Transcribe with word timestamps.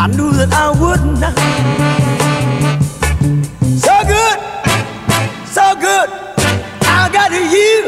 I 0.00 0.06
knew 0.06 0.32
that 0.32 0.50
I 0.54 0.70
would 0.70 1.04
not. 1.20 1.36
So 3.76 3.92
good, 4.08 4.38
so 5.44 5.76
good. 5.76 6.08
I 6.88 7.10
got 7.12 7.30
you. 7.30 7.84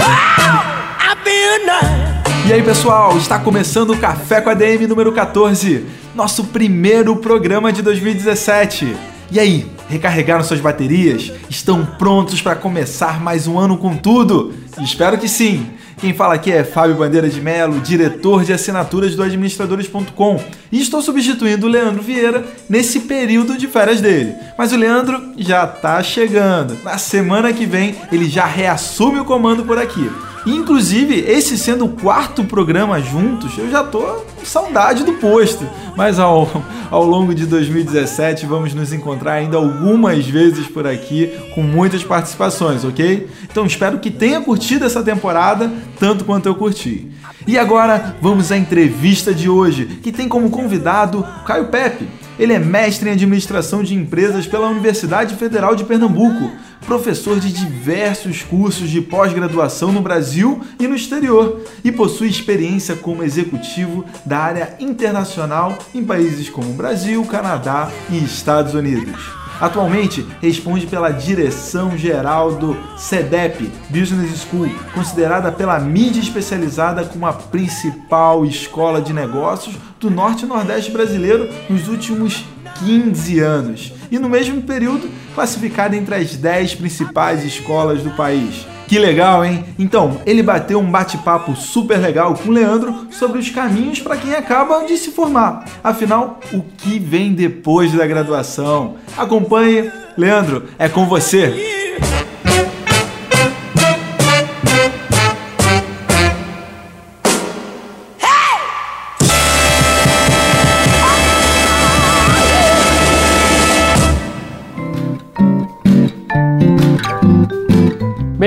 Wow, 0.00 0.58
I 0.98 1.14
feel 1.22 1.64
nice. 1.64 2.48
E 2.48 2.52
aí, 2.52 2.60
pessoal, 2.64 3.16
está 3.16 3.38
começando 3.38 3.90
o 3.90 3.98
Café 3.98 4.40
com 4.40 4.50
a 4.50 4.54
DM 4.54 4.88
número 4.88 5.12
14, 5.12 5.86
nosso 6.12 6.46
primeiro 6.46 7.14
programa 7.14 7.72
de 7.72 7.82
2017. 7.82 8.96
E 9.30 9.38
aí, 9.38 9.70
recarregaram 9.88 10.42
suas 10.42 10.58
baterias? 10.58 11.30
Estão 11.48 11.86
prontos 11.86 12.42
para 12.42 12.56
começar 12.56 13.20
mais 13.20 13.46
um 13.46 13.56
ano 13.56 13.78
com 13.78 13.96
tudo? 13.96 14.52
Espero 14.82 15.16
que 15.18 15.28
sim. 15.28 15.70
Quem 16.00 16.14
fala 16.14 16.34
aqui 16.34 16.50
é 16.50 16.64
Fábio 16.64 16.96
Bandeira 16.96 17.28
de 17.28 17.42
Melo, 17.42 17.78
diretor 17.78 18.42
de 18.42 18.54
assinaturas 18.54 19.14
do 19.14 19.22
administradores.com, 19.22 20.42
e 20.72 20.80
estou 20.80 21.02
substituindo 21.02 21.66
o 21.66 21.68
Leandro 21.68 22.02
Vieira 22.02 22.42
nesse 22.70 23.00
período 23.00 23.58
de 23.58 23.66
férias 23.68 24.00
dele. 24.00 24.34
Mas 24.56 24.72
o 24.72 24.76
Leandro 24.76 25.34
já 25.36 25.66
tá 25.66 26.02
chegando. 26.02 26.74
Na 26.82 26.96
semana 26.96 27.52
que 27.52 27.66
vem 27.66 27.94
ele 28.10 28.30
já 28.30 28.46
reassume 28.46 29.20
o 29.20 29.26
comando 29.26 29.62
por 29.62 29.76
aqui. 29.76 30.10
Inclusive, 30.46 31.18
esse 31.20 31.58
sendo 31.58 31.84
o 31.84 31.90
quarto 31.90 32.44
programa 32.44 33.00
juntos, 33.00 33.56
eu 33.58 33.70
já 33.70 33.84
tô 33.84 34.00
com 34.00 34.44
saudade 34.44 35.04
do 35.04 35.12
posto. 35.14 35.68
Mas 35.96 36.18
ao, 36.18 36.48
ao 36.90 37.04
longo 37.04 37.34
de 37.34 37.46
2017 37.46 38.46
vamos 38.46 38.72
nos 38.72 38.92
encontrar 38.92 39.34
ainda 39.34 39.56
algumas 39.56 40.26
vezes 40.26 40.66
por 40.66 40.86
aqui 40.86 41.30
com 41.54 41.62
muitas 41.62 42.02
participações, 42.02 42.84
ok? 42.84 43.28
Então 43.44 43.66
espero 43.66 43.98
que 43.98 44.10
tenha 44.10 44.40
curtido 44.40 44.84
essa 44.84 45.02
temporada 45.02 45.70
tanto 45.98 46.24
quanto 46.24 46.46
eu 46.46 46.54
curti. 46.54 47.10
E 47.46 47.58
agora 47.58 48.16
vamos 48.20 48.52
à 48.52 48.56
entrevista 48.56 49.34
de 49.34 49.48
hoje, 49.48 49.86
que 50.02 50.12
tem 50.12 50.28
como 50.28 50.50
convidado 50.50 51.26
Caio 51.46 51.66
Pepe. 51.66 52.08
Ele 52.38 52.52
é 52.54 52.58
mestre 52.58 53.08
em 53.08 53.12
administração 53.12 53.82
de 53.82 53.94
empresas 53.94 54.46
pela 54.46 54.68
Universidade 54.68 55.34
Federal 55.34 55.74
de 55.74 55.84
Pernambuco, 55.84 56.50
professor 56.86 57.38
de 57.38 57.52
diversos 57.52 58.42
cursos 58.42 58.88
de 58.90 59.00
pós-graduação 59.00 59.92
no 59.92 60.00
Brasil 60.00 60.60
e 60.78 60.86
no 60.86 60.96
exterior 60.96 61.60
e 61.84 61.92
possui 61.92 62.28
experiência 62.28 62.96
como 62.96 63.22
executivo 63.22 64.04
da 64.24 64.38
área 64.38 64.76
internacional 64.80 65.78
em 65.94 66.04
países 66.04 66.48
como 66.48 66.72
Brasil, 66.72 67.24
Canadá 67.26 67.90
e 68.10 68.18
Estados 68.18 68.74
Unidos. 68.74 69.40
Atualmente 69.60 70.26
responde 70.40 70.86
pela 70.86 71.10
direção 71.10 71.96
geral 71.96 72.54
do 72.54 72.74
CEDEP 72.96 73.70
Business 73.90 74.40
School, 74.40 74.70
considerada 74.94 75.52
pela 75.52 75.78
mídia 75.78 76.20
especializada 76.20 77.04
como 77.04 77.26
a 77.26 77.32
principal 77.34 78.46
escola 78.46 79.02
de 79.02 79.12
negócios 79.12 79.76
do 80.00 80.10
norte 80.10 80.46
e 80.46 80.48
nordeste 80.48 80.90
brasileiro 80.90 81.46
nos 81.68 81.88
últimos 81.88 82.42
15 82.80 83.38
anos. 83.38 83.92
E 84.10 84.18
no 84.18 84.28
mesmo 84.28 84.62
período, 84.62 85.08
classificada 85.34 85.96
entre 85.96 86.14
as 86.14 86.36
10 86.36 86.74
principais 86.74 87.44
escolas 87.44 88.02
do 88.02 88.10
país. 88.10 88.66
Que 88.88 88.98
legal, 88.98 89.44
hein? 89.44 89.64
Então, 89.78 90.20
ele 90.26 90.42
bateu 90.42 90.80
um 90.80 90.90
bate-papo 90.90 91.54
super 91.54 91.96
legal 91.96 92.34
com 92.34 92.48
o 92.48 92.52
Leandro 92.52 93.06
sobre 93.12 93.38
os 93.38 93.48
caminhos 93.48 94.00
para 94.00 94.16
quem 94.16 94.34
acaba 94.34 94.84
de 94.84 94.96
se 94.96 95.12
formar. 95.12 95.64
Afinal, 95.84 96.40
o 96.52 96.60
que 96.60 96.98
vem 96.98 97.32
depois 97.32 97.92
da 97.92 98.04
graduação? 98.04 98.96
Acompanhe. 99.16 99.88
Leandro, 100.16 100.64
é 100.76 100.88
com 100.88 101.06
você. 101.06 101.54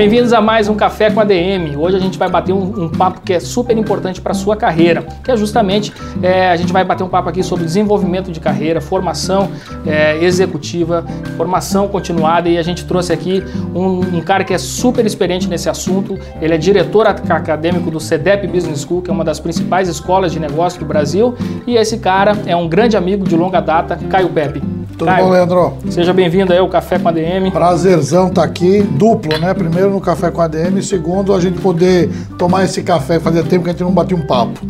Bem-vindos 0.04 0.34
a 0.34 0.40
mais 0.42 0.68
um 0.68 0.74
Café 0.74 1.10
com 1.10 1.18
a 1.18 1.24
DM. 1.24 1.78
Hoje 1.78 1.96
a 1.96 1.98
gente 1.98 2.18
vai 2.18 2.28
bater 2.28 2.52
um, 2.52 2.84
um 2.84 2.88
papo 2.90 3.22
que 3.22 3.32
é 3.32 3.40
super 3.40 3.74
importante 3.74 4.20
para 4.20 4.32
a 4.32 4.34
sua 4.34 4.54
carreira, 4.54 5.00
que 5.00 5.30
é 5.30 5.34
justamente 5.34 5.94
é, 6.22 6.50
a 6.50 6.56
gente 6.56 6.74
vai 6.74 6.84
bater 6.84 7.02
um 7.02 7.08
papo 7.08 7.30
aqui 7.30 7.42
sobre 7.42 7.64
desenvolvimento 7.64 8.30
de 8.30 8.38
carreira, 8.38 8.82
formação 8.82 9.50
é, 9.86 10.22
executiva, 10.22 11.06
formação 11.38 11.88
continuada 11.88 12.50
e 12.50 12.58
a 12.58 12.62
gente 12.62 12.84
trouxe 12.84 13.14
aqui 13.14 13.42
um, 13.74 14.18
um, 14.18 14.20
cara 14.20 14.44
que 14.44 14.52
é 14.52 14.58
super 14.58 15.06
experiente 15.06 15.48
nesse 15.48 15.70
assunto. 15.70 16.18
Ele 16.38 16.52
é 16.52 16.58
diretor 16.58 17.06
acadêmico 17.06 17.90
do 17.90 17.98
CEDEP 17.98 18.46
Business 18.46 18.82
School, 18.82 19.00
que 19.00 19.08
é 19.08 19.12
uma 19.12 19.24
das 19.24 19.40
principais 19.40 19.88
escolas 19.88 20.32
de 20.32 20.38
negócio 20.38 20.78
do 20.78 20.84
Brasil, 20.84 21.34
e 21.66 21.76
esse 21.76 21.96
cara 21.96 22.36
é 22.44 22.54
um 22.54 22.68
grande 22.68 22.94
amigo 22.94 23.26
de 23.26 23.34
longa 23.34 23.60
data, 23.60 23.98
Caio 24.10 24.28
Pepe. 24.28 24.83
Tudo 24.96 25.06
Caio, 25.06 25.24
bom, 25.24 25.32
Leandro? 25.32 25.72
Seja 25.90 26.12
bem-vindo 26.12 26.52
aí 26.52 26.58
ao 26.58 26.68
Café 26.68 26.98
com 26.98 27.08
a 27.08 27.12
DM. 27.12 27.50
Prazerzão 27.50 28.28
estar 28.28 28.42
tá 28.42 28.46
aqui, 28.46 28.82
duplo, 28.82 29.36
né? 29.38 29.52
Primeiro 29.52 29.90
no 29.90 30.00
Café 30.00 30.30
com 30.30 30.40
a 30.40 30.46
DM, 30.46 30.80
segundo 30.82 31.34
a 31.34 31.40
gente 31.40 31.60
poder 31.60 32.08
tomar 32.38 32.64
esse 32.64 32.82
café, 32.82 33.18
fazia 33.18 33.42
tempo 33.42 33.64
que 33.64 33.70
a 33.70 33.72
gente 33.72 33.82
não 33.82 33.90
batia 33.90 34.16
um 34.16 34.24
papo. 34.24 34.60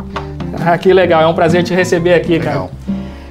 Ah, 0.65 0.77
que 0.77 0.91
legal, 0.91 1.21
é 1.21 1.27
um 1.27 1.33
prazer 1.33 1.63
te 1.63 1.73
receber 1.75 2.15
aqui, 2.15 2.39
Caio. 2.39 2.69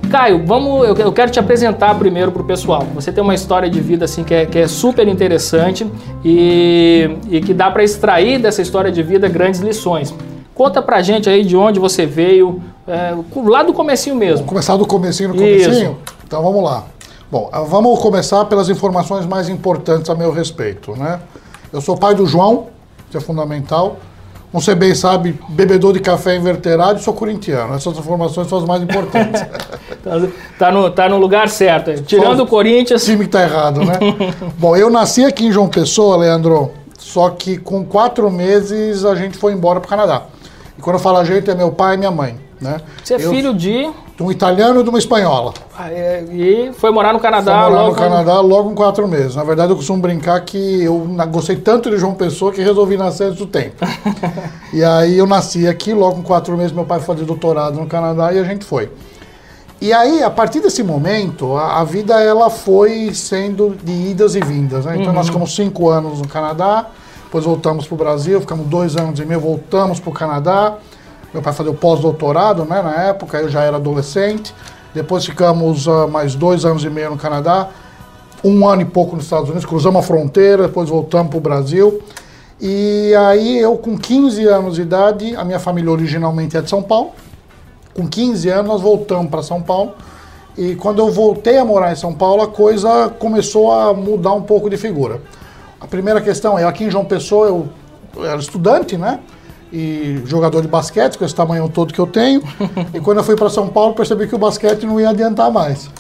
Caio, 0.09 0.47
vamos, 0.47 0.89
eu 1.01 1.13
quero 1.13 1.33
te 1.33 1.41
apresentar 1.41 1.93
primeiro 1.97 2.31
para 2.31 2.43
o 2.43 2.45
pessoal. 2.45 2.87
Você 2.95 3.11
tem 3.11 3.25
uma 3.25 3.35
história 3.35 3.69
de 3.69 3.81
vida 3.81 4.05
assim 4.05 4.23
que 4.23 4.33
é, 4.33 4.47
que 4.47 4.61
é 4.61 4.69
super 4.69 5.09
interessante 5.09 5.85
e, 6.25 7.11
e 7.29 7.41
que 7.41 7.53
dá 7.53 7.69
para 7.73 7.83
extrair 7.83 8.39
dessa 8.39 8.63
história 8.63 8.93
de 8.93 9.03
vida 9.03 9.29
grandes 9.29 9.61
lições. 9.61 10.15
Conta 10.55 10.81
pra 10.81 11.03
gente 11.03 11.29
aí 11.29 11.45
de 11.45 11.57
onde 11.57 11.81
você 11.81 12.07
veio, 12.07 12.63
é, 12.87 13.13
lá 13.45 13.65
do 13.65 13.73
comecinho 13.73 14.15
mesmo. 14.15 14.37
Vamos 14.37 14.51
começar 14.51 14.77
do 14.77 14.87
comecinho 14.87 15.31
no 15.31 15.35
comecinho? 15.35 15.73
Isso. 15.73 16.15
Então 16.35 16.43
vamos 16.43 16.65
lá. 16.65 16.83
Bom, 17.31 17.49
ah, 17.53 17.61
vamos 17.61 17.97
começar 18.01 18.45
pelas 18.47 18.69
informações 18.69 19.25
mais 19.25 19.49
importantes 19.49 20.11
a 20.11 20.17
meu 20.17 20.33
respeito, 20.33 20.97
né? 20.97 21.21
Eu 21.73 21.81
sou 21.81 21.97
pai 21.97 22.13
do 22.13 22.27
João, 22.27 22.67
que 23.09 23.17
é 23.17 23.21
fundamental. 23.21 23.99
Você 24.53 24.75
bem 24.75 24.97
sabe, 24.97 25.39
bebedor 25.51 25.93
de 25.93 26.01
café 26.01 26.35
inverterado 26.35 26.99
e 26.99 27.03
sou 27.05 27.15
corintiano. 27.15 27.73
Essas 27.77 27.97
informações 27.97 28.49
são 28.49 28.59
as 28.59 28.65
mais 28.65 28.83
importantes. 28.83 29.43
tá, 30.03 30.11
tá, 30.59 30.73
no, 30.73 30.91
tá 30.91 31.09
no 31.09 31.19
lugar 31.19 31.49
certo. 31.49 32.03
Tirando 32.03 32.41
o 32.41 32.49
Corinthians. 32.49 33.05
O 33.05 33.07
time 33.07 33.27
que 33.27 33.31
tá 33.31 33.45
errado, 33.45 33.85
né? 33.85 33.97
Bom, 34.59 34.75
eu 34.75 34.91
nasci 34.91 35.25
aqui 35.25 35.47
em 35.47 35.53
João 35.53 35.69
Pessoa, 35.69 36.17
Leandro, 36.17 36.73
só 36.99 37.31
que 37.31 37.59
com 37.59 37.85
quatro 37.85 38.29
meses 38.29 39.05
a 39.05 39.15
gente 39.15 39.39
foi 39.39 39.53
embora 39.53 39.79
para 39.79 39.87
o 39.87 39.89
Canadá. 39.89 40.23
E 40.77 40.83
quando 40.83 40.97
eu 40.97 41.01
falo 41.01 41.19
a 41.19 41.25
gente, 41.25 41.49
é 41.49 41.55
meu 41.55 41.71
pai 41.71 41.95
e 41.95 41.99
minha 41.99 42.11
mãe. 42.11 42.37
Né? 42.61 42.81
Você 43.05 43.15
é 43.15 43.17
eu, 43.19 43.31
filho 43.31 43.55
de? 43.55 43.89
De 44.17 44.23
um 44.23 44.31
italiano 44.31 44.81
e 44.81 44.83
de 44.85 44.89
uma 44.89 44.99
espanhola. 44.99 45.53
Ah, 45.77 45.91
é, 45.91 46.25
e 46.31 46.73
foi 46.75 46.93
morar 46.93 47.13
no 47.13 47.19
Canadá 47.19 47.63
foi 47.63 47.71
morar 47.71 47.83
logo? 47.83 47.93
no 47.93 47.99
Canadá 47.99 48.41
logo 48.41 48.71
em 48.71 48.75
quatro 48.75 49.09
meses. 49.09 49.35
Na 49.35 49.43
verdade, 49.43 49.73
eu 49.73 49.77
costumo 49.77 50.01
brincar 50.01 50.41
que 50.43 50.85
eu 50.85 51.05
gostei 51.33 51.57
tanto 51.57 51.91
de 51.91 51.99
João 51.99 52.15
Pessoa 52.15 52.53
que 52.53 52.63
resolvi 52.63 52.97
nascer 52.97 53.25
antes 53.25 53.39
do 53.39 53.47
tempo. 53.47 53.85
e 54.73 54.85
aí 54.85 55.19
eu 55.19 55.27
nasci 55.27 55.67
aqui, 55.67 55.93
logo 55.93 56.17
com 56.17 56.23
quatro 56.23 56.57
meses 56.57 56.71
meu 56.71 56.85
pai 56.85 57.01
foi 57.01 57.15
fazer 57.15 57.27
doutorado 57.27 57.81
no 57.81 57.87
Canadá 57.87 58.33
e 58.33 58.39
a 58.39 58.45
gente 58.45 58.65
foi. 58.65 58.89
E 59.81 59.93
aí, 59.93 60.23
a 60.23 60.31
partir 60.31 60.61
desse 60.61 60.83
momento, 60.83 61.57
a, 61.57 61.81
a 61.81 61.85
vida 61.85 62.19
ela 62.19 62.49
foi 62.49 63.13
sendo 63.13 63.77
de 63.83 63.93
idas 63.93 64.35
e 64.35 64.41
vindas. 64.41 64.87
Né? 64.87 64.95
Então 64.95 65.09
uhum. 65.09 65.13
nós 65.13 65.27
ficamos 65.27 65.55
cinco 65.55 65.91
anos 65.91 66.21
no 66.21 66.29
Canadá, 66.29 66.87
depois 67.25 67.45
voltamos 67.45 67.87
para 67.87 67.95
o 67.95 67.99
Brasil, 67.99 68.41
ficamos 68.41 68.67
dois 68.67 68.97
anos 68.97 69.19
e 69.19 69.25
meio, 69.27 69.41
voltamos 69.41 69.99
para 69.99 70.11
o 70.11 70.13
Canadá. 70.13 70.79
Meu 71.35 71.43
pai 71.43 71.53
fazia 71.53 71.73
o 71.73 71.75
pós-doutorado, 71.75 72.65
né, 72.65 72.81
na 72.81 72.95
época, 73.03 73.39
eu 73.39 73.49
já 73.49 73.65
era 73.65 73.77
adolescente. 73.77 74.55
Depois 74.95 75.27
ficamos 75.27 75.89
uh, 75.89 76.07
mais 76.07 76.37
dois 76.37 76.65
anos 76.65 76.85
e 76.85 76.89
meio 76.89 77.11
no 77.11 77.17
Canadá, 77.17 77.71
um 78.45 78.69
ano 78.69 78.83
e 78.83 78.85
pouco 78.85 79.17
nos 79.17 79.25
Estados 79.25 79.49
Unidos, 79.51 79.67
cruzamos 79.67 79.99
a 79.99 80.07
fronteira, 80.07 80.69
depois 80.69 80.89
voltamos 80.89 81.31
para 81.31 81.37
o 81.37 81.41
Brasil. 81.41 82.01
E 82.61 83.13
aí 83.17 83.59
eu, 83.59 83.77
com 83.77 83.99
15 83.99 84.47
anos 84.47 84.77
de 84.77 84.83
idade, 84.83 85.35
a 85.35 85.45
minha 85.45 85.59
família 85.59 85.91
originalmente 85.91 86.57
é 86.57 86.61
de 86.61 86.71
São 86.71 86.81
Paulo. 86.81 87.11
Com 87.95 88.07
15 88.07 88.49
anos 88.51 88.67
nós 88.69 88.81
voltamos 88.81 89.29
para 89.29 89.43
São 89.43 89.61
Paulo. 89.61 89.93
E 90.57 90.77
quando 90.77 91.01
eu 91.01 91.11
voltei 91.11 91.59
a 91.59 91.65
morar 91.65 91.91
em 91.91 91.97
São 91.97 92.15
Paulo, 92.15 92.43
a 92.43 92.47
coisa 92.47 93.13
começou 93.19 93.73
a 93.73 93.93
mudar 93.93 94.35
um 94.35 94.43
pouco 94.43 94.71
de 94.71 94.77
figura. 94.77 95.21
A 95.81 95.87
primeira 95.89 96.21
questão 96.21 96.57
é, 96.57 96.63
aqui 96.63 96.85
em 96.85 96.91
João 96.93 97.05
Pessoa 97.05 97.49
eu, 97.49 97.69
era 98.25 98.39
estudante, 98.39 98.97
né? 98.97 99.19
E 99.75 100.23
jogador 100.25 100.63
de 100.63 100.69
basquete, 100.69 101.19
com 101.19 101.25
esse 101.25 101.35
tamanho 101.35 101.69
todo 101.69 101.93
que 101.93 101.99
eu 101.99 102.07
tenho. 102.07 102.41
e 102.95 103.01
quando 103.01 103.19
eu 103.19 103.25
fui 103.25 103.35
para 103.35 103.51
São 103.51 103.67
Paulo, 103.67 103.93
percebi 103.93 104.29
que 104.29 104.35
o 104.35 104.39
basquete 104.39 104.87
não 104.87 105.01
ia 105.01 105.11
adiantar 105.11 105.51
mais. 105.51 105.91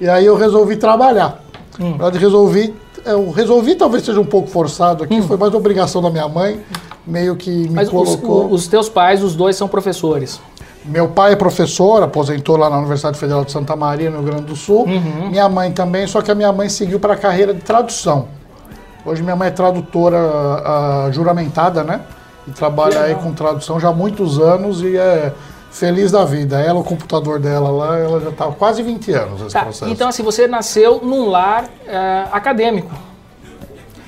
E 0.00 0.08
aí 0.08 0.24
eu 0.24 0.36
resolvi 0.36 0.76
trabalhar. 0.76 1.42
Hum. 1.80 1.90
Na 1.90 2.04
verdade, 2.04 2.18
resolvi, 2.18 2.72
eu 3.04 3.32
resolvi, 3.32 3.74
talvez 3.74 4.04
seja 4.04 4.20
um 4.20 4.24
pouco 4.24 4.48
forçado 4.48 5.02
aqui, 5.02 5.20
foi 5.22 5.36
mais 5.36 5.52
obrigação 5.54 6.00
da 6.00 6.08
minha 6.08 6.28
mãe, 6.28 6.60
meio 7.04 7.34
que 7.34 7.50
me 7.50 7.68
Hum. 7.68 7.72
Mas 7.72 7.88
os, 7.88 7.92
colocou. 7.92 8.52
os 8.52 8.68
teus 8.68 8.88
pais, 8.88 9.24
os 9.24 9.34
dois 9.34 9.56
são 9.56 9.66
professores. 9.66 10.40
Meu 10.84 11.08
pai 11.08 11.32
é 11.32 11.36
professor, 11.36 12.00
aposentou 12.04 12.56
lá 12.56 12.70
na 12.70 12.78
Universidade 12.78 13.18
Federal 13.18 13.44
de 13.44 13.50
Santa 13.50 13.74
Maria, 13.74 14.08
no 14.08 14.18
Rio 14.18 14.26
Grande 14.26 14.44
do 14.44 14.54
Sul. 14.54 14.84
Uhum. 14.84 15.30
Minha 15.30 15.48
mãe 15.48 15.72
também, 15.72 16.06
só 16.06 16.22
que 16.22 16.30
a 16.30 16.34
minha 16.34 16.52
mãe 16.52 16.68
seguiu 16.68 17.00
para 17.00 17.14
a 17.14 17.16
carreira 17.16 17.52
de 17.52 17.60
tradução. 17.60 18.28
Hoje 19.04 19.20
minha 19.20 19.34
mãe 19.34 19.48
é 19.48 19.50
tradutora 19.50 20.16
ah, 20.16 21.08
juramentada, 21.10 21.82
né? 21.82 22.02
E 22.46 22.50
trabalha 22.52 23.00
aí 23.02 23.14
com 23.14 23.32
tradução 23.32 23.78
já 23.80 23.88
há 23.88 23.92
muitos 23.92 24.38
anos 24.38 24.80
e 24.82 24.96
é 24.96 25.32
feliz 25.70 26.12
da 26.12 26.24
vida. 26.24 26.60
Ela, 26.60 26.78
o 26.78 26.84
computador 26.84 27.38
dela 27.40 27.70
lá, 27.70 27.98
ela 27.98 28.20
já 28.20 28.28
está 28.30 28.44
há 28.46 28.52
quase 28.52 28.82
20 28.82 29.12
anos 29.12 29.40
nesse 29.42 29.52
Tá, 29.52 29.62
processo. 29.64 29.90
então 29.90 30.08
assim, 30.08 30.22
você 30.22 30.46
nasceu 30.46 31.00
num 31.02 31.28
lar 31.28 31.64
eh, 31.86 32.24
acadêmico. 32.32 32.90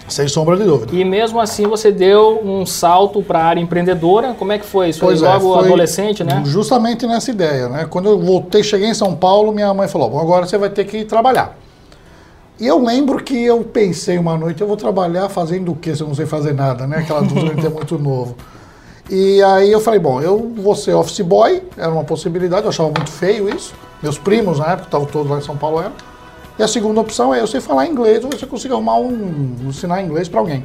Sem 0.08 0.26
sombra 0.26 0.56
de 0.56 0.64
dúvida. 0.64 0.94
E 0.96 1.05
mesmo 1.05 1.38
assim 1.38 1.67
você 1.67 1.93
deu 1.93 2.40
um 2.43 2.64
salto 2.64 3.23
para 3.23 3.40
a 3.40 3.44
área 3.44 3.61
empreendedora. 3.61 4.35
Como 4.38 4.50
é 4.52 4.58
que 4.58 4.64
foi 4.64 4.88
isso? 4.88 5.00
Pois 5.00 5.23
aí, 5.23 5.29
é, 5.29 5.32
logo 5.34 5.52
foi 5.58 5.67
adolescente, 5.67 6.25
né? 6.25 6.43
Justamente 6.46 7.06
nessa 7.06 7.31
ideia, 7.31 7.69
né? 7.69 7.87
Quando 7.91 8.08
eu 8.08 8.19
voltei, 8.19 8.62
cheguei 8.62 8.88
em 8.88 8.94
São 8.94 9.14
Paulo, 9.14 9.52
minha 9.52 9.75
mãe 9.75 9.87
falou: 9.87 10.08
Bom, 10.08 10.19
agora 10.19 10.46
você 10.46 10.56
vai 10.56 10.70
ter 10.70 10.84
que 10.87 11.05
trabalhar. 11.05 11.55
E 12.60 12.66
eu 12.66 12.82
lembro 12.84 13.22
que 13.22 13.40
eu 13.40 13.62
pensei 13.62 14.19
uma 14.19 14.37
noite, 14.37 14.60
eu 14.60 14.66
vou 14.66 14.76
trabalhar 14.76 15.28
fazendo 15.28 15.70
o 15.70 15.76
quê 15.76 15.94
se 15.94 16.02
eu 16.02 16.08
não 16.08 16.14
sei 16.14 16.26
fazer 16.26 16.52
nada, 16.52 16.87
né? 16.87 16.99
Aquela 16.99 17.22
dúvida 17.22 17.55
de 17.55 17.62
ter 17.62 17.70
muito 17.70 17.96
novo. 17.99 18.34
E 19.08 19.40
aí 19.43 19.70
eu 19.70 19.81
falei, 19.81 20.00
bom, 20.00 20.20
eu 20.20 20.52
vou 20.56 20.75
ser 20.75 20.93
office 20.93 21.20
boy, 21.20 21.62
era 21.76 21.90
uma 21.90 22.05
possibilidade, 22.05 22.64
eu 22.64 22.70
achava 22.70 22.90
muito 22.90 23.10
feio 23.10 23.49
isso. 23.49 23.72
Meus 24.02 24.19
primos 24.19 24.58
na 24.58 24.72
época, 24.72 24.88
estavam 24.88 25.06
todos 25.06 25.31
lá 25.31 25.38
em 25.38 25.43
São 25.43 25.56
Paulo, 25.56 25.81
eram. 25.81 25.93
E 26.58 26.62
a 26.62 26.66
segunda 26.66 27.00
opção 27.00 27.32
é 27.32 27.40
eu 27.40 27.46
sei 27.46 27.60
falar 27.60 27.87
inglês 27.87 28.25
ou 28.25 28.31
você 28.31 28.44
conseguir 28.44 28.75
arrumar 28.75 28.99
um, 28.99 29.56
ensinar 29.69 30.02
inglês 30.02 30.28
para 30.28 30.40
alguém. 30.40 30.64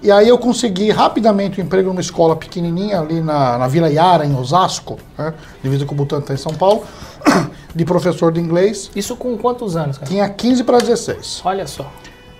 E 0.00 0.10
aí 0.10 0.28
eu 0.28 0.38
consegui 0.38 0.90
rapidamente 0.90 1.60
um 1.60 1.64
emprego 1.64 1.88
numa 1.88 2.00
escola 2.00 2.34
pequenininha 2.34 3.00
ali 3.00 3.20
na, 3.20 3.58
na 3.58 3.68
Vila 3.68 3.88
Yara, 3.88 4.24
em 4.24 4.36
Osasco, 4.36 4.98
né, 5.18 5.34
divisa 5.62 5.84
com 5.84 5.94
o 5.94 5.96
Butantã 5.96 6.34
em 6.34 6.36
São 6.36 6.54
Paulo, 6.54 6.84
de 7.74 7.84
professor 7.84 8.32
de 8.32 8.40
inglês. 8.40 8.90
Isso 8.94 9.16
com 9.16 9.36
quantos 9.36 9.76
anos, 9.76 9.98
cara? 9.98 10.10
Tinha 10.10 10.28
15 10.28 10.64
para 10.64 10.78
16. 10.78 11.42
Olha 11.44 11.66
só. 11.66 11.90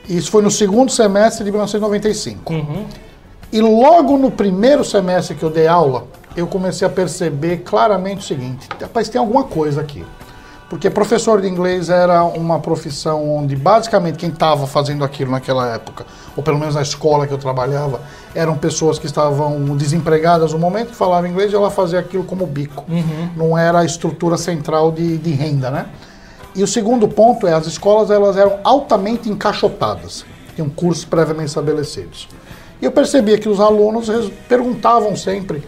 Isso 0.09 0.31
foi 0.31 0.43
no 0.43 0.51
segundo 0.51 0.91
semestre 0.91 1.45
de 1.45 1.51
1995. 1.51 2.53
Uhum. 2.53 2.87
E 3.53 3.61
logo 3.61 4.17
no 4.17 4.31
primeiro 4.31 4.85
semestre 4.85 5.37
que 5.37 5.43
eu 5.43 5.51
dei 5.51 5.67
aula, 5.67 6.07
eu 6.37 6.47
comecei 6.47 6.87
a 6.87 6.91
perceber 6.91 7.59
claramente 7.59 8.19
o 8.19 8.23
seguinte: 8.23 8.69
rapaz, 8.81 9.09
tem 9.09 9.21
alguma 9.21 9.45
coisa 9.45 9.81
aqui. 9.81 10.05
Porque 10.73 10.89
professor 10.89 11.39
de 11.43 11.47
inglês 11.47 11.91
era 11.91 12.25
uma 12.25 12.59
profissão 12.59 13.37
onde 13.37 13.55
basicamente 13.55 14.17
quem 14.17 14.31
estava 14.31 14.67
fazendo 14.67 15.05
aquilo 15.05 15.31
naquela 15.31 15.69
época, 15.75 16.07
ou 16.35 16.43
pelo 16.43 16.59
menos 16.59 16.75
na 16.75 16.81
escola 16.81 17.27
que 17.27 17.35
eu 17.35 17.37
trabalhava, 17.37 18.01
eram 18.35 18.57
pessoas 18.57 18.99
que 18.99 19.05
estavam 19.05 19.77
desempregadas 19.77 20.55
no 20.55 20.59
momento 20.59 20.89
que 20.89 20.97
falavam 20.97 21.29
inglês 21.29 21.53
e 21.53 21.55
ela 21.55 21.71
fazia 21.71 21.99
aquilo 21.99 22.25
como 22.25 22.47
bico. 22.47 22.87
Não 23.37 23.59
era 23.59 23.81
a 23.81 23.85
estrutura 23.85 24.39
central 24.39 24.91
de, 24.91 25.19
de 25.19 25.33
renda, 25.33 25.71
né? 25.71 25.89
E 26.55 26.63
o 26.63 26.67
segundo 26.67 27.07
ponto 27.07 27.47
é 27.47 27.53
as 27.53 27.67
escolas 27.67 28.11
elas 28.11 28.39
eram 28.39 28.59
altamente 28.65 29.29
encaixotadas, 29.29 30.25
tinham 30.55 30.71
cursos 30.71 31.05
previamente 31.05 31.49
estabelecidos. 31.49 32.31
E 32.81 32.87
eu 32.87 32.93
percebia 32.93 33.37
que 33.37 33.47
os 33.47 33.61
alunos 33.61 34.09
perguntavam 34.49 35.15
sempre 35.17 35.63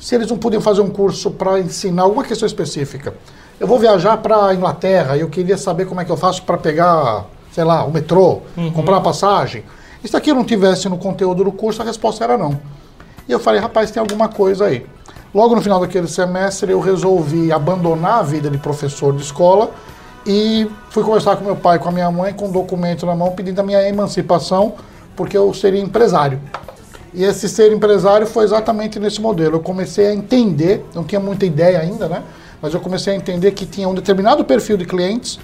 se 0.00 0.14
eles 0.14 0.30
não 0.30 0.38
podiam 0.38 0.62
fazer 0.62 0.80
um 0.80 0.88
curso 0.88 1.30
para 1.30 1.60
ensinar 1.60 2.04
alguma 2.04 2.24
questão 2.24 2.46
específica. 2.46 3.12
Eu 3.58 3.66
vou 3.66 3.78
viajar 3.78 4.18
para 4.18 4.48
a 4.48 4.54
Inglaterra 4.54 5.16
e 5.16 5.20
eu 5.20 5.30
queria 5.30 5.56
saber 5.56 5.86
como 5.86 5.98
é 5.98 6.04
que 6.04 6.12
eu 6.12 6.16
faço 6.16 6.42
para 6.42 6.58
pegar, 6.58 7.24
sei 7.50 7.64
lá, 7.64 7.84
o 7.84 7.90
metrô, 7.90 8.42
comprar 8.74 8.96
uma 8.96 9.00
passagem. 9.02 9.64
E 10.04 10.08
se 10.08 10.14
aquilo 10.14 10.38
não 10.38 10.44
tivesse 10.44 10.90
no 10.90 10.98
conteúdo 10.98 11.42
do 11.42 11.50
curso, 11.50 11.80
a 11.80 11.84
resposta 11.84 12.22
era 12.22 12.36
não. 12.36 12.60
E 13.26 13.32
eu 13.32 13.40
falei, 13.40 13.58
rapaz, 13.58 13.90
tem 13.90 13.98
alguma 13.98 14.28
coisa 14.28 14.66
aí. 14.66 14.84
Logo 15.34 15.54
no 15.54 15.62
final 15.62 15.80
daquele 15.80 16.06
semestre, 16.06 16.70
eu 16.70 16.80
resolvi 16.80 17.50
abandonar 17.50 18.18
a 18.18 18.22
vida 18.22 18.50
de 18.50 18.58
professor 18.58 19.14
de 19.14 19.22
escola 19.22 19.70
e 20.26 20.70
fui 20.90 21.02
conversar 21.02 21.36
com 21.36 21.44
meu 21.44 21.56
pai 21.56 21.78
com 21.78 21.88
a 21.88 21.92
minha 21.92 22.10
mãe 22.10 22.34
com 22.34 22.48
um 22.48 22.52
documento 22.52 23.06
na 23.06 23.16
mão 23.16 23.32
pedindo 23.32 23.58
a 23.58 23.62
minha 23.62 23.88
emancipação, 23.88 24.74
porque 25.16 25.36
eu 25.36 25.54
seria 25.54 25.80
empresário. 25.80 26.38
E 27.14 27.24
esse 27.24 27.48
ser 27.48 27.72
empresário 27.72 28.26
foi 28.26 28.44
exatamente 28.44 29.00
nesse 29.00 29.18
modelo. 29.18 29.56
Eu 29.56 29.60
comecei 29.60 30.08
a 30.08 30.14
entender, 30.14 30.84
não 30.94 31.04
tinha 31.04 31.20
muita 31.20 31.46
ideia 31.46 31.80
ainda, 31.80 32.06
né? 32.06 32.22
Mas 32.66 32.74
eu 32.74 32.80
comecei 32.80 33.12
a 33.12 33.16
entender 33.16 33.52
que 33.52 33.64
tinha 33.64 33.88
um 33.88 33.94
determinado 33.94 34.44
perfil 34.44 34.76
de 34.76 34.84
clientes 34.84 35.38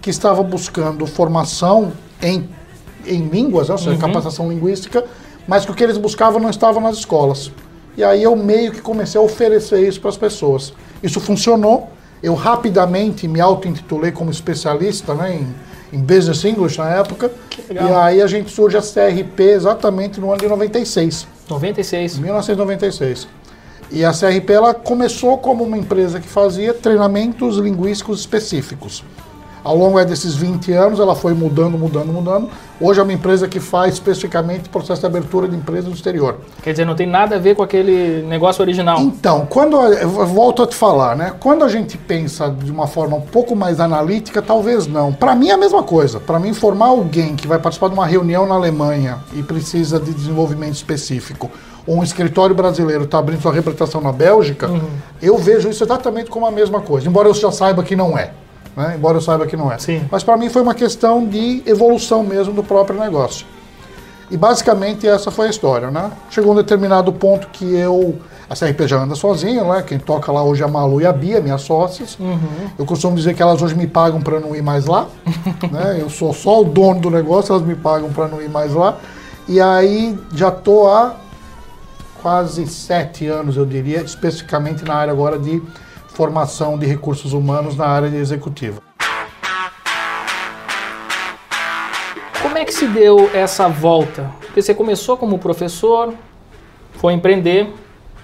que 0.00 0.10
estava 0.10 0.44
buscando 0.44 1.04
formação 1.08 1.92
em, 2.22 2.48
em 3.04 3.26
línguas, 3.26 3.66
né? 3.66 3.72
ou 3.72 3.78
seja, 3.78 3.96
capacitação 3.98 4.48
linguística, 4.48 5.04
mas 5.44 5.64
que 5.64 5.72
o 5.72 5.74
que 5.74 5.82
eles 5.82 5.98
buscavam 5.98 6.38
não 6.40 6.50
estava 6.50 6.78
nas 6.78 6.98
escolas. 6.98 7.50
E 7.96 8.04
aí 8.04 8.22
eu 8.22 8.36
meio 8.36 8.70
que 8.70 8.80
comecei 8.80 9.20
a 9.20 9.24
oferecer 9.24 9.88
isso 9.88 10.00
para 10.00 10.10
as 10.10 10.16
pessoas. 10.16 10.72
Isso 11.02 11.18
funcionou. 11.18 11.90
Eu 12.22 12.34
rapidamente 12.34 13.26
me 13.26 13.40
auto-intitulei 13.40 14.12
como 14.12 14.30
especialista 14.30 15.14
né, 15.14 15.34
em, 15.34 15.98
em 15.98 16.00
Business 16.00 16.44
English 16.44 16.78
na 16.78 16.90
época. 16.90 17.32
legal. 17.68 17.88
E 17.88 17.92
aí 17.92 18.22
a 18.22 18.26
gente 18.28 18.52
surge 18.52 18.76
a 18.76 18.80
CRP 18.80 19.42
exatamente 19.42 20.20
no 20.20 20.30
ano 20.30 20.38
de 20.38 20.46
96. 20.46 21.26
96. 21.50 22.18
1996. 22.18 23.26
E 23.90 24.04
a 24.04 24.12
CRP 24.12 24.52
ela 24.52 24.74
começou 24.74 25.38
como 25.38 25.64
uma 25.64 25.78
empresa 25.78 26.20
que 26.20 26.28
fazia 26.28 26.74
treinamentos 26.74 27.56
linguísticos 27.56 28.20
específicos. 28.20 29.02
Ao 29.64 29.76
longo 29.76 30.02
desses 30.04 30.34
20 30.34 30.72
anos, 30.72 31.00
ela 31.00 31.14
foi 31.14 31.34
mudando, 31.34 31.76
mudando, 31.76 32.12
mudando. 32.12 32.48
Hoje 32.80 33.00
é 33.00 33.02
uma 33.02 33.12
empresa 33.12 33.48
que 33.48 33.58
faz 33.58 33.94
especificamente 33.94 34.68
processo 34.68 35.00
de 35.00 35.06
abertura 35.06 35.48
de 35.48 35.56
empresa 35.56 35.88
no 35.88 35.94
exterior. 35.94 36.38
Quer 36.62 36.70
dizer, 36.70 36.84
não 36.84 36.94
tem 36.94 37.06
nada 37.06 37.36
a 37.36 37.38
ver 37.38 37.56
com 37.56 37.62
aquele 37.62 38.22
negócio 38.22 38.62
original. 38.62 39.00
Então, 39.00 39.46
quando 39.46 39.76
eu 39.76 40.08
volto 40.26 40.62
a 40.62 40.66
te 40.66 40.76
falar, 40.76 41.16
né? 41.16 41.34
Quando 41.40 41.64
a 41.64 41.68
gente 41.68 41.98
pensa 41.98 42.48
de 42.48 42.70
uma 42.70 42.86
forma 42.86 43.16
um 43.16 43.20
pouco 43.20 43.56
mais 43.56 43.80
analítica, 43.80 44.40
talvez 44.40 44.86
não. 44.86 45.12
Para 45.12 45.34
mim 45.34 45.48
é 45.48 45.54
a 45.54 45.58
mesma 45.58 45.82
coisa. 45.82 46.20
Para 46.20 46.38
mim 46.38 46.54
formar 46.54 46.86
alguém 46.86 47.34
que 47.34 47.46
vai 47.46 47.58
participar 47.58 47.88
de 47.88 47.94
uma 47.94 48.06
reunião 48.06 48.46
na 48.46 48.54
Alemanha 48.54 49.18
e 49.34 49.42
precisa 49.42 49.98
de 49.98 50.14
desenvolvimento 50.14 50.74
específico, 50.74 51.50
um 51.88 52.02
escritório 52.02 52.54
brasileiro 52.54 53.04
está 53.04 53.18
abrindo 53.18 53.40
sua 53.40 53.52
representação 53.52 54.00
na 54.00 54.12
Bélgica, 54.12 54.70
eu 55.22 55.38
vejo 55.38 55.70
isso 55.70 55.82
exatamente 55.82 56.28
como 56.28 56.46
a 56.46 56.50
mesma 56.50 56.82
coisa. 56.82 57.08
Embora 57.08 57.28
eu 57.28 57.34
já 57.34 57.50
saiba 57.50 57.82
que 57.82 57.96
não 57.96 58.16
é. 58.16 58.32
Né? 58.76 58.94
Embora 58.96 59.16
eu 59.16 59.20
saiba 59.20 59.46
que 59.46 59.56
não 59.56 59.72
é. 59.72 59.78
Sim. 59.78 60.06
Mas 60.10 60.22
para 60.22 60.36
mim 60.36 60.50
foi 60.50 60.60
uma 60.60 60.74
questão 60.74 61.26
de 61.26 61.62
evolução 61.66 62.22
mesmo 62.22 62.52
do 62.52 62.62
próprio 62.62 63.00
negócio. 63.00 63.46
E 64.30 64.36
basicamente 64.36 65.08
essa 65.08 65.30
foi 65.30 65.46
a 65.46 65.50
história, 65.50 65.90
né? 65.90 66.10
Chegou 66.30 66.52
um 66.52 66.56
determinado 66.56 67.10
ponto 67.12 67.48
que 67.48 67.74
eu. 67.74 68.16
A 68.50 68.54
CRP 68.54 68.86
já 68.86 69.02
anda 69.02 69.14
sozinho, 69.14 69.70
né? 69.70 69.82
Quem 69.82 69.98
toca 69.98 70.30
lá 70.32 70.42
hoje 70.42 70.62
é 70.62 70.64
a 70.64 70.68
Malu 70.68 71.00
e 71.00 71.06
a 71.06 71.12
Bia, 71.12 71.40
minhas 71.40 71.62
sócias. 71.62 72.16
Eu 72.78 72.86
costumo 72.86 73.14
dizer 73.14 73.34
que 73.34 73.42
elas 73.42 73.60
hoje 73.60 73.74
me 73.74 73.86
pagam 73.86 74.20
para 74.20 74.40
não 74.40 74.54
ir 74.54 74.62
mais 74.62 74.86
lá. 74.86 75.06
né? 75.70 75.98
Eu 76.00 76.08
sou 76.08 76.32
só 76.32 76.60
o 76.60 76.64
dono 76.64 77.00
do 77.00 77.10
negócio, 77.10 77.52
elas 77.52 77.66
me 77.66 77.74
pagam 77.74 78.10
para 78.10 78.28
não 78.28 78.40
ir 78.40 78.48
mais 78.48 78.72
lá. 78.72 78.96
E 79.46 79.60
aí 79.60 80.18
já 80.34 80.50
tô 80.50 80.88
há 80.88 81.14
quase 82.22 82.66
sete 82.66 83.26
anos, 83.26 83.56
eu 83.56 83.64
diria, 83.64 84.00
especificamente 84.00 84.84
na 84.84 84.94
área 84.94 85.12
agora 85.12 85.38
de 85.38 85.62
formação 86.08 86.78
de 86.78 86.86
recursos 86.86 87.32
humanos 87.32 87.76
na 87.76 87.86
área 87.86 88.10
de 88.10 88.16
executiva. 88.16 88.82
Como 92.42 92.58
é 92.58 92.64
que 92.64 92.72
se 92.72 92.86
deu 92.86 93.30
essa 93.32 93.68
volta? 93.68 94.30
Porque 94.40 94.60
você 94.60 94.74
começou 94.74 95.16
como 95.16 95.38
professor, 95.38 96.14
foi 96.94 97.12
empreender, 97.12 97.72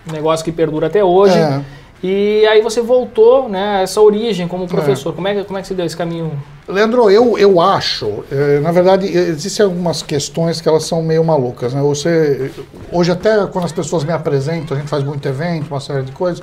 um 0.08 0.12
negócio 0.12 0.44
que 0.44 0.52
perdura 0.52 0.88
até 0.88 1.02
hoje. 1.04 1.38
É. 1.38 1.62
E 2.06 2.46
aí 2.48 2.60
você 2.60 2.82
voltou, 2.82 3.48
né, 3.48 3.76
a 3.78 3.80
essa 3.80 3.98
origem 3.98 4.46
como 4.46 4.66
professor. 4.68 5.14
Como, 5.14 5.26
é 5.26 5.36
que, 5.36 5.44
como 5.44 5.58
é 5.58 5.62
que 5.62 5.68
se 5.68 5.72
deu 5.72 5.86
esse 5.86 5.96
caminho? 5.96 6.32
Leandro, 6.68 7.10
eu, 7.10 7.38
eu 7.38 7.58
acho, 7.58 8.22
eh, 8.30 8.60
na 8.60 8.70
verdade, 8.72 9.06
existem 9.06 9.64
algumas 9.64 10.02
questões 10.02 10.60
que 10.60 10.68
elas 10.68 10.84
são 10.84 11.02
meio 11.02 11.24
malucas, 11.24 11.72
né? 11.72 11.80
Você, 11.80 12.50
hoje 12.92 13.10
até 13.10 13.46
quando 13.46 13.64
as 13.64 13.72
pessoas 13.72 14.04
me 14.04 14.12
apresentam, 14.12 14.76
a 14.76 14.80
gente 14.80 14.88
faz 14.90 15.02
muito 15.02 15.26
evento, 15.26 15.68
uma 15.70 15.80
série 15.80 16.02
de 16.02 16.12
coisas, 16.12 16.42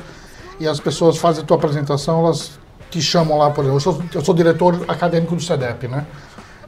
e 0.59 0.67
as 0.67 0.79
pessoas 0.79 1.19
fazem 1.19 1.43
a 1.43 1.45
tua 1.45 1.57
apresentação, 1.57 2.25
elas 2.25 2.59
te 2.89 2.99
chamam 2.99 3.37
lá, 3.37 3.51
por 3.51 3.61
exemplo, 3.63 3.77
eu 3.77 3.81
sou, 3.81 4.01
eu 4.15 4.21
sou 4.25 4.33
diretor 4.33 4.83
acadêmico 4.87 5.35
do 5.35 5.43
CEDEP, 5.43 5.87
né? 5.87 6.07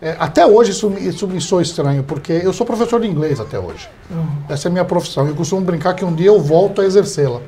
Eh, 0.04 0.16
até 0.20 0.46
hoje 0.46 0.70
isso, 0.70 0.88
me- 0.92 1.02
isso 1.08 1.28
me 1.28 1.42
soa 1.42 1.64
estranho, 1.64 2.04
porque 2.04 2.32
eu 2.44 2.54
sou 2.54 2.64
professor 2.64 3.02
de 3.02 3.08
inglês 3.08 3.40
até 3.40 3.58
hoje. 3.58 3.90
Essa 4.48 4.68
é 4.68 4.70
a 4.70 4.72
minha 4.72 4.86
profissão. 4.86 5.28
Eu 5.28 5.34
costumo 5.34 5.62
brincar 5.62 5.96
que 5.96 6.06
um 6.06 6.14
dia 6.14 6.28
eu 6.28 6.40
volto 6.40 6.80
a 6.80 6.86
exercê-la. 6.86 7.42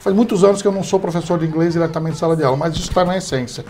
Faz 0.00 0.16
muitos 0.16 0.42
anos 0.44 0.62
que 0.62 0.66
eu 0.68 0.72
não 0.72 0.82
sou 0.82 0.98
professor 0.98 1.38
de 1.38 1.46
inglês 1.46 1.74
diretamente 1.74 2.16
em 2.16 2.18
sala 2.18 2.34
de 2.34 2.42
aula, 2.42 2.56
mas 2.56 2.74
isso 2.74 2.88
está 2.88 3.04
na 3.04 3.16
essência. 3.16 3.64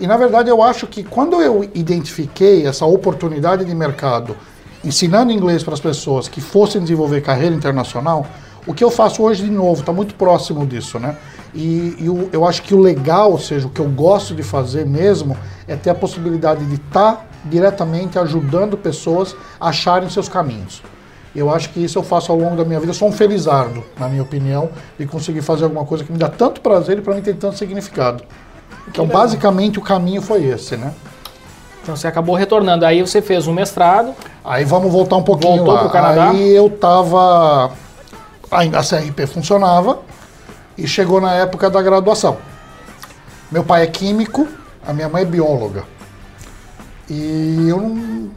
E 0.00 0.06
na 0.06 0.16
verdade 0.16 0.50
eu 0.50 0.62
acho 0.62 0.86
que 0.86 1.02
quando 1.04 1.40
eu 1.40 1.68
identifiquei 1.74 2.66
essa 2.66 2.84
oportunidade 2.84 3.64
de 3.64 3.74
mercado 3.74 4.36
ensinando 4.84 5.32
inglês 5.32 5.62
para 5.62 5.74
as 5.74 5.80
pessoas 5.80 6.28
que 6.28 6.40
fossem 6.40 6.80
desenvolver 6.82 7.20
carreira 7.22 7.54
internacional, 7.54 8.26
O 8.66 8.74
que 8.74 8.84
eu 8.84 8.90
faço 8.90 9.22
hoje, 9.22 9.44
de 9.44 9.50
novo, 9.50 9.80
está 9.80 9.94
muito 9.94 10.14
próximo 10.14 10.66
disso, 10.66 10.98
né? 10.98 11.16
E, 11.54 11.96
e 12.00 12.08
o- 12.10 12.28
eu 12.34 12.44
acho 12.46 12.60
que 12.62 12.74
o 12.74 12.78
legal, 12.78 13.32
ou 13.32 13.38
seja, 13.38 13.66
o 13.66 13.70
que 13.70 13.80
eu 13.80 13.88
gosto 13.88 14.34
de 14.34 14.42
fazer 14.42 14.84
mesmo, 14.84 15.34
é 15.66 15.74
ter 15.74 15.88
a 15.88 15.94
possibilidade 15.94 16.66
de 16.66 16.74
estar 16.74 17.26
diretamente 17.46 18.18
ajudando 18.18 18.76
pessoas 18.76 19.34
a 19.58 19.70
acharem 19.70 20.10
seus 20.10 20.28
caminhos. 20.28 20.82
Eu 21.38 21.50
acho 21.50 21.70
que 21.70 21.82
isso 21.82 21.98
eu 21.98 22.02
faço 22.02 22.32
ao 22.32 22.38
longo 22.38 22.56
da 22.56 22.64
minha 22.64 22.80
vida. 22.80 22.90
Eu 22.90 22.94
sou 22.94 23.08
um 23.08 23.12
felizardo, 23.12 23.84
na 23.98 24.08
minha 24.08 24.22
opinião, 24.22 24.70
de 24.98 25.06
conseguir 25.06 25.42
fazer 25.42 25.64
alguma 25.64 25.84
coisa 25.84 26.02
que 26.02 26.10
me 26.10 26.18
dá 26.18 26.28
tanto 26.28 26.60
prazer 26.60 26.98
e 26.98 27.00
para 27.00 27.14
mim 27.14 27.22
tem 27.22 27.34
tanto 27.34 27.56
significado. 27.56 28.24
Então, 28.88 29.06
basicamente, 29.06 29.78
o 29.78 29.82
caminho 29.82 30.20
foi 30.20 30.44
esse, 30.44 30.76
né? 30.76 30.92
Então 31.82 31.96
você 31.96 32.06
acabou 32.06 32.34
retornando. 32.34 32.84
Aí 32.84 33.00
você 33.00 33.22
fez 33.22 33.46
um 33.46 33.52
mestrado. 33.52 34.14
Aí 34.44 34.64
vamos 34.64 34.92
voltar 34.92 35.16
um 35.16 35.22
pouquinho 35.22 35.56
Voltou 35.56 35.74
lá. 35.74 35.80
pro 35.80 35.90
Canadá? 35.90 36.30
Aí 36.30 36.54
eu 36.54 36.68
tava. 36.68 37.70
Ainda 38.50 38.78
a 38.80 38.82
CRP 38.82 39.26
funcionava 39.26 40.00
e 40.76 40.86
chegou 40.86 41.20
na 41.20 41.34
época 41.34 41.70
da 41.70 41.80
graduação. 41.80 42.36
Meu 43.50 43.64
pai 43.64 43.84
é 43.84 43.86
químico, 43.86 44.46
a 44.86 44.92
minha 44.92 45.08
mãe 45.08 45.22
é 45.22 45.24
bióloga. 45.24 45.84
E 47.08 47.68
eu 47.68 47.80
não 47.80 48.30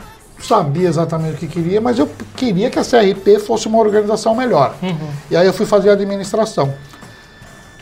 sabia 0.44 0.88
exatamente 0.88 1.36
o 1.36 1.38
que 1.38 1.48
queria, 1.48 1.80
mas 1.80 2.00
eu 2.00 2.10
queria 2.36 2.70
que 2.70 2.80
a 2.80 2.84
CRP 2.84 3.40
fosse 3.40 3.68
uma 3.68 3.80
organização 3.80 4.36
melhor. 4.36 4.76
E 5.30 5.36
aí 5.36 5.46
eu 5.46 5.54
fui 5.54 5.66
fazer 5.66 5.90
administração. 5.90 6.74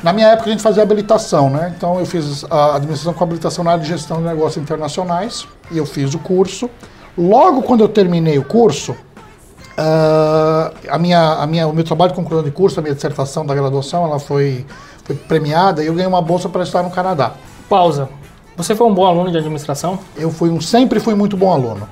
Na 0.02 0.14
minha 0.14 0.28
época 0.28 0.50
a 0.50 0.52
gente 0.52 0.64
fazia 0.64 0.82
habilitação, 0.82 1.50
né? 1.50 1.74
Então 1.76 2.00
eu 2.00 2.06
fiz 2.06 2.46
a 2.50 2.76
administração 2.76 3.14
com 3.14 3.24
habilitação 3.24 3.64
na 3.64 3.72
área 3.72 3.84
de 3.84 3.90
gestão 3.90 4.18
de 4.18 4.24
negócios 4.24 4.62
internacionais 4.62 5.46
e 5.72 5.78
eu 5.78 5.86
fiz 5.86 6.14
o 6.14 6.20
curso. 6.20 6.70
Logo 7.18 7.62
quando 7.64 7.82
eu 7.82 7.90
terminei 7.90 8.38
o 8.38 8.44
curso, 8.44 8.96
ah, 9.78 10.72
a 10.90 10.98
minha, 10.98 11.34
a 11.34 11.48
minha, 11.48 11.68
o 11.68 11.74
meu 11.74 11.84
trabalho 11.84 12.12
de 12.12 12.16
conclusão 12.16 12.44
de 12.44 12.52
curso, 12.52 12.80
a 12.80 12.84
minha 12.84 12.96
dissertação 12.96 13.46
da 13.46 13.54
graduação, 13.54 14.06
ela 14.06 14.20
foi, 14.20 14.66
foi 15.04 15.16
premiada 15.16 15.84
e 15.84 15.88
eu 15.88 15.94
ganhei 15.94 16.08
uma 16.08 16.22
bolsa 16.22 16.48
para 16.48 16.64
estar 16.64 16.82
no 16.82 16.92
Canadá. 16.92 17.34
Pausa. 17.70 18.10
Você 18.56 18.76
foi 18.76 18.88
um 18.88 18.94
bom 18.94 19.06
aluno 19.06 19.32
de 19.32 19.38
administração? 19.38 20.00
Eu 20.18 20.32
fui 20.32 20.50
um, 20.50 20.60
sempre 20.60 21.00
fui 21.00 21.16
muito 21.16 21.38
bom 21.38 21.52
aluno. 21.52 21.88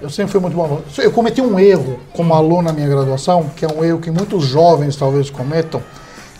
Eu 0.00 0.08
sempre 0.08 0.32
fui 0.32 0.40
muito 0.40 0.54
bom 0.54 0.64
aluno. 0.64 0.84
Eu 0.98 1.12
cometi 1.12 1.40
um 1.40 1.58
erro 1.58 2.00
como 2.14 2.32
aluno 2.34 2.62
na 2.62 2.72
minha 2.72 2.88
graduação, 2.88 3.50
que 3.54 3.64
é 3.64 3.68
um 3.68 3.84
erro 3.84 3.98
que 3.98 4.10
muitos 4.10 4.44
jovens 4.44 4.96
talvez 4.96 5.28
cometam, 5.28 5.82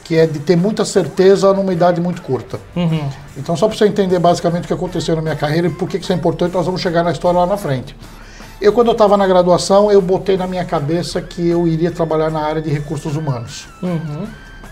que 0.04 0.16
é 0.16 0.26
de 0.26 0.38
ter 0.38 0.56
muita 0.56 0.84
certeza 0.84 1.52
numa 1.52 1.72
idade 1.72 2.00
muito 2.00 2.22
curta. 2.22 2.58
Uhum. 2.74 3.08
Então, 3.36 3.56
só 3.56 3.68
para 3.68 3.76
você 3.76 3.86
entender 3.86 4.18
basicamente 4.18 4.64
o 4.64 4.66
que 4.66 4.72
aconteceu 4.72 5.14
na 5.14 5.22
minha 5.22 5.36
carreira 5.36 5.66
e 5.66 5.70
por 5.70 5.88
que 5.88 5.98
isso 5.98 6.12
é 6.12 6.16
importante, 6.16 6.54
nós 6.54 6.64
vamos 6.64 6.80
chegar 6.80 7.02
na 7.02 7.12
história 7.12 7.38
lá 7.38 7.46
na 7.46 7.56
frente. 7.56 7.94
Eu, 8.60 8.72
quando 8.72 8.88
eu 8.88 8.92
estava 8.92 9.16
na 9.16 9.26
graduação, 9.26 9.90
eu 9.90 10.02
botei 10.02 10.36
na 10.36 10.46
minha 10.46 10.64
cabeça 10.64 11.20
que 11.20 11.48
eu 11.48 11.66
iria 11.66 11.90
trabalhar 11.90 12.30
na 12.30 12.40
área 12.40 12.60
de 12.60 12.70
recursos 12.70 13.16
humanos. 13.16 13.68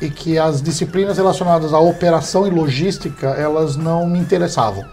E 0.00 0.10
que 0.10 0.38
as 0.38 0.62
disciplinas 0.62 1.16
relacionadas 1.16 1.72
à 1.72 1.78
operação 1.78 2.46
e 2.46 2.50
logística, 2.50 3.28
elas 3.28 3.76
não 3.76 4.06
me 4.06 4.18
interessavam. 4.18 4.84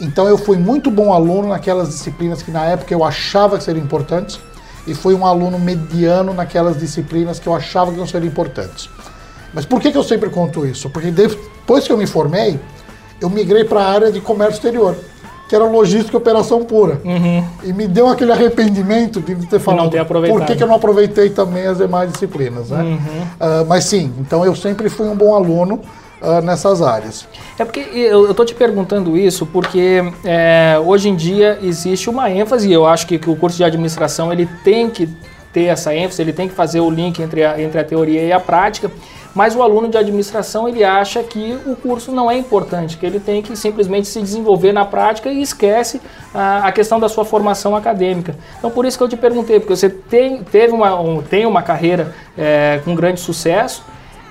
Então, 0.00 0.28
eu 0.28 0.38
fui 0.38 0.56
muito 0.56 0.90
bom 0.90 1.12
aluno 1.12 1.48
naquelas 1.48 1.88
disciplinas 1.88 2.42
que 2.42 2.50
na 2.50 2.64
época 2.64 2.94
eu 2.94 3.04
achava 3.04 3.58
que 3.58 3.64
seriam 3.64 3.84
importantes, 3.84 4.38
e 4.86 4.94
fui 4.94 5.14
um 5.14 5.26
aluno 5.26 5.58
mediano 5.58 6.32
naquelas 6.32 6.78
disciplinas 6.78 7.38
que 7.38 7.46
eu 7.46 7.54
achava 7.54 7.92
que 7.92 7.98
não 7.98 8.06
seriam 8.06 8.28
importantes. 8.28 8.88
Mas 9.52 9.66
por 9.66 9.80
que, 9.80 9.92
que 9.92 9.98
eu 9.98 10.02
sempre 10.04 10.30
conto 10.30 10.66
isso? 10.66 10.88
Porque 10.88 11.10
depois 11.10 11.86
que 11.86 11.92
eu 11.92 11.98
me 11.98 12.06
formei, 12.06 12.58
eu 13.20 13.28
migrei 13.28 13.64
para 13.64 13.80
a 13.80 13.90
área 13.90 14.12
de 14.12 14.20
comércio 14.20 14.54
exterior, 14.54 14.96
que 15.48 15.54
era 15.54 15.64
logística 15.64 16.16
e 16.16 16.18
operação 16.18 16.64
pura. 16.64 17.00
E 17.64 17.72
me 17.72 17.86
deu 17.86 18.08
aquele 18.08 18.32
arrependimento 18.32 19.20
de 19.20 19.34
ter 19.46 19.58
falado 19.58 19.90
ter 19.90 20.04
por 20.06 20.46
que, 20.46 20.56
que 20.56 20.62
eu 20.62 20.66
não 20.68 20.76
aproveitei 20.76 21.30
também 21.30 21.66
as 21.66 21.78
demais 21.78 22.10
disciplinas. 22.12 22.70
Né? 22.70 22.98
Ah, 23.40 23.64
mas 23.66 23.84
sim, 23.84 24.12
então 24.18 24.44
eu 24.44 24.54
sempre 24.54 24.88
fui 24.88 25.06
um 25.08 25.16
bom 25.16 25.34
aluno 25.34 25.80
ah, 26.20 26.40
nessas 26.40 26.82
áreas. 26.82 27.26
É 27.58 27.64
porque 27.64 27.80
eu, 27.92 28.32
tô 28.34 28.44
te 28.44 28.54
perguntando 28.54 29.16
isso 29.16 29.46
porque 29.46 30.02
é, 30.24 30.78
hoje 30.84 31.08
em 31.08 31.16
dia 31.16 31.58
existe 31.62 32.08
uma 32.10 32.30
ênfase, 32.30 32.72
eu 32.72 32.86
acho 32.86 33.06
que, 33.06 33.18
que 33.18 33.30
o 33.30 33.36
curso 33.36 33.56
de 33.56 33.64
administração 33.64 34.32
ele 34.32 34.48
tem 34.64 34.88
que 34.90 35.08
ter 35.52 35.64
essa 35.64 35.94
ênfase, 35.94 36.20
ele 36.22 36.32
tem 36.32 36.48
que 36.48 36.54
fazer 36.54 36.80
o 36.80 36.90
link 36.90 37.20
entre 37.20 37.44
a, 37.44 37.60
entre 37.60 37.78
a 37.80 37.84
teoria 37.84 38.22
e 38.22 38.32
a 38.32 38.38
prática, 38.38 38.90
mas 39.34 39.54
o 39.54 39.62
aluno 39.62 39.88
de 39.88 39.96
administração 39.96 40.68
ele 40.68 40.82
acha 40.84 41.22
que 41.22 41.56
o 41.66 41.76
curso 41.76 42.10
não 42.12 42.30
é 42.30 42.36
importante, 42.36 42.96
que 42.96 43.06
ele 43.06 43.20
tem 43.20 43.40
que 43.40 43.56
simplesmente 43.56 44.08
se 44.08 44.20
desenvolver 44.20 44.72
na 44.72 44.84
prática 44.84 45.30
e 45.30 45.40
esquece 45.40 46.00
a, 46.34 46.66
a 46.66 46.72
questão 46.72 46.98
da 47.00 47.08
sua 47.08 47.24
formação 47.24 47.74
acadêmica. 47.76 48.34
Então 48.58 48.70
por 48.70 48.84
isso 48.84 48.98
que 48.98 49.04
eu 49.04 49.08
te 49.08 49.16
perguntei, 49.16 49.58
porque 49.60 49.74
você 49.74 49.88
tem, 49.88 50.42
teve 50.42 50.72
uma, 50.72 50.98
um- 51.00 51.22
tem 51.22 51.46
uma 51.46 51.62
carreira 51.62 52.14
é, 52.36 52.80
com 52.84 52.94
grande 52.94 53.20
sucesso, 53.20 53.84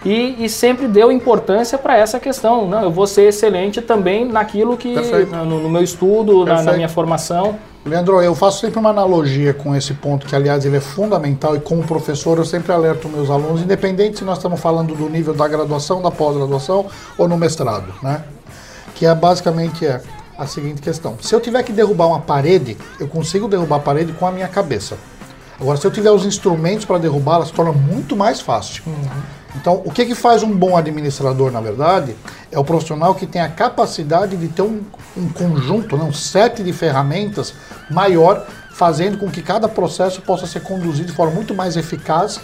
e, 0.08 0.46
e 0.46 0.50
sempre 0.50 0.88
deu 0.88 1.12
importância 1.12 1.78
para 1.78 1.98
essa 1.98 2.18
questão. 2.20 2.66
Não, 2.68 2.84
eu 2.84 2.92
vou 2.92 3.06
ser 3.06 3.24
excelente 3.24 3.82
também 3.82 4.26
naquilo 4.26 4.78
que. 4.78 4.96
No, 5.26 5.60
no 5.60 5.70
meu 5.70 5.84
estudo, 5.84 6.46
na, 6.46 6.62
na 6.62 6.74
minha 6.74 6.88
formação. 6.88 7.60
Leandro, 7.86 8.22
eu 8.22 8.36
faço 8.36 8.62
sempre 8.62 8.80
uma 8.80 8.90
analogia 8.90 9.54
com 9.54 9.76
esse 9.76 9.94
ponto, 9.94 10.26
que 10.26 10.36
aliás 10.36 10.66
ele 10.66 10.78
é 10.78 10.82
fundamental 10.82 11.56
e 11.56 11.60
como 11.60 11.84
professor 11.84 12.38
eu 12.38 12.44
sempre 12.44 12.72
alerto 12.74 13.08
meus 13.08 13.30
alunos, 13.30 13.62
independente 13.62 14.20
se 14.20 14.26
nós 14.26 14.38
estamos 14.38 14.60
falando 14.60 14.94
do 14.94 15.10
nível 15.10 15.34
da 15.34 15.48
graduação, 15.48 16.02
da 16.02 16.12
pós-graduação 16.12 16.86
ou 17.18 17.28
no 17.28 17.38
mestrado, 17.38 17.94
né? 18.02 18.24
Que 18.96 19.06
é 19.06 19.16
basicamente 19.16 19.86
é 19.86 20.02
a 20.38 20.46
seguinte 20.46 20.82
questão. 20.82 21.18
Se 21.22 21.34
eu 21.34 21.42
tiver 21.42 21.64
que 21.64 21.72
derrubar 21.72 22.08
uma 22.08 22.20
parede, 22.20 22.78
eu 23.00 23.08
consigo 23.08 23.48
derrubar 23.48 23.78
a 23.78 23.80
parede 23.80 24.12
com 24.14 24.28
a 24.28 24.32
minha 24.32 24.48
cabeça. 24.48 24.98
Agora, 25.60 25.78
se 25.78 25.88
eu 25.88 25.92
tiver 25.92 26.12
os 26.12 26.26
instrumentos 26.26 26.86
para 26.86 26.98
derrubá-la, 26.98 27.46
se 27.46 27.54
torna 27.54 27.72
muito 27.72 28.16
mais 28.16 28.40
fácil. 28.40 28.84
Então, 29.60 29.82
o 29.84 29.92
que, 29.92 30.06
que 30.06 30.14
faz 30.14 30.44
um 30.44 30.52
bom 30.52 30.78
administrador, 30.78 31.52
na 31.52 31.60
verdade, 31.60 32.16
é 32.52 32.60
o 32.60 32.64
profissional 32.64 33.16
que 33.16 33.26
tem 33.26 33.42
a 33.42 33.50
capacidade 33.50 34.38
de 34.38 34.48
ter 34.50 34.62
um, 34.62 34.84
um 35.18 35.30
conjunto, 35.30 35.98
né, 35.98 36.04
um 36.04 36.14
set 36.14 36.64
de 36.64 36.72
ferramentas 36.72 37.54
maior, 37.90 38.46
fazendo 38.72 39.18
com 39.18 39.30
que 39.30 39.42
cada 39.42 39.68
processo 39.68 40.22
possa 40.22 40.46
ser 40.46 40.62
conduzido 40.62 41.08
de 41.08 41.14
forma 41.14 41.34
muito 41.34 41.56
mais 41.56 41.76
eficaz 41.76 42.40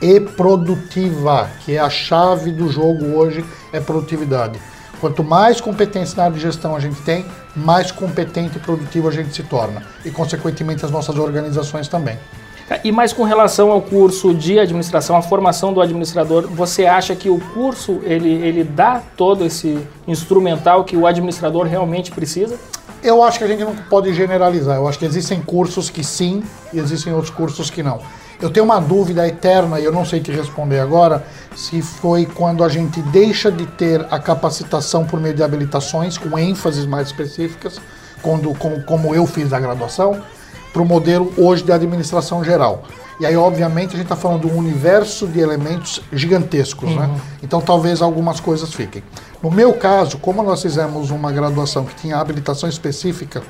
e 0.00 0.20
produtiva, 0.20 1.48
que 1.64 1.74
é 1.74 1.78
a 1.78 1.88
chave 1.88 2.52
do 2.52 2.70
jogo 2.70 3.16
hoje, 3.16 3.44
é 3.72 3.80
produtividade. 3.80 4.60
Quanto 5.00 5.24
mais 5.24 5.60
competência 5.60 6.16
na 6.16 6.24
área 6.24 6.36
de 6.36 6.42
gestão 6.42 6.76
a 6.76 6.80
gente 6.80 7.00
tem, 7.02 7.24
mais 7.56 7.90
competente 7.90 8.58
e 8.58 8.60
produtivo 8.60 9.08
a 9.08 9.12
gente 9.12 9.34
se 9.34 9.42
torna. 9.42 9.82
E, 10.04 10.10
consequentemente, 10.10 10.84
as 10.84 10.90
nossas 10.90 11.16
organizações 11.16 11.88
também. 11.88 12.18
E 12.84 12.92
mais 12.92 13.14
com 13.14 13.24
relação 13.24 13.70
ao 13.70 13.80
curso 13.80 14.34
de 14.34 14.58
administração, 14.58 15.16
a 15.16 15.22
formação 15.22 15.72
do 15.72 15.80
administrador, 15.80 16.46
você 16.48 16.84
acha 16.84 17.16
que 17.16 17.30
o 17.30 17.40
curso 17.54 18.00
ele, 18.04 18.30
ele 18.30 18.62
dá 18.62 19.02
todo 19.16 19.44
esse 19.44 19.78
instrumental 20.06 20.84
que 20.84 20.96
o 20.96 21.06
administrador 21.06 21.66
realmente 21.66 22.10
precisa? 22.10 22.58
Eu 23.02 23.22
acho 23.22 23.38
que 23.38 23.44
a 23.44 23.48
gente 23.48 23.64
não 23.64 23.74
pode 23.74 24.12
generalizar. 24.12 24.76
Eu 24.76 24.86
acho 24.86 24.98
que 24.98 25.06
existem 25.06 25.40
cursos 25.40 25.88
que 25.88 26.04
sim 26.04 26.42
e 26.72 26.78
existem 26.78 27.12
outros 27.12 27.30
cursos 27.30 27.70
que 27.70 27.82
não. 27.82 28.00
Eu 28.40 28.50
tenho 28.50 28.64
uma 28.64 28.80
dúvida 28.80 29.26
eterna 29.26 29.80
e 29.80 29.84
eu 29.84 29.92
não 29.92 30.04
sei 30.04 30.20
te 30.20 30.30
responder 30.30 30.78
agora 30.78 31.24
se 31.56 31.80
foi 31.80 32.26
quando 32.26 32.62
a 32.62 32.68
gente 32.68 33.00
deixa 33.02 33.50
de 33.50 33.66
ter 33.66 34.06
a 34.10 34.18
capacitação 34.18 35.04
por 35.04 35.18
meio 35.18 35.34
de 35.34 35.42
habilitações 35.42 36.18
com 36.18 36.38
ênfases 36.38 36.86
mais 36.86 37.08
específicas, 37.08 37.80
quando, 38.22 38.52
como, 38.54 38.82
como 38.84 39.14
eu 39.14 39.26
fiz 39.26 39.52
a 39.52 39.58
graduação, 39.58 40.20
para 40.72 40.82
o 40.82 40.84
modelo 40.84 41.32
hoje 41.36 41.62
de 41.62 41.72
administração 41.72 42.44
geral. 42.44 42.82
E 43.20 43.26
aí, 43.26 43.36
obviamente, 43.36 43.88
a 43.88 43.96
gente 43.96 44.02
está 44.02 44.14
falando 44.14 44.42
de 44.42 44.54
um 44.54 44.56
universo 44.56 45.26
de 45.26 45.40
elementos 45.40 46.00
gigantescos, 46.12 46.94
né? 46.94 47.10
Então, 47.42 47.60
talvez 47.60 48.00
algumas 48.00 48.38
coisas 48.38 48.72
fiquem. 48.72 49.02
No 49.42 49.50
meu 49.50 49.72
caso, 49.74 50.18
como 50.18 50.42
nós 50.42 50.62
fizemos 50.62 51.10
uma 51.10 51.32
graduação 51.32 51.84
que 51.84 51.96
tinha 51.96 52.16
habilitação 52.16 52.68
específica 52.68 53.42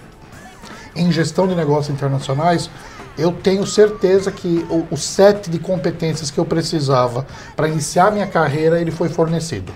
em 0.96 1.12
gestão 1.12 1.46
de 1.46 1.54
negócios 1.54 1.94
internacionais, 1.94 2.70
eu 3.18 3.32
tenho 3.32 3.66
certeza 3.66 4.30
que 4.30 4.64
o, 4.70 4.86
o 4.90 4.96
set 4.96 5.50
de 5.50 5.58
competências 5.58 6.30
que 6.30 6.38
eu 6.38 6.46
precisava 6.46 7.26
para 7.54 7.68
iniciar 7.68 8.10
minha 8.10 8.26
carreira, 8.26 8.80
ele 8.80 8.90
foi 8.90 9.08
fornecido. 9.08 9.72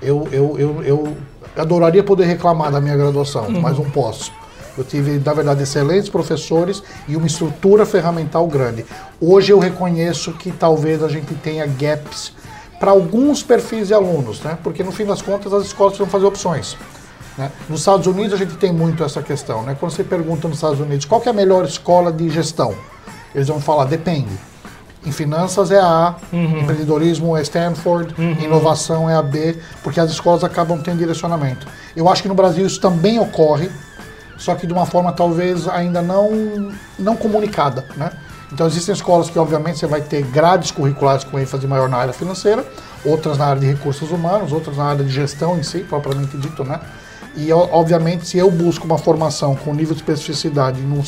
Eu, 0.00 0.28
eu, 0.30 0.58
eu, 0.58 0.82
eu 0.82 1.16
adoraria 1.56 2.02
poder 2.04 2.26
reclamar 2.26 2.70
da 2.70 2.80
minha 2.80 2.96
graduação, 2.96 3.50
mas 3.50 3.76
não 3.76 3.90
posso. 3.90 4.32
Eu 4.76 4.84
tive, 4.84 5.18
na 5.24 5.32
verdade, 5.32 5.62
excelentes 5.62 6.08
professores 6.08 6.82
e 7.08 7.16
uma 7.16 7.26
estrutura 7.26 7.84
ferramental 7.84 8.46
grande. 8.46 8.84
Hoje 9.20 9.52
eu 9.52 9.58
reconheço 9.58 10.32
que 10.32 10.50
talvez 10.50 11.02
a 11.02 11.08
gente 11.08 11.34
tenha 11.34 11.66
gaps 11.66 12.32
para 12.78 12.92
alguns 12.92 13.42
perfis 13.42 13.88
de 13.88 13.94
alunos, 13.94 14.40
né? 14.40 14.56
porque 14.62 14.82
no 14.82 14.90
fim 14.90 15.04
das 15.04 15.20
contas 15.20 15.52
as 15.52 15.66
escolas 15.66 15.92
precisam 15.92 16.10
fazer 16.10 16.24
opções. 16.24 16.76
né? 17.36 17.50
Nos 17.68 17.80
Estados 17.80 18.06
Unidos 18.06 18.32
a 18.32 18.36
gente 18.36 18.56
tem 18.56 18.72
muito 18.72 19.04
essa 19.04 19.22
questão. 19.22 19.62
Né? 19.62 19.76
Quando 19.78 19.92
você 19.92 20.02
pergunta 20.02 20.48
nos 20.48 20.56
Estados 20.56 20.80
Unidos 20.80 21.04
qual 21.04 21.22
é 21.26 21.28
a 21.28 21.32
melhor 21.32 21.64
escola 21.66 22.10
de 22.10 22.30
gestão, 22.30 22.74
eles 23.34 23.48
vão 23.48 23.60
falar 23.60 23.84
depende. 23.84 24.30
Em 25.04 25.12
finanças 25.12 25.70
é 25.70 25.78
a 25.80 25.86
A, 25.86 26.14
empreendedorismo 26.62 27.34
é 27.34 27.40
Stanford, 27.40 28.14
inovação 28.42 29.08
é 29.08 29.14
a 29.14 29.22
B, 29.22 29.56
porque 29.82 29.98
as 29.98 30.10
escolas 30.10 30.44
acabam 30.44 30.78
tendo 30.82 30.98
direcionamento. 30.98 31.66
Eu 31.96 32.06
acho 32.06 32.20
que 32.22 32.28
no 32.28 32.34
Brasil 32.34 32.66
isso 32.66 32.78
também 32.80 33.18
ocorre, 33.18 33.70
só 34.40 34.54
que 34.54 34.66
de 34.66 34.72
uma 34.72 34.86
forma 34.86 35.12
talvez 35.12 35.68
ainda 35.68 36.00
não, 36.00 36.72
não 36.98 37.14
comunicada. 37.14 37.84
Né? 37.94 38.10
Então 38.50 38.66
existem 38.66 38.94
escolas 38.94 39.28
que 39.28 39.38
obviamente 39.38 39.78
você 39.78 39.86
vai 39.86 40.00
ter 40.00 40.22
grades 40.22 40.70
curriculares 40.70 41.22
com 41.22 41.38
ênfase 41.38 41.66
maior 41.66 41.88
na 41.88 41.98
área 41.98 42.12
financeira, 42.12 42.64
outras 43.04 43.36
na 43.36 43.46
área 43.46 43.60
de 43.60 43.66
recursos 43.66 44.10
humanos, 44.10 44.50
outras 44.50 44.78
na 44.78 44.84
área 44.84 45.04
de 45.04 45.10
gestão 45.10 45.58
em 45.58 45.62
si, 45.62 45.80
propriamente 45.80 46.36
dito, 46.38 46.64
né? 46.64 46.80
E 47.36 47.52
obviamente 47.52 48.26
se 48.26 48.38
eu 48.38 48.50
busco 48.50 48.86
uma 48.86 48.98
formação 48.98 49.54
com 49.54 49.72
nível 49.72 49.94
de 49.94 50.00
especificidade 50.00 50.80
num, 50.80 51.02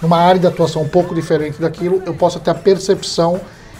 numa 0.00 0.18
área 0.18 0.40
de 0.40 0.46
atuação 0.46 0.82
um 0.82 0.88
pouco 0.88 1.14
diferente 1.14 1.60
daquilo, 1.60 2.02
eu 2.06 2.14
posso 2.14 2.40
ter 2.40 2.50
a 2.50 2.54
percepção 2.54 3.38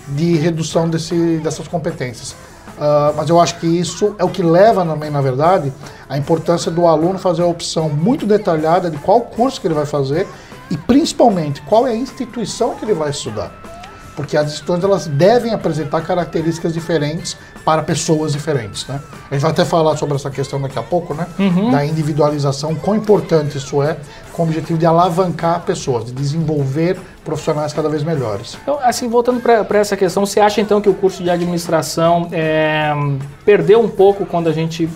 de 0.09 0.37
redução 0.37 0.91
desse, 0.91 1.39
dessas 1.39 1.67
competências. 1.69 2.35
Uh, 2.81 3.13
mas 3.15 3.29
eu 3.29 3.39
acho 3.39 3.61
que 3.61 3.67
isso 3.67 4.15
é 4.19 4.25
o 4.25 4.31
que 4.31 4.43
leva 4.43 4.87
também, 4.87 5.11
na 5.11 5.21
verdade, 5.21 5.71
a 6.09 6.17
importância 6.17 6.71
do 6.71 6.87
aluno 6.87 7.19
fazer 7.19 7.43
a 7.43 7.47
opção 7.47 7.91
muito 7.91 8.25
detalhada 8.25 8.91
de 8.91 8.97
qual 8.97 9.21
curso 9.21 9.61
que 9.61 9.67
ele 9.67 9.75
vai 9.75 9.85
fazer 9.85 10.27
e 10.71 10.79
principalmente 10.79 11.61
qual 11.63 11.87
é 11.87 11.91
a 11.91 11.95
instituição 11.95 12.75
que 12.77 12.85
ele 12.87 12.95
vai 12.95 13.11
estudar. 13.11 13.60
Porque 14.21 14.37
as 14.37 14.49
instituições 14.49 14.85
elas 14.85 15.07
devem 15.07 15.55
apresentar 15.55 16.03
características 16.03 16.75
diferentes 16.75 17.39
para 17.65 17.83
pessoas 17.83 18.33
diferentes, 18.33 18.87
né? 18.87 19.01
A 19.31 19.35
gente 19.35 19.41
vai 19.41 19.51
até 19.51 19.65
falar 19.65 19.97
sobre 19.97 20.15
essa 20.15 20.31
questão 20.31 20.61
daqui 20.61 20.79
a 20.79 20.83
pouco, 20.83 21.15
né? 21.15 21.27
Uhum. 21.39 21.71
Da 21.71 21.87
individualização, 21.87 22.75
quão 22.75 22.97
importante 22.99 23.57
isso 23.57 23.83
é, 23.83 23.97
com 24.35 24.43
o 24.43 24.45
objetivo 24.45 24.79
de 24.79 24.85
alavancar 24.85 25.63
pessoas, 25.63 26.05
de 26.05 26.13
desenvolver 26.13 26.99
profissionais 27.25 27.73
cada 27.73 27.89
vez 27.89 28.03
melhores. 28.03 28.59
Então, 28.63 28.79
assim, 28.83 29.09
voltando 29.09 29.41
para 29.41 29.79
essa 29.79 29.97
questão, 29.97 30.27
você 30.27 30.39
acha 30.39 30.61
então 30.61 30.83
que 30.83 30.89
o 30.91 30.95
curso 30.95 31.23
de 31.23 31.31
administração 31.31 32.29
é, 32.31 32.93
perdeu 33.43 33.81
um 33.81 33.89
pouco 33.89 34.27
quando 34.27 34.51
a 34.51 34.53
gente 34.53 34.87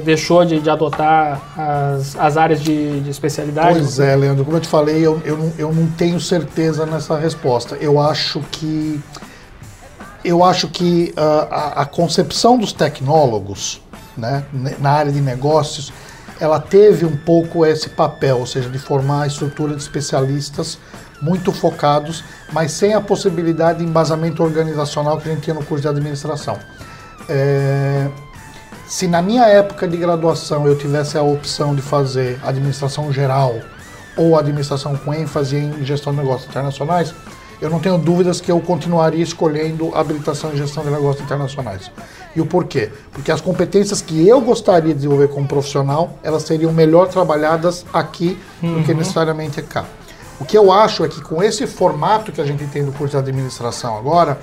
deixou 0.00 0.44
de, 0.44 0.60
de 0.60 0.70
adotar 0.70 1.40
as, 1.56 2.16
as 2.16 2.36
áreas 2.36 2.60
de, 2.60 3.00
de, 3.00 3.10
especialidade? 3.10 3.78
Pois 3.78 3.98
é, 3.98 4.14
Leandro, 4.16 4.44
como 4.44 4.56
eu 4.56 4.60
te 4.60 4.68
falei, 4.68 5.04
eu, 5.04 5.20
eu, 5.24 5.36
não, 5.36 5.52
eu 5.58 5.72
não 5.72 5.86
tenho 5.88 6.20
certeza 6.20 6.86
nessa 6.86 7.16
resposta. 7.18 7.76
Eu 7.76 8.00
acho 8.00 8.40
que 8.50 9.00
eu 10.24 10.44
acho 10.44 10.68
que 10.68 11.12
uh, 11.16 11.48
a, 11.50 11.82
a, 11.82 11.84
concepção 11.84 12.56
dos 12.56 12.72
tecnólogos 12.72 13.82
né, 14.16 14.44
na 14.78 14.90
área 14.90 15.10
de 15.10 15.20
negócios 15.20 15.92
ela 16.40 16.60
teve 16.60 17.04
um 17.04 17.16
pouco 17.16 17.66
esse 17.66 17.88
papel, 17.88 18.38
ou 18.38 18.46
seja, 18.46 18.68
de 18.68 18.78
formar 18.78 19.22
a 19.22 19.26
estrutura 19.26 19.74
de 19.74 19.82
especialistas 19.82 20.78
muito 21.20 21.52
focados, 21.52 22.24
mas 22.52 22.72
sem 22.72 22.94
a 22.94 23.00
possibilidade 23.00 23.78
de 23.78 23.84
embasamento 23.84 24.42
organizacional 24.42 25.20
que 25.20 25.28
a 25.28 25.32
gente 25.32 25.44
tinha 25.44 25.54
no 25.54 25.64
curso 25.64 25.82
de 25.82 25.88
administração. 25.88 26.58
É, 27.28 28.08
se 28.92 29.08
na 29.08 29.22
minha 29.22 29.46
época 29.46 29.88
de 29.88 29.96
graduação 29.96 30.66
eu 30.66 30.76
tivesse 30.76 31.16
a 31.16 31.22
opção 31.22 31.74
de 31.74 31.80
fazer 31.80 32.38
administração 32.44 33.10
geral 33.10 33.54
ou 34.18 34.36
administração 34.38 34.94
com 34.96 35.14
ênfase 35.14 35.56
em 35.56 35.82
gestão 35.82 36.12
de 36.12 36.18
negócios 36.18 36.50
internacionais, 36.50 37.14
eu 37.58 37.70
não 37.70 37.80
tenho 37.80 37.96
dúvidas 37.96 38.38
que 38.38 38.52
eu 38.52 38.60
continuaria 38.60 39.22
escolhendo 39.22 39.94
habilitação 39.94 40.52
em 40.52 40.58
gestão 40.58 40.84
de 40.84 40.90
negócios 40.90 41.24
internacionais. 41.24 41.90
E 42.36 42.40
o 42.42 42.44
porquê? 42.44 42.90
Porque 43.12 43.32
as 43.32 43.40
competências 43.40 44.02
que 44.02 44.28
eu 44.28 44.42
gostaria 44.42 44.92
de 44.92 44.96
desenvolver 44.96 45.28
como 45.28 45.48
profissional, 45.48 46.18
elas 46.22 46.42
seriam 46.42 46.70
melhor 46.70 47.08
trabalhadas 47.08 47.86
aqui 47.94 48.38
uhum. 48.62 48.74
do 48.74 48.84
que 48.84 48.92
uhum. 48.92 48.98
necessariamente 48.98 49.62
cá. 49.62 49.86
O 50.38 50.44
que 50.44 50.58
eu 50.58 50.70
acho 50.70 51.02
é 51.02 51.08
que 51.08 51.22
com 51.22 51.42
esse 51.42 51.66
formato 51.66 52.30
que 52.30 52.42
a 52.42 52.44
gente 52.44 52.66
tem 52.66 52.84
do 52.84 52.92
curso 52.92 53.12
de 53.12 53.16
administração 53.16 53.96
agora, 53.96 54.38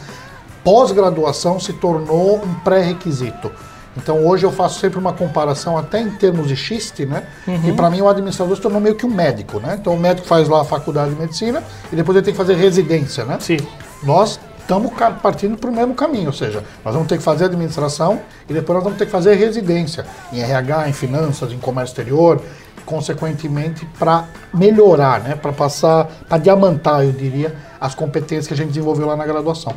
pós-graduação 0.63 1.59
se 1.59 1.73
tornou 1.73 2.43
um 2.43 2.55
pré-requisito. 2.61 3.51
Então 3.97 4.25
hoje 4.25 4.45
eu 4.45 4.51
faço 4.51 4.79
sempre 4.79 4.99
uma 4.99 5.13
comparação 5.13 5.77
até 5.77 5.99
em 5.99 6.11
termos 6.11 6.47
de 6.47 6.55
xiste, 6.55 7.05
né? 7.05 7.23
Uhum. 7.47 7.69
E 7.69 7.73
para 7.73 7.89
mim 7.89 8.01
o 8.01 8.07
administrador 8.07 8.55
se 8.55 8.61
tornou 8.61 8.79
meio 8.79 8.95
que 8.95 9.05
um 9.05 9.13
médico, 9.13 9.59
né? 9.59 9.77
Então 9.79 9.93
o 9.93 9.99
médico 9.99 10.27
faz 10.27 10.47
lá 10.47 10.61
a 10.61 10.65
faculdade 10.65 11.13
de 11.13 11.19
medicina 11.19 11.63
e 11.91 11.95
depois 11.95 12.15
ele 12.15 12.25
tem 12.25 12.33
que 12.33 12.37
fazer 12.37 12.55
residência, 12.55 13.25
né? 13.25 13.37
Sim. 13.39 13.57
Nós 14.03 14.39
estamos 14.59 14.91
partindo 15.21 15.57
para 15.57 15.69
o 15.69 15.73
mesmo 15.73 15.95
caminho, 15.95 16.27
ou 16.27 16.33
seja, 16.33 16.63
nós 16.85 16.93
vamos 16.93 17.09
ter 17.09 17.17
que 17.17 17.23
fazer 17.23 17.45
administração 17.45 18.21
e 18.47 18.53
depois 18.53 18.75
nós 18.75 18.83
vamos 18.83 18.99
ter 18.99 19.05
que 19.05 19.11
fazer 19.11 19.33
residência 19.33 20.05
em 20.31 20.41
RH, 20.41 20.89
em 20.89 20.93
finanças, 20.93 21.51
em 21.51 21.57
comércio 21.57 21.93
exterior, 21.93 22.39
consequentemente 22.85 23.85
para 23.97 24.25
melhorar, 24.53 25.21
né? 25.21 25.35
Para 25.35 25.51
passar, 25.51 26.05
para 26.27 26.37
diamantar, 26.37 27.03
eu 27.03 27.11
diria, 27.11 27.55
as 27.81 27.95
competências 27.95 28.47
que 28.47 28.53
a 28.53 28.57
gente 28.57 28.69
desenvolveu 28.69 29.07
lá 29.07 29.15
na 29.15 29.25
graduação. 29.25 29.73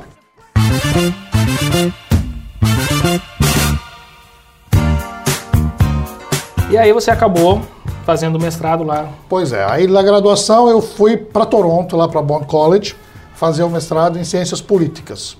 E 6.73 6.79
aí 6.79 6.91
você 6.91 7.11
acabou 7.11 7.61
fazendo 8.07 8.41
mestrado 8.41 8.83
lá. 8.83 9.07
Pois 9.29 9.53
é, 9.53 9.63
aí 9.63 9.87
na 9.87 10.03
graduação 10.03 10.71
eu 10.71 10.81
fui 10.81 11.19
para 11.19 11.45
Toronto, 11.45 11.99
lá 11.99 12.09
para 12.09 12.23
Bond 12.23 12.47
College, 12.47 12.97
fazer 13.35 13.63
o 13.63 13.69
mestrado 13.69 14.19
em 14.19 14.25
Ciências 14.25 14.63
Políticas. 14.63 15.37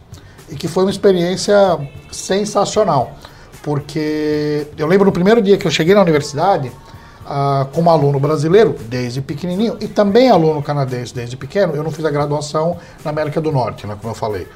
E 0.51 0.55
que 0.55 0.69
foi 0.69 0.85
uma 0.85 0.91
experiência 0.91 1.57
sensacional, 2.11 3.13
porque 3.63 4.67
eu 4.77 4.87
lembro 4.87 5.07
no 5.07 5.13
primeiro 5.13 5.41
dia 5.41 5.57
que 5.57 5.67
eu 5.67 5.71
cheguei 5.71 5.95
na 5.95 6.03
universidade, 6.03 6.71
ah, 7.25 7.67
como 7.73 7.89
aluno 7.89 8.21
brasileiro, 8.21 8.77
desde 8.91 9.23
pequenininho, 9.23 9.79
e 9.81 9.89
também 9.89 10.29
aluno 10.29 10.63
canadense 10.63 11.15
desde 11.15 11.35
pequeno, 11.35 11.75
eu 11.75 11.83
não 11.83 11.91
fiz 11.91 12.05
a 12.05 12.11
graduação 12.11 12.77
na 13.03 13.11
América 13.11 13.41
do 13.41 13.51
Norte, 13.51 13.87
né, 13.87 13.97
como 13.99 14.11
eu 14.11 14.15
falei. 14.15 14.47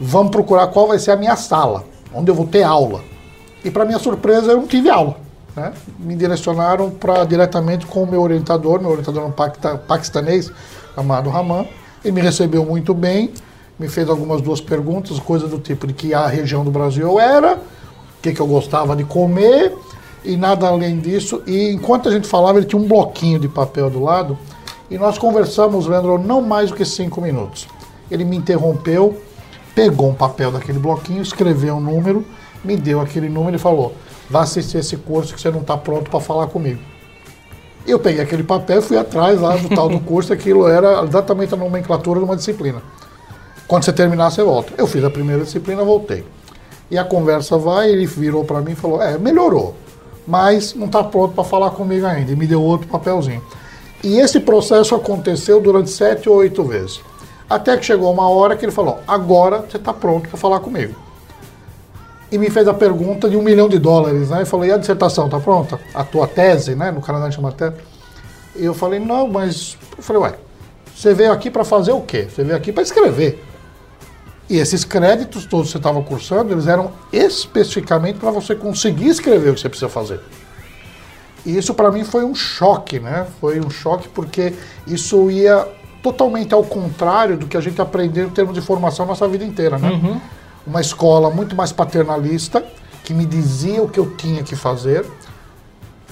Vamos 0.00 0.32
procurar 0.32 0.68
qual 0.68 0.88
vai 0.88 0.98
ser 0.98 1.10
a 1.10 1.16
minha 1.16 1.36
sala, 1.36 1.84
onde 2.14 2.30
eu 2.30 2.34
vou 2.34 2.46
ter 2.46 2.62
aula. 2.62 3.02
E 3.62 3.70
para 3.70 3.84
minha 3.84 3.98
surpresa, 3.98 4.52
eu 4.52 4.56
não 4.56 4.66
tive 4.66 4.88
aula 4.88 5.27
né, 5.58 5.72
me 5.98 6.14
direcionaram 6.14 6.90
para 6.90 7.24
diretamente 7.24 7.86
com 7.86 8.02
o 8.02 8.06
meu 8.06 8.22
orientador, 8.22 8.80
meu 8.80 8.90
orientador 8.90 9.26
um 9.26 9.32
paquistanês, 9.78 10.52
chamado 10.94 11.28
Raman. 11.28 11.66
Ele 12.04 12.12
me 12.12 12.20
recebeu 12.20 12.64
muito 12.64 12.94
bem, 12.94 13.32
me 13.78 13.88
fez 13.88 14.08
algumas 14.08 14.40
duas 14.40 14.60
perguntas, 14.60 15.18
coisas 15.18 15.50
do 15.50 15.58
tipo 15.58 15.86
de 15.86 15.92
que 15.92 16.14
a 16.14 16.26
região 16.26 16.64
do 16.64 16.70
Brasil 16.70 17.06
eu 17.06 17.20
era, 17.20 17.56
o 17.56 18.22
que, 18.22 18.32
que 18.32 18.40
eu 18.40 18.46
gostava 18.46 18.94
de 18.94 19.04
comer 19.04 19.74
e 20.24 20.36
nada 20.36 20.68
além 20.68 20.98
disso. 20.98 21.42
E 21.46 21.70
enquanto 21.70 22.08
a 22.08 22.12
gente 22.12 22.26
falava, 22.26 22.58
ele 22.58 22.66
tinha 22.66 22.80
um 22.80 22.86
bloquinho 22.86 23.38
de 23.38 23.48
papel 23.48 23.90
do 23.90 24.02
lado 24.02 24.38
e 24.90 24.96
nós 24.96 25.18
conversamos, 25.18 25.86
Leandro, 25.86 26.18
não 26.18 26.40
mais 26.40 26.70
do 26.70 26.76
que 26.76 26.84
cinco 26.84 27.20
minutos. 27.20 27.68
Ele 28.10 28.24
me 28.24 28.36
interrompeu, 28.36 29.20
pegou 29.74 30.08
um 30.08 30.14
papel 30.14 30.50
daquele 30.50 30.78
bloquinho, 30.78 31.20
escreveu 31.20 31.76
um 31.76 31.80
número, 31.80 32.24
me 32.64 32.76
deu 32.76 33.00
aquele 33.00 33.28
número 33.28 33.56
e 33.56 33.58
falou: 33.58 33.94
vá 34.28 34.42
assistir 34.42 34.78
esse 34.78 34.96
curso 34.96 35.34
que 35.34 35.40
você 35.40 35.50
não 35.50 35.60
está 35.60 35.76
pronto 35.76 36.10
para 36.10 36.20
falar 36.20 36.46
comigo. 36.48 36.80
Eu 37.86 37.98
peguei 37.98 38.22
aquele 38.22 38.42
papel 38.42 38.82
fui 38.82 38.98
atrás 38.98 39.40
lá 39.40 39.56
do 39.56 39.68
tal 39.70 39.88
do 39.88 39.98
curso, 40.00 40.32
aquilo 40.32 40.68
era 40.68 41.02
exatamente 41.04 41.54
a 41.54 41.56
nomenclatura 41.56 42.20
de 42.20 42.24
uma 42.24 42.36
disciplina. 42.36 42.82
Quando 43.66 43.84
você 43.84 43.92
terminar, 43.92 44.30
você 44.30 44.42
volta. 44.42 44.72
Eu 44.76 44.86
fiz 44.86 45.02
a 45.04 45.10
primeira 45.10 45.44
disciplina, 45.44 45.82
voltei. 45.82 46.24
E 46.90 46.98
a 46.98 47.04
conversa 47.04 47.56
vai, 47.56 47.90
ele 47.90 48.06
virou 48.06 48.44
para 48.44 48.60
mim 48.60 48.72
e 48.72 48.74
falou: 48.76 49.00
É, 49.00 49.16
melhorou, 49.18 49.74
mas 50.26 50.74
não 50.74 50.86
está 50.86 51.02
pronto 51.02 51.34
para 51.34 51.44
falar 51.44 51.70
comigo 51.70 52.06
ainda. 52.06 52.32
E 52.32 52.36
me 52.36 52.46
deu 52.46 52.62
outro 52.62 52.88
papelzinho. 52.88 53.42
E 54.02 54.18
esse 54.18 54.40
processo 54.40 54.94
aconteceu 54.94 55.60
durante 55.60 55.90
sete 55.90 56.28
ou 56.28 56.36
oito 56.36 56.62
vezes. 56.64 57.00
Até 57.48 57.76
que 57.76 57.84
chegou 57.84 58.12
uma 58.12 58.28
hora 58.28 58.56
que 58.56 58.64
ele 58.64 58.72
falou: 58.72 58.98
Agora 59.06 59.60
você 59.60 59.76
está 59.76 59.92
pronto 59.92 60.28
para 60.28 60.38
falar 60.38 60.60
comigo 60.60 61.07
e 62.30 62.36
me 62.36 62.50
fez 62.50 62.68
a 62.68 62.74
pergunta 62.74 63.28
de 63.28 63.36
um 63.36 63.42
milhão 63.42 63.68
de 63.68 63.78
dólares, 63.78 64.28
né? 64.28 64.42
E 64.42 64.44
falou, 64.44 64.66
e 64.66 64.72
a 64.72 64.76
dissertação, 64.76 65.28
tá 65.28 65.40
pronta? 65.40 65.80
A 65.94 66.04
tua 66.04 66.26
tese, 66.26 66.74
né? 66.74 66.90
No 66.90 67.00
Canadá 67.00 67.30
chama 67.30 67.50
tese. 67.52 67.76
E 68.54 68.64
eu 68.64 68.74
falei, 68.74 68.98
não, 68.98 69.26
mas... 69.28 69.78
Eu 69.96 70.02
falei, 70.02 70.22
ué, 70.22 70.34
você 70.94 71.14
veio 71.14 71.32
aqui 71.32 71.50
para 71.50 71.64
fazer 71.64 71.92
o 71.92 72.02
quê? 72.02 72.28
Você 72.30 72.44
veio 72.44 72.56
aqui 72.56 72.70
para 72.70 72.82
escrever. 72.82 73.42
E 74.50 74.58
esses 74.58 74.84
créditos 74.84 75.46
todos 75.46 75.66
que 75.66 75.72
você 75.72 75.78
estava 75.78 76.02
cursando, 76.02 76.52
eles 76.52 76.66
eram 76.66 76.92
especificamente 77.12 78.18
para 78.18 78.30
você 78.30 78.54
conseguir 78.54 79.08
escrever 79.08 79.50
o 79.50 79.54
que 79.54 79.60
você 79.60 79.68
precisa 79.68 79.88
fazer. 79.88 80.20
E 81.46 81.56
isso 81.56 81.72
para 81.72 81.90
mim 81.90 82.04
foi 82.04 82.24
um 82.24 82.34
choque, 82.34 82.98
né? 82.98 83.26
Foi 83.40 83.60
um 83.60 83.70
choque 83.70 84.08
porque 84.08 84.52
isso 84.86 85.30
ia 85.30 85.66
totalmente 86.02 86.52
ao 86.52 86.62
contrário 86.62 87.36
do 87.36 87.46
que 87.46 87.56
a 87.56 87.60
gente 87.60 87.80
aprendeu 87.80 88.26
em 88.26 88.30
termos 88.30 88.54
de 88.54 88.60
formação 88.60 89.06
nossa 89.06 89.26
vida 89.28 89.44
inteira, 89.44 89.78
né? 89.78 89.90
Uhum 89.90 90.20
uma 90.68 90.80
escola 90.80 91.30
muito 91.30 91.56
mais 91.56 91.72
paternalista, 91.72 92.64
que 93.02 93.14
me 93.14 93.24
dizia 93.24 93.82
o 93.82 93.88
que 93.88 93.98
eu 93.98 94.14
tinha 94.16 94.42
que 94.42 94.54
fazer, 94.54 95.04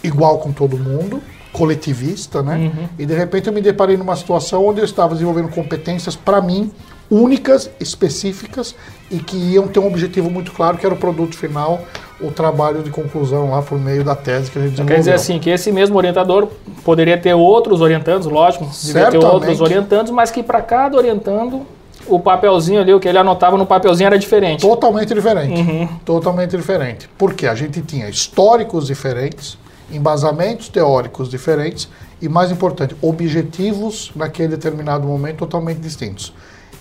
igual 0.02 0.38
com 0.38 0.50
todo 0.50 0.78
mundo, 0.78 1.22
coletivista, 1.52 2.42
né? 2.42 2.56
Uhum. 2.56 2.88
E 2.98 3.06
de 3.06 3.14
repente 3.14 3.48
eu 3.48 3.52
me 3.52 3.60
deparei 3.60 3.96
numa 3.96 4.16
situação 4.16 4.66
onde 4.66 4.80
eu 4.80 4.84
estava 4.84 5.14
desenvolvendo 5.14 5.48
competências 5.48 6.16
para 6.16 6.40
mim 6.40 6.70
únicas, 7.10 7.70
específicas 7.78 8.74
e 9.10 9.18
que 9.18 9.36
iam 9.36 9.68
ter 9.68 9.78
um 9.78 9.86
objetivo 9.86 10.30
muito 10.30 10.52
claro, 10.52 10.76
que 10.76 10.84
era 10.84 10.94
o 10.94 10.98
produto 10.98 11.36
final, 11.36 11.80
o 12.20 12.30
trabalho 12.30 12.82
de 12.82 12.90
conclusão 12.90 13.50
lá 13.50 13.62
por 13.62 13.78
meio 13.78 14.02
da 14.02 14.14
tese 14.14 14.50
que 14.50 14.58
a 14.58 14.62
gente 14.62 14.72
desenvolveu. 14.72 14.96
Quer 14.96 15.00
dizer 15.00 15.12
assim, 15.12 15.38
que 15.38 15.50
esse 15.50 15.70
mesmo 15.70 15.96
orientador 15.96 16.48
poderia 16.84 17.16
ter 17.16 17.34
outros 17.34 17.80
orientandos, 17.80 18.26
lógico, 18.26 18.68
deveria 18.84 19.10
ter 19.10 19.18
outros 19.18 19.60
orientandos, 19.60 20.10
mas 20.10 20.30
que 20.30 20.42
para 20.42 20.60
cada 20.62 20.96
orientando 20.96 21.62
o 22.08 22.18
papelzinho 22.18 22.80
ali, 22.80 22.92
o 22.92 23.00
que 23.00 23.08
ele 23.08 23.18
anotava 23.18 23.56
no 23.56 23.66
papelzinho 23.66 24.06
era 24.06 24.18
diferente. 24.18 24.60
Totalmente 24.60 25.12
diferente. 25.14 25.60
Uhum. 25.60 25.88
Totalmente 26.04 26.56
diferente. 26.56 27.08
Porque 27.18 27.46
a 27.46 27.54
gente 27.54 27.80
tinha 27.82 28.08
históricos 28.08 28.86
diferentes 28.86 29.58
embasamentos 29.90 30.68
teóricos 30.68 31.28
diferentes 31.28 31.88
e, 32.20 32.28
mais 32.28 32.50
importante, 32.50 32.96
objetivos 33.00 34.10
naquele 34.16 34.48
determinado 34.48 35.06
momento 35.06 35.38
totalmente 35.38 35.78
distintos. 35.78 36.32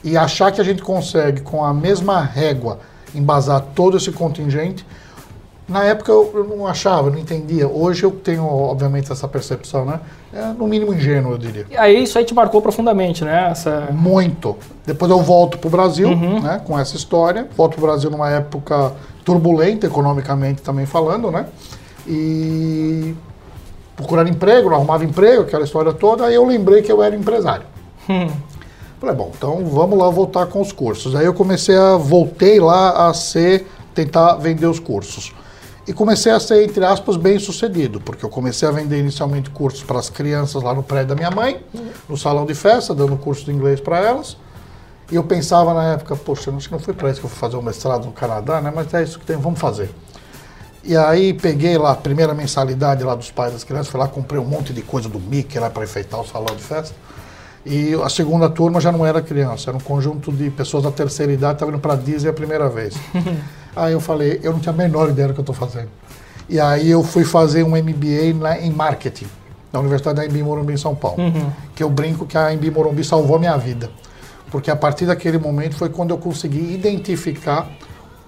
E 0.04 0.18
achar 0.18 0.52
que 0.52 0.62
a 0.62 0.64
gente 0.64 0.82
consegue, 0.82 1.42
com 1.42 1.64
a 1.64 1.74
mesma 1.74 2.22
régua, 2.22 2.80
embasar 3.14 3.62
todo 3.74 3.98
esse 3.98 4.12
contingente, 4.12 4.86
na 5.68 5.84
época 5.84 6.12
eu, 6.12 6.32
eu 6.34 6.44
não 6.44 6.68
achava, 6.68 7.10
não 7.10 7.18
entendia. 7.18 7.68
Hoje 7.68 8.04
eu 8.04 8.12
tenho, 8.12 8.46
obviamente, 8.46 9.12
essa 9.12 9.28
percepção, 9.28 9.84
né? 9.84 10.00
É, 10.36 10.48
no 10.52 10.68
mínimo 10.68 10.94
ingênuo, 10.94 11.32
eu 11.32 11.38
diria. 11.38 11.66
E 11.72 11.78
aí 11.78 12.04
isso 12.04 12.18
aí 12.18 12.26
te 12.26 12.34
marcou 12.34 12.62
profundamente, 12.62 13.24
né? 13.24 13.48
Essa... 13.52 13.88
Muito. 13.92 14.58
Depois 14.86 15.10
eu 15.10 15.22
volto 15.22 15.58
para 15.58 15.68
o 15.70 15.72
Brasil, 15.72 16.14
né? 16.14 16.62
Com 16.66 16.78
essa 16.78 16.98
história. 16.98 17.48
Volto 17.56 17.76
para 17.76 17.84
o 17.86 17.88
Brasil 17.88 18.12
numa 18.12 18.30
época 18.30 18.92
turbulenta, 19.24 19.88
economicamente 19.88 20.62
também 20.62 20.86
falando, 20.86 21.32
né? 21.32 21.46
E 22.06 23.16
procurar 23.96 24.28
emprego, 24.28 24.70
não 24.70 24.76
arrumava 24.76 25.06
emprego, 25.06 25.44
aquela 25.44 25.64
história 25.64 25.94
toda. 25.94 26.26
Aí 26.26 26.36
eu 26.36 26.46
lembrei 26.46 26.82
que 26.82 26.92
eu 26.92 27.02
era 27.02 27.16
empresário. 27.16 27.66
Hum. 28.10 28.28
Falei, 29.00 29.16
bom, 29.16 29.32
então 29.38 29.66
vamos 29.66 29.98
lá 29.98 30.10
voltar 30.10 30.48
com 30.48 30.60
os 30.60 30.74
cursos. 30.74 31.16
Aí 31.16 31.26
eu 31.26 31.34
comecei 31.34 31.78
a, 31.78 31.96
voltei 31.96 32.60
lá 32.60 33.08
a 33.08 33.14
ser, 33.14 33.66
tentar 33.94 34.36
vender 34.36 34.68
os 34.68 34.80
cursos. 34.80 35.34
E 35.88 35.94
comecei 35.94 36.32
a 36.32 36.40
ser, 36.40 36.64
entre 36.64 36.84
aspas, 36.84 37.16
bem 37.16 37.38
sucedido, 37.38 38.02
porque 38.02 38.26
eu 38.26 38.30
comecei 38.30 38.68
a 38.68 38.72
vender 38.72 38.98
inicialmente 38.98 39.52
cursos 39.52 39.84
para 39.84 40.00
as 40.00 40.10
crianças 40.10 40.64
lá 40.64 40.74
no 40.74 40.82
prédio 40.82 41.10
da 41.10 41.16
minha 41.16 41.30
mãe, 41.30 41.64
no 42.10 42.18
salão 42.18 42.46
de 42.46 42.56
festa, 42.56 42.94
dando 42.94 43.16
curso 43.18 43.46
de 43.46 43.52
inglês 43.52 43.80
para 43.80 44.00
elas. 44.00 44.36
E 45.12 45.16
eu 45.16 45.24
pensava 45.24 45.74
na 45.76 45.94
época, 45.94 46.16
poxa, 46.16 46.50
acho 46.50 46.68
que 46.68 46.74
não 46.74 46.80
foi 46.80 46.94
para 46.96 47.12
isso 47.12 47.20
que 47.20 47.26
eu 47.28 47.30
fui 47.30 47.38
fazer 47.38 47.56
um 47.58 47.62
mestrado 47.62 48.06
no 48.06 48.12
Canadá, 48.12 48.60
né? 48.60 48.72
Mas 48.74 48.92
é 48.96 49.04
isso 49.04 49.20
que 49.20 49.26
tem, 49.26 49.38
vamos 49.38 49.60
fazer. 49.60 49.92
E 50.84 50.98
aí 50.98 51.34
peguei 51.34 51.78
lá 51.78 51.92
a 51.92 51.96
primeira 51.96 52.34
mensalidade 52.34 53.04
lá 53.04 53.14
dos 53.14 53.30
pais 53.30 53.54
das 53.54 53.64
crianças, 53.64 53.90
fui 53.90 54.00
lá, 54.00 54.08
comprei 54.08 54.42
um 54.42 54.46
monte 54.46 54.74
de 54.74 54.82
coisa 54.82 55.08
do 55.08 55.20
Mickey 55.20 55.60
lá 55.60 55.70
para 55.70 55.84
enfeitar 55.84 56.20
o 56.20 56.26
salão 56.26 56.56
de 56.56 56.64
festa. 56.64 56.96
E 57.64 57.94
a 57.96 58.10
segunda 58.10 58.50
turma 58.50 58.80
já 58.80 58.92
não 58.92 59.06
era 59.06 59.22
criança, 59.22 59.72
era 59.72 59.78
um 59.78 59.80
conjunto 59.80 60.32
de 60.32 60.52
pessoas 60.52 60.84
da 60.84 60.92
terceira 60.92 61.32
idade 61.32 61.54
que 61.54 61.56
estavam 61.58 61.74
indo 61.74 61.82
para 61.82 61.96
Disney 61.96 62.30
a 62.30 62.34
primeira 62.34 62.70
vez. 62.70 62.96
aí 63.76 63.94
eu 63.94 64.00
falei, 64.00 64.40
eu 64.44 64.54
não 64.54 64.60
tinha 64.60 64.74
a 64.74 64.76
menor 64.76 65.10
ideia 65.10 65.28
do 65.28 65.34
que 65.34 65.40
eu 65.40 65.44
estou 65.44 65.56
fazendo. 65.56 65.90
E 66.48 66.60
aí 66.60 66.90
eu 66.90 67.04
fui 67.04 67.24
fazer 67.24 67.64
um 67.64 67.72
MBA 67.72 68.40
lá 68.40 68.60
em 68.60 68.72
marketing, 68.72 69.28
na 69.74 69.80
Universidade 69.80 70.18
da 70.18 70.26
Embi 70.26 70.44
Morumbi 70.44 70.74
em 70.74 70.78
São 70.78 70.96
Paulo. 70.96 71.22
Uhum. 71.22 71.50
Que 71.76 71.84
eu 71.84 71.90
brinco 71.90 72.26
que 72.26 72.38
a 72.38 72.54
Embi 72.54 72.70
Morumbi 72.70 73.04
salvou 73.04 73.40
minha 73.40 73.58
vida. 73.58 73.90
Porque 74.52 74.70
a 74.70 74.76
partir 74.76 75.06
daquele 75.06 75.38
momento 75.38 75.76
foi 75.76 75.90
quando 75.90 76.12
eu 76.12 76.18
consegui 76.18 76.74
identificar 76.74 77.68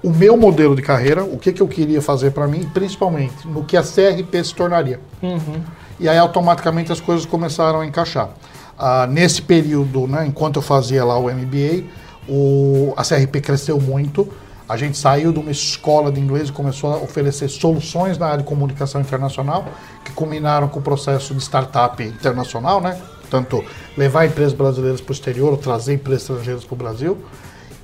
o 0.03 0.09
meu 0.09 0.37
modelo 0.37 0.75
de 0.75 0.81
carreira, 0.81 1.23
o 1.23 1.37
que, 1.37 1.51
que 1.51 1.61
eu 1.61 1.67
queria 1.67 2.01
fazer 2.01 2.31
para 2.31 2.47
mim, 2.47 2.69
principalmente 2.73 3.47
no 3.47 3.63
que 3.63 3.77
a 3.77 3.81
CRP 3.81 4.43
se 4.43 4.53
tornaria. 4.53 4.99
Uhum. 5.21 5.61
E 5.99 6.07
aí 6.07 6.17
automaticamente 6.17 6.91
as 6.91 6.99
coisas 6.99 7.25
começaram 7.25 7.81
a 7.81 7.85
encaixar. 7.85 8.29
Ah, 8.77 9.07
nesse 9.07 9.41
período, 9.41 10.07
né, 10.07 10.25
enquanto 10.27 10.57
eu 10.57 10.61
fazia 10.61 11.03
lá 11.03 11.17
o 11.17 11.31
MBA, 11.31 11.83
o, 12.29 12.93
a 12.95 13.03
CRP 13.03 13.41
cresceu 13.41 13.79
muito. 13.79 14.27
A 14.67 14.75
gente 14.75 14.97
saiu 14.97 15.31
de 15.31 15.39
uma 15.39 15.51
escola 15.51 16.11
de 16.11 16.19
inglês 16.19 16.49
e 16.49 16.51
começou 16.51 16.93
a 16.93 16.97
oferecer 16.97 17.47
soluções 17.47 18.17
na 18.17 18.25
área 18.27 18.39
de 18.39 18.43
comunicação 18.43 18.99
internacional, 18.99 19.65
que 20.03 20.11
culminaram 20.11 20.67
com 20.67 20.79
o 20.79 20.81
processo 20.81 21.33
de 21.33 21.41
startup 21.41 22.03
internacional, 22.03 22.81
né? 22.81 22.99
Tanto 23.29 23.63
levar 23.97 24.25
empresas 24.25 24.53
brasileiras 24.53 24.99
para 24.99 25.11
o 25.11 25.13
exterior, 25.13 25.51
ou 25.51 25.57
trazer 25.57 25.93
empresas 25.93 26.23
estrangeiras 26.23 26.65
para 26.65 26.73
o 26.73 26.77
Brasil. 26.77 27.17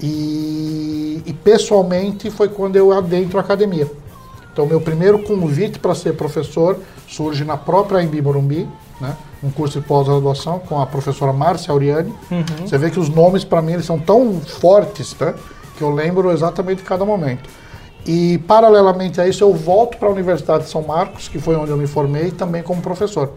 E, 0.02 1.22
e 1.26 1.34
pessoalmente 1.34 2.30
foi 2.30 2.50
quando 2.50 2.76
eu 2.76 2.92
adentro 2.92 3.38
a 3.38 3.42
academia. 3.42 3.90
Então, 4.52 4.66
meu 4.66 4.82
primeiro 4.82 5.20
convite 5.20 5.80
para 5.80 5.96
ser 5.96 6.14
professor 6.14 6.78
surge 7.08 7.46
na 7.46 7.58
própria 7.58 8.04
Embi 8.04 8.22
Morumbi, 8.22 8.68
né? 9.00 9.16
um 9.42 9.50
curso 9.50 9.80
de 9.80 9.88
pós-graduação 9.88 10.60
com 10.60 10.80
a 10.82 10.86
professora 10.86 11.32
Márcia 11.34 11.72
Auriani. 11.72 12.14
Uhum. 12.30 12.68
Você 12.68 12.78
vê 12.78 12.92
que 12.92 13.00
os 13.00 13.10
nomes, 13.10 13.44
para 13.44 13.62
mim, 13.62 13.74
eles 13.74 13.86
são 13.86 13.98
tão 13.98 14.40
fortes 14.42 15.16
né? 15.20 15.34
que 15.34 15.63
eu 15.84 15.90
lembro 15.90 16.32
exatamente 16.32 16.80
de 16.80 16.84
cada 16.84 17.06
momento. 17.06 17.50
E, 18.06 18.38
paralelamente 18.40 19.22
a 19.22 19.28
isso, 19.28 19.44
eu 19.44 19.54
volto 19.54 19.98
para 19.98 20.10
a 20.10 20.12
Universidade 20.12 20.66
de 20.66 20.70
São 20.70 20.82
Marcos, 20.82 21.28
que 21.28 21.40
foi 21.40 21.56
onde 21.56 21.72
eu 21.72 21.78
me 21.78 21.88
formei, 21.88 22.32
também 22.32 22.62
como 22.62 22.82
professor. 22.82 23.32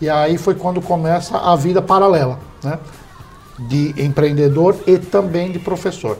E 0.00 0.10
aí 0.10 0.36
foi 0.36 0.54
quando 0.54 0.82
começa 0.82 1.38
a 1.38 1.56
vida 1.56 1.80
paralela, 1.80 2.38
né? 2.62 2.78
de 3.58 3.94
empreendedor 4.02 4.76
e 4.86 4.98
também 4.98 5.52
de 5.52 5.58
professor. 5.58 6.18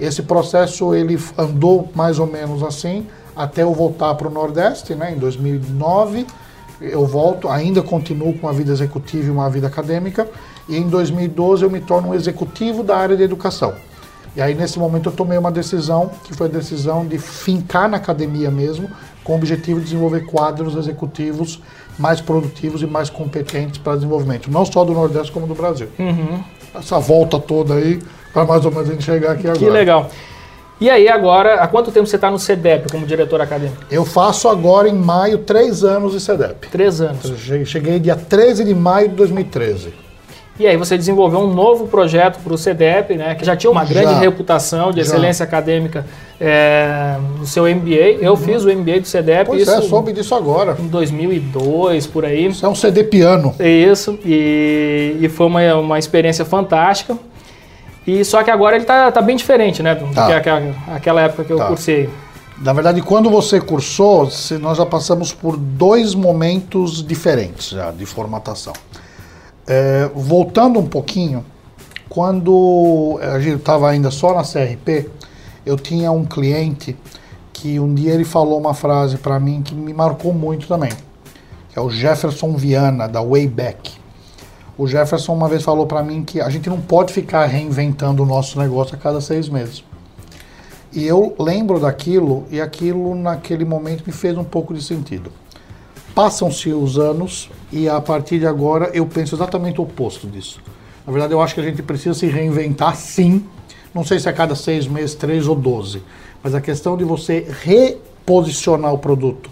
Esse 0.00 0.22
processo 0.22 0.94
ele 0.94 1.18
andou 1.36 1.90
mais 1.94 2.18
ou 2.18 2.26
menos 2.26 2.62
assim 2.62 3.06
até 3.34 3.62
eu 3.62 3.72
voltar 3.72 4.14
para 4.14 4.28
o 4.28 4.30
Nordeste, 4.30 4.94
né, 4.94 5.12
em 5.12 5.18
2009. 5.18 6.26
Eu 6.80 7.06
volto, 7.06 7.48
ainda 7.48 7.82
continuo 7.82 8.32
com 8.34 8.46
uma 8.46 8.52
vida 8.52 8.72
executiva 8.72 9.26
e 9.26 9.30
uma 9.30 9.50
vida 9.50 9.66
acadêmica, 9.66 10.28
e 10.68 10.76
em 10.76 10.88
2012 10.88 11.64
eu 11.64 11.70
me 11.70 11.80
torno 11.80 12.08
um 12.08 12.14
executivo 12.14 12.82
da 12.82 12.96
área 12.96 13.16
de 13.16 13.22
educação. 13.22 13.74
E 14.38 14.40
aí 14.40 14.54
nesse 14.54 14.78
momento 14.78 15.08
eu 15.08 15.12
tomei 15.12 15.36
uma 15.36 15.50
decisão, 15.50 16.12
que 16.22 16.32
foi 16.32 16.46
a 16.46 16.50
decisão 16.50 17.04
de 17.04 17.18
fincar 17.18 17.88
na 17.88 17.96
academia 17.96 18.52
mesmo, 18.52 18.88
com 19.24 19.32
o 19.32 19.34
objetivo 19.34 19.80
de 19.80 19.86
desenvolver 19.86 20.26
quadros 20.26 20.76
executivos 20.76 21.60
mais 21.98 22.20
produtivos 22.20 22.80
e 22.80 22.86
mais 22.86 23.10
competentes 23.10 23.78
para 23.78 23.96
desenvolvimento, 23.96 24.48
não 24.48 24.64
só 24.64 24.84
do 24.84 24.92
Nordeste 24.92 25.32
como 25.32 25.44
do 25.44 25.56
Brasil. 25.56 25.88
Uhum. 25.98 26.40
Essa 26.72 27.00
volta 27.00 27.36
toda 27.40 27.74
aí, 27.74 28.00
para 28.32 28.44
mais 28.44 28.64
ou 28.64 28.70
menos 28.70 28.88
a 28.88 28.92
gente 28.92 29.02
chegar 29.02 29.32
aqui 29.32 29.48
agora. 29.48 29.58
Que 29.58 29.68
legal. 29.68 30.08
E 30.80 30.88
aí 30.88 31.08
agora, 31.08 31.54
há 31.54 31.66
quanto 31.66 31.90
tempo 31.90 32.06
você 32.06 32.14
está 32.14 32.30
no 32.30 32.38
CEDEP 32.38 32.92
como 32.92 33.04
diretor 33.04 33.40
acadêmico? 33.40 33.82
Eu 33.90 34.04
faço 34.04 34.48
agora 34.48 34.88
em 34.88 34.94
maio 34.94 35.38
três 35.38 35.82
anos 35.82 36.12
de 36.12 36.20
CEDEP. 36.20 36.68
Três 36.68 37.00
anos. 37.00 37.50
Eu 37.50 37.66
Cheguei 37.66 37.98
dia 37.98 38.14
13 38.14 38.62
de 38.62 38.72
maio 38.72 39.08
de 39.08 39.16
2013. 39.16 40.06
E 40.58 40.66
aí 40.66 40.76
você 40.76 40.96
desenvolveu 40.98 41.38
um 41.38 41.54
novo 41.54 41.86
projeto 41.86 42.38
para 42.42 42.52
o 42.52 42.58
CEDEP, 42.58 43.14
né, 43.14 43.34
que 43.36 43.44
já 43.44 43.54
tinha 43.54 43.70
uma 43.70 43.84
grande 43.84 44.10
Já. 44.12 44.18
reputação 44.18 44.90
de 44.90 44.96
Já. 44.96 45.02
excelência 45.02 45.44
acadêmica 45.44 46.04
é, 46.40 47.16
no 47.38 47.46
seu 47.46 47.64
MBA. 47.64 48.18
Eu 48.20 48.36
fiz 48.36 48.64
o 48.64 48.68
MBA 48.68 49.00
do 49.00 49.06
CEDEP, 49.06 49.46
Pois 49.46 49.62
isso 49.62 49.70
é, 49.70 49.80
soube 49.82 50.12
disso 50.12 50.34
agora. 50.34 50.76
em 50.80 50.88
2002, 50.88 52.06
por 52.08 52.24
aí. 52.24 52.46
Isso 52.46 52.66
é 52.66 52.68
um 52.68 52.74
CD 52.74 53.04
piano. 53.04 53.54
Isso, 53.60 54.18
e, 54.24 55.16
e 55.20 55.28
foi 55.28 55.46
uma, 55.46 55.74
uma 55.76 55.98
experiência 55.98 56.44
fantástica. 56.44 57.16
E 58.06 58.24
só 58.24 58.42
que 58.42 58.50
agora 58.50 58.74
ele 58.76 58.84
tá, 58.84 59.12
tá 59.12 59.20
bem 59.22 59.36
diferente, 59.36 59.82
né? 59.82 59.94
Do 59.94 60.06
Tá. 60.12 60.26
que 60.26 60.32
aquela, 60.32 60.74
aquela 60.88 61.20
época 61.22 61.44
que 61.44 61.52
eu 61.52 61.58
Tá. 61.58 61.66
cursei. 61.66 62.08
Na 62.60 62.72
verdade, 62.72 63.00
quando 63.02 63.30
você 63.30 63.60
cursou, 63.60 64.28
nós 64.60 64.78
já 64.78 64.84
passamos 64.86 65.32
por 65.32 65.56
dois 65.56 66.14
momentos 66.16 67.06
diferentes 67.06 67.68
já 67.70 67.92
de 67.92 68.04
formatação. 68.04 68.72
É, 69.70 70.10
voltando 70.14 70.78
um 70.78 70.86
pouquinho, 70.86 71.44
quando 72.08 73.20
a 73.20 73.38
gente 73.38 73.56
estava 73.56 73.90
ainda 73.90 74.10
só 74.10 74.34
na 74.34 74.42
CRP, 74.42 75.10
eu 75.66 75.76
tinha 75.76 76.10
um 76.10 76.24
cliente 76.24 76.96
que 77.52 77.78
um 77.78 77.92
dia 77.92 78.14
ele 78.14 78.24
falou 78.24 78.58
uma 78.58 78.72
frase 78.72 79.18
para 79.18 79.38
mim 79.38 79.60
que 79.60 79.74
me 79.74 79.92
marcou 79.92 80.32
muito 80.32 80.66
também, 80.66 80.92
que 81.68 81.78
é 81.78 81.82
o 81.82 81.90
Jefferson 81.90 82.56
Viana, 82.56 83.06
da 83.06 83.20
Wayback. 83.20 83.92
O 84.78 84.86
Jefferson 84.86 85.34
uma 85.34 85.48
vez 85.48 85.62
falou 85.62 85.86
para 85.86 86.02
mim 86.02 86.24
que 86.24 86.40
a 86.40 86.48
gente 86.48 86.70
não 86.70 86.80
pode 86.80 87.12
ficar 87.12 87.44
reinventando 87.44 88.22
o 88.22 88.26
nosso 88.26 88.58
negócio 88.58 88.94
a 88.94 88.98
cada 88.98 89.20
seis 89.20 89.50
meses. 89.50 89.84
E 90.94 91.04
eu 91.04 91.36
lembro 91.38 91.78
daquilo 91.78 92.46
e 92.50 92.58
aquilo 92.58 93.14
naquele 93.14 93.66
momento 93.66 94.04
me 94.06 94.12
fez 94.12 94.38
um 94.38 94.44
pouco 94.44 94.72
de 94.72 94.82
sentido. 94.82 95.30
Passam-se 96.14 96.72
os 96.72 96.98
anos 96.98 97.50
e 97.70 97.88
a 97.88 98.00
partir 98.00 98.38
de 98.38 98.46
agora 98.46 98.90
eu 98.94 99.06
penso 99.06 99.34
exatamente 99.34 99.80
o 99.80 99.84
oposto 99.84 100.26
disso. 100.26 100.60
Na 101.06 101.12
verdade, 101.12 101.32
eu 101.32 101.40
acho 101.40 101.54
que 101.54 101.60
a 101.60 101.64
gente 101.64 101.82
precisa 101.82 102.14
se 102.14 102.26
reinventar 102.26 102.94
sim. 102.96 103.44
Não 103.94 104.04
sei 104.04 104.18
se 104.18 104.28
a 104.28 104.32
cada 104.32 104.54
seis 104.54 104.86
meses, 104.86 105.14
três 105.14 105.46
ou 105.46 105.54
doze. 105.54 106.02
Mas 106.42 106.54
a 106.54 106.60
questão 106.60 106.96
de 106.96 107.04
você 107.04 107.46
reposicionar 107.62 108.92
o 108.92 108.98
produto, 108.98 109.50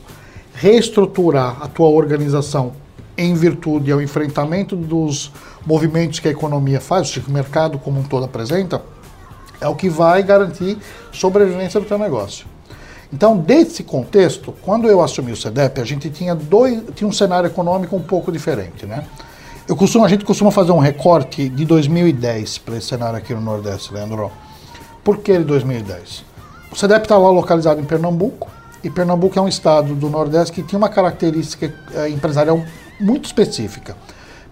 reestruturar 0.55 1.59
a 1.63 1.69
tua 1.69 1.89
organização 1.89 2.73
em 3.17 3.35
virtude 3.35 3.91
ao 3.91 4.03
enfrentamento 4.03 4.77
dos 4.77 5.33
movimentos 5.65 6.21
que 6.21 6.29
a 6.29 6.31
economia 6.31 6.81
faz, 6.81 7.17
o 7.17 7.31
mercado 7.31 7.79
como 7.79 8.01
um 8.01 8.03
todo 8.03 8.25
apresenta, 8.25 8.83
é 9.61 9.67
o 9.67 9.75
que 9.75 9.89
vai 9.89 10.23
garantir 10.23 10.77
sobrevivência 11.13 11.81
do 11.81 11.87
teu 11.87 11.99
negócio. 11.99 12.47
Então, 13.13 13.37
desse 13.37 13.85
contexto, 13.85 14.53
quando 14.63 14.89
eu 14.89 15.01
assumi 15.01 15.33
o 15.33 15.37
CEDEP, 15.37 15.81
a 15.81 15.85
gente 15.85 16.11
tinha, 16.11 16.35
dois, 16.35 16.83
tinha 16.95 17.07
um 17.07 17.13
cenário 17.13 17.47
econômico 17.47 17.95
um 17.95 18.03
pouco 18.03 18.33
diferente, 18.33 18.85
né? 18.85 19.05
Eu 19.69 19.77
costumo, 19.77 20.05
a 20.05 20.09
gente 20.09 20.25
costuma 20.25 20.51
fazer 20.51 20.73
um 20.73 20.79
recorte 20.79 21.49
de 21.49 21.65
2010 21.65 22.59
para 22.59 22.77
esse 22.77 22.87
cenário 22.87 23.19
aqui 23.19 23.35
no 23.35 23.41
Nordeste, 23.41 23.93
Leandro. 23.93 24.31
Por 25.03 25.19
que 25.19 25.39
de 25.39 25.45
2010? 25.45 26.25
O 26.71 26.77
CEDEP 26.77 27.03
está 27.03 27.17
lá 27.17 27.31
localizado 27.31 27.81
em 27.81 27.85
Pernambuco, 27.85 28.49
e 28.83 28.91
Pernambuco 28.91 29.39
é 29.39 29.43
um 29.43 29.49
estado 29.49 29.95
do 29.95 30.09
Nordeste 30.09 30.53
que 30.53 30.63
tinha 30.63 30.79
uma 30.79 30.89
característica 30.89 31.73
eh, 31.95 32.09
empresarial 32.11 32.63
muito 33.01 33.25
específica. 33.25 33.97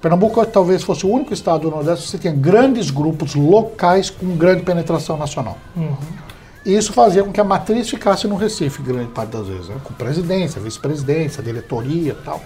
Pernambuco 0.01 0.45
talvez 0.47 0.83
fosse 0.83 1.07
o 1.07 1.09
único 1.09 1.33
estado 1.33 1.63
do 1.63 1.71
Nordeste 1.71 2.05
que 2.05 2.11
você 2.11 2.19
tinha 2.19 2.33
grandes 2.33 2.91
grupos 2.91 3.35
locais 3.35 4.11
com 4.11 4.37
grande 4.37 4.63
penetração 4.63 5.17
nacional. 5.17 5.57
E 5.77 6.34
isso 6.65 6.93
fazia 6.93 7.23
com 7.23 7.33
que 7.33 7.41
a 7.41 7.45
matriz 7.45 7.91
ficasse 7.91 8.27
no 8.27 8.37
Recife, 8.37 8.81
grande 8.83 9.11
parte 9.11 9.31
das 9.31 9.47
vezes, 9.47 9.69
né? 9.69 9.77
com 9.85 9.93
presidência, 9.93 10.61
vice-presidência, 10.61 11.43
diretoria 11.43 12.17
tal. 12.25 12.41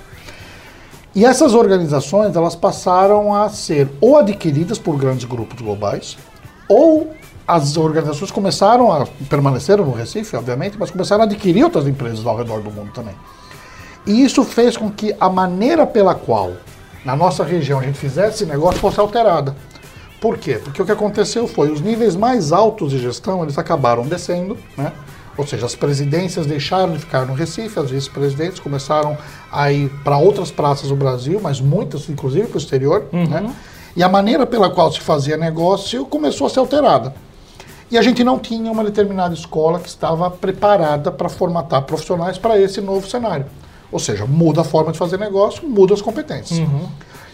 E 1.14 1.24
essas 1.24 1.54
organizações 1.54 2.34
elas 2.34 2.54
passaram 2.54 3.34
a 3.34 3.48
ser 3.48 3.88
ou 4.00 4.16
adquiridas 4.16 4.78
por 4.78 4.96
grandes 4.96 5.24
grupos 5.24 5.60
globais, 5.60 6.18
ou 6.68 7.12
as 7.46 7.76
organizações 7.76 8.30
começaram 8.30 8.92
a 8.92 9.06
permaneceram 9.28 9.84
no 9.84 9.92
Recife, 9.92 10.36
obviamente, 10.36 10.76
mas 10.78 10.90
começaram 10.90 11.22
a 11.22 11.26
adquirir 11.26 11.64
outras 11.64 11.86
empresas 11.86 12.26
ao 12.26 12.36
redor 12.36 12.60
do 12.60 12.70
mundo 12.70 12.90
também. 12.92 13.14
E 14.06 14.22
isso 14.22 14.44
fez 14.44 14.76
com 14.76 14.90
que 14.90 15.14
a 15.18 15.28
maneira 15.28 15.86
pela 15.86 16.14
qual 16.14 16.52
na 17.04 17.16
nossa 17.16 17.44
região 17.44 17.78
a 17.78 17.82
gente 17.82 17.98
fizesse 17.98 18.44
negócio 18.44 18.80
fosse 18.80 19.00
alterada. 19.00 19.56
Por 20.20 20.36
quê? 20.38 20.60
Porque 20.62 20.82
o 20.82 20.84
que 20.84 20.92
aconteceu 20.92 21.46
foi 21.46 21.70
os 21.70 21.80
níveis 21.80 22.16
mais 22.16 22.52
altos 22.52 22.90
de 22.90 22.98
gestão 22.98 23.42
eles 23.42 23.56
acabaram 23.56 24.06
descendo, 24.06 24.56
né? 24.76 24.92
Ou 25.36 25.46
seja, 25.46 25.66
as 25.66 25.76
presidências 25.76 26.46
deixaram 26.46 26.92
de 26.92 26.98
ficar 26.98 27.24
no 27.24 27.32
Recife, 27.32 27.78
as 27.78 27.92
vice-presidentes 27.92 28.58
começaram 28.58 29.16
a 29.52 29.70
ir 29.70 29.88
para 30.02 30.18
outras 30.18 30.50
praças 30.50 30.88
do 30.88 30.96
Brasil, 30.96 31.38
mas 31.40 31.60
muitas, 31.60 32.08
inclusive, 32.08 32.48
para 32.48 32.56
o 32.56 32.58
exterior. 32.58 33.06
Uhum. 33.12 33.28
Né? 33.28 33.54
E 33.94 34.02
a 34.02 34.08
maneira 34.08 34.44
pela 34.44 34.68
qual 34.68 34.90
se 34.90 35.00
fazia 35.00 35.36
negócio 35.36 36.04
começou 36.06 36.48
a 36.48 36.50
ser 36.50 36.58
alterada. 36.58 37.14
E 37.88 37.96
a 37.96 38.02
gente 38.02 38.24
não 38.24 38.38
tinha 38.38 38.70
uma 38.70 38.82
determinada 38.82 39.32
escola 39.32 39.78
que 39.78 39.88
estava 39.88 40.28
preparada 40.28 41.12
para 41.12 41.28
formatar 41.28 41.82
profissionais 41.82 42.36
para 42.36 42.60
esse 42.60 42.80
novo 42.80 43.08
cenário. 43.08 43.46
Ou 43.90 43.98
seja, 43.98 44.26
muda 44.26 44.60
a 44.60 44.64
forma 44.64 44.92
de 44.92 44.98
fazer 44.98 45.18
negócio, 45.18 45.66
muda 45.66 45.94
as 45.94 46.02
competências. 46.02 46.58
Uhum. 46.58 46.88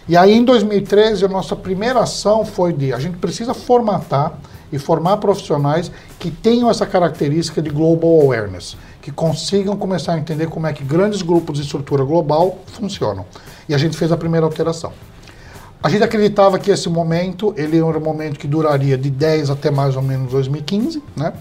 E 0.06 0.16
aí, 0.16 0.34
em 0.34 0.44
2013, 0.44 1.24
a 1.24 1.28
nossa 1.28 1.56
primeira 1.56 2.00
ação 2.00 2.44
foi 2.44 2.72
de 2.72 2.92
a 2.92 2.98
gente 2.98 3.16
precisa 3.16 3.54
formatar 3.54 4.38
e 4.70 4.78
formar 4.78 5.16
profissionais 5.16 5.90
que 6.18 6.30
tenham 6.30 6.68
essa 6.68 6.84
característica 6.84 7.62
de 7.62 7.70
global 7.70 8.20
awareness, 8.20 8.76
que 9.00 9.10
consigam 9.10 9.76
começar 9.76 10.14
a 10.14 10.18
entender 10.18 10.48
como 10.48 10.66
é 10.66 10.72
que 10.72 10.84
grandes 10.84 11.22
grupos 11.22 11.58
de 11.58 11.64
estrutura 11.64 12.04
global 12.04 12.58
funcionam. 12.66 13.24
E 13.68 13.74
a 13.74 13.78
gente 13.78 13.96
fez 13.96 14.12
a 14.12 14.16
primeira 14.16 14.44
alteração. 14.44 14.92
A 15.82 15.88
gente 15.88 16.02
acreditava 16.02 16.58
que 16.58 16.70
esse 16.70 16.88
momento, 16.88 17.54
ele 17.56 17.76
era 17.76 17.86
um 17.86 18.00
momento 18.00 18.38
que 18.38 18.46
duraria 18.46 18.98
de 18.98 19.10
10 19.10 19.50
até 19.50 19.70
mais 19.70 19.96
ou 19.96 20.02
menos 20.02 20.30
2015, 20.32 21.02
né? 21.16 21.32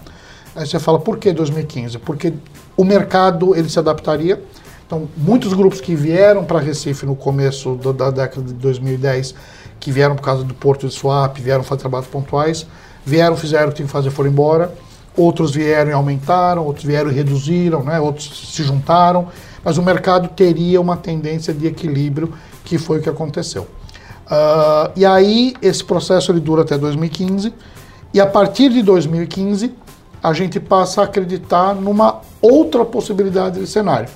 Aí 0.54 0.66
você 0.66 0.78
fala, 0.78 0.98
por 0.98 1.18
que 1.18 1.32
2015? 1.32 1.98
Porque 1.98 2.32
o 2.76 2.84
mercado, 2.84 3.56
ele 3.56 3.68
se 3.68 3.78
adaptaria, 3.78 4.42
então, 4.86 5.08
muitos 5.16 5.54
grupos 5.54 5.80
que 5.80 5.94
vieram 5.94 6.44
para 6.44 6.58
Recife 6.58 7.06
no 7.06 7.16
começo 7.16 7.74
do, 7.74 7.92
da 7.92 8.10
década 8.10 8.46
de 8.46 8.52
2010, 8.52 9.34
que 9.80 9.90
vieram 9.90 10.14
por 10.14 10.22
causa 10.22 10.44
do 10.44 10.52
Porto 10.52 10.86
de 10.86 10.94
Swap, 10.94 11.38
vieram 11.38 11.64
fazer 11.64 11.80
trabalhos 11.80 12.06
pontuais, 12.06 12.66
vieram, 13.04 13.34
fizeram 13.34 13.66
o 13.66 13.70
que 13.70 13.76
tinham 13.76 13.86
que 13.86 13.92
fazer, 13.92 14.10
foram 14.10 14.30
embora. 14.30 14.74
Outros 15.16 15.52
vieram 15.52 15.90
e 15.90 15.94
aumentaram, 15.94 16.64
outros 16.64 16.84
vieram 16.84 17.10
e 17.10 17.14
reduziram, 17.14 17.82
né? 17.82 17.98
outros 18.00 18.52
se 18.52 18.62
juntaram. 18.62 19.28
Mas 19.64 19.78
o 19.78 19.82
mercado 19.82 20.28
teria 20.28 20.80
uma 20.80 20.96
tendência 20.96 21.54
de 21.54 21.66
equilíbrio, 21.66 22.34
que 22.64 22.76
foi 22.76 22.98
o 22.98 23.02
que 23.02 23.08
aconteceu. 23.08 23.62
Uh, 23.62 24.90
e 24.96 25.06
aí, 25.06 25.54
esse 25.62 25.82
processo 25.84 26.32
ele 26.32 26.40
dura 26.40 26.62
até 26.62 26.76
2015. 26.76 27.54
E 28.12 28.20
a 28.20 28.26
partir 28.26 28.70
de 28.70 28.82
2015, 28.82 29.72
a 30.22 30.32
gente 30.32 30.60
passa 30.60 31.00
a 31.00 31.04
acreditar 31.04 31.74
numa 31.74 32.20
outra 32.42 32.84
possibilidade 32.84 33.60
de 33.60 33.66
cenário 33.66 34.08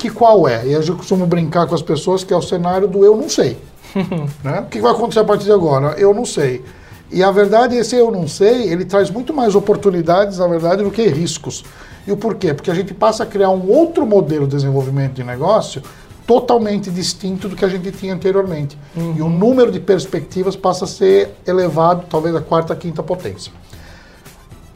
que 0.00 0.10
qual 0.10 0.48
é? 0.48 0.66
E 0.66 0.72
eu 0.72 0.96
costumo 0.96 1.26
brincar 1.26 1.66
com 1.66 1.74
as 1.74 1.82
pessoas 1.82 2.24
que 2.24 2.32
é 2.32 2.36
o 2.36 2.40
cenário 2.40 2.88
do 2.88 3.04
eu 3.04 3.14
não 3.14 3.28
sei. 3.28 3.58
né? 4.42 4.60
O 4.60 4.66
que 4.66 4.80
vai 4.80 4.92
acontecer 4.92 5.20
a 5.20 5.24
partir 5.24 5.44
de 5.44 5.52
agora? 5.52 5.94
Eu 5.98 6.14
não 6.14 6.24
sei. 6.24 6.64
E 7.12 7.22
a 7.22 7.30
verdade, 7.30 7.76
esse 7.76 7.96
eu 7.96 8.10
não 8.10 8.26
sei, 8.26 8.72
ele 8.72 8.84
traz 8.84 9.10
muito 9.10 9.34
mais 9.34 9.54
oportunidades, 9.54 10.38
na 10.38 10.46
verdade, 10.46 10.82
do 10.82 10.90
que 10.90 11.06
riscos. 11.06 11.64
E 12.06 12.12
o 12.12 12.16
porquê? 12.16 12.54
Porque 12.54 12.70
a 12.70 12.74
gente 12.74 12.94
passa 12.94 13.24
a 13.24 13.26
criar 13.26 13.50
um 13.50 13.68
outro 13.68 14.06
modelo 14.06 14.46
de 14.46 14.56
desenvolvimento 14.56 15.14
de 15.14 15.24
negócio 15.24 15.82
totalmente 16.26 16.90
distinto 16.90 17.48
do 17.48 17.56
que 17.56 17.64
a 17.64 17.68
gente 17.68 17.90
tinha 17.90 18.14
anteriormente. 18.14 18.78
Uhum. 18.96 19.14
E 19.18 19.22
o 19.22 19.28
número 19.28 19.70
de 19.70 19.80
perspectivas 19.80 20.56
passa 20.56 20.84
a 20.84 20.88
ser 20.88 21.34
elevado, 21.46 22.04
talvez 22.08 22.34
a 22.34 22.40
quarta, 22.40 22.74
quinta 22.74 23.02
potência. 23.02 23.52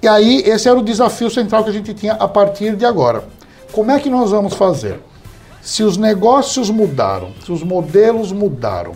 E 0.02 0.08
aí, 0.08 0.42
esse 0.44 0.68
era 0.68 0.78
o 0.78 0.82
desafio 0.82 1.30
central 1.30 1.64
que 1.64 1.70
a 1.70 1.72
gente 1.72 1.94
tinha 1.94 2.14
a 2.14 2.28
partir 2.28 2.76
de 2.76 2.84
agora. 2.84 3.24
Como 3.72 3.90
é 3.90 3.98
que 3.98 4.10
nós 4.10 4.32
vamos 4.32 4.54
fazer? 4.54 5.00
Se 5.64 5.82
os 5.82 5.96
negócios 5.96 6.68
mudaram, 6.68 7.32
se 7.42 7.50
os 7.50 7.62
modelos 7.62 8.30
mudaram, 8.32 8.92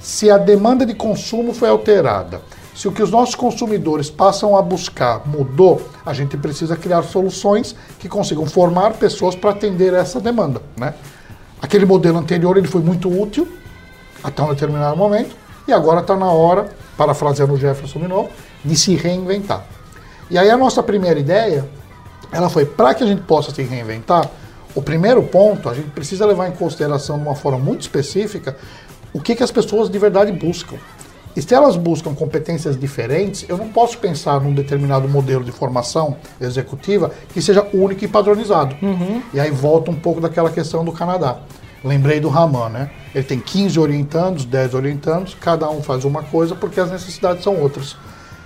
se 0.00 0.28
a 0.28 0.36
demanda 0.36 0.84
de 0.84 0.92
consumo 0.92 1.54
foi 1.54 1.68
alterada, 1.68 2.42
se 2.74 2.88
o 2.88 2.92
que 2.92 3.00
os 3.00 3.10
nossos 3.12 3.36
consumidores 3.36 4.10
passam 4.10 4.56
a 4.56 4.60
buscar 4.60 5.24
mudou, 5.28 5.80
a 6.04 6.12
gente 6.12 6.36
precisa 6.36 6.76
criar 6.76 7.04
soluções 7.04 7.72
que 8.00 8.08
consigam 8.08 8.46
formar 8.46 8.94
pessoas 8.94 9.36
para 9.36 9.50
atender 9.50 9.94
essa 9.94 10.20
demanda. 10.20 10.60
Né? 10.76 10.92
Aquele 11.62 11.86
modelo 11.86 12.18
anterior 12.18 12.56
ele 12.56 12.66
foi 12.66 12.80
muito 12.80 13.08
útil 13.08 13.46
até 14.22 14.42
um 14.42 14.48
determinado 14.48 14.96
momento 14.96 15.36
e 15.68 15.72
agora 15.72 16.00
está 16.00 16.16
na 16.16 16.32
hora, 16.32 16.68
parafraseando 16.96 17.52
o 17.52 17.56
Jefferson 17.56 18.00
de 18.00 18.08
novo, 18.08 18.28
de 18.64 18.74
se 18.74 18.96
reinventar. 18.96 19.64
E 20.28 20.36
aí 20.36 20.50
a 20.50 20.56
nossa 20.56 20.82
primeira 20.82 21.20
ideia, 21.20 21.68
ela 22.32 22.50
foi 22.50 22.66
para 22.66 22.92
que 22.92 23.04
a 23.04 23.06
gente 23.06 23.22
possa 23.22 23.54
se 23.54 23.62
reinventar, 23.62 24.28
o 24.78 24.82
primeiro 24.82 25.24
ponto, 25.24 25.68
a 25.68 25.74
gente 25.74 25.90
precisa 25.90 26.24
levar 26.24 26.48
em 26.48 26.52
consideração 26.52 27.16
de 27.16 27.24
uma 27.24 27.34
forma 27.34 27.58
muito 27.58 27.80
específica 27.80 28.56
o 29.12 29.20
que, 29.20 29.34
que 29.34 29.42
as 29.42 29.50
pessoas 29.50 29.90
de 29.90 29.98
verdade 29.98 30.30
buscam. 30.30 30.76
E 31.34 31.42
se 31.42 31.52
elas 31.52 31.76
buscam 31.76 32.14
competências 32.14 32.78
diferentes, 32.78 33.44
eu 33.48 33.58
não 33.58 33.70
posso 33.70 33.98
pensar 33.98 34.40
num 34.40 34.54
determinado 34.54 35.08
modelo 35.08 35.42
de 35.42 35.50
formação 35.50 36.16
executiva 36.40 37.10
que 37.34 37.42
seja 37.42 37.66
único 37.74 38.04
e 38.04 38.08
padronizado. 38.08 38.76
Uhum. 38.80 39.20
E 39.34 39.40
aí 39.40 39.50
volta 39.50 39.90
um 39.90 39.96
pouco 39.96 40.20
daquela 40.20 40.48
questão 40.48 40.84
do 40.84 40.92
Canadá. 40.92 41.40
Lembrei 41.82 42.20
do 42.20 42.28
Raman, 42.28 42.68
né? 42.68 42.90
Ele 43.12 43.24
tem 43.24 43.40
15 43.40 43.80
orientandos, 43.80 44.44
10 44.44 44.74
orientandos, 44.74 45.36
cada 45.40 45.68
um 45.68 45.82
faz 45.82 46.04
uma 46.04 46.22
coisa 46.22 46.54
porque 46.54 46.78
as 46.78 46.92
necessidades 46.92 47.42
são 47.42 47.60
outras. 47.60 47.96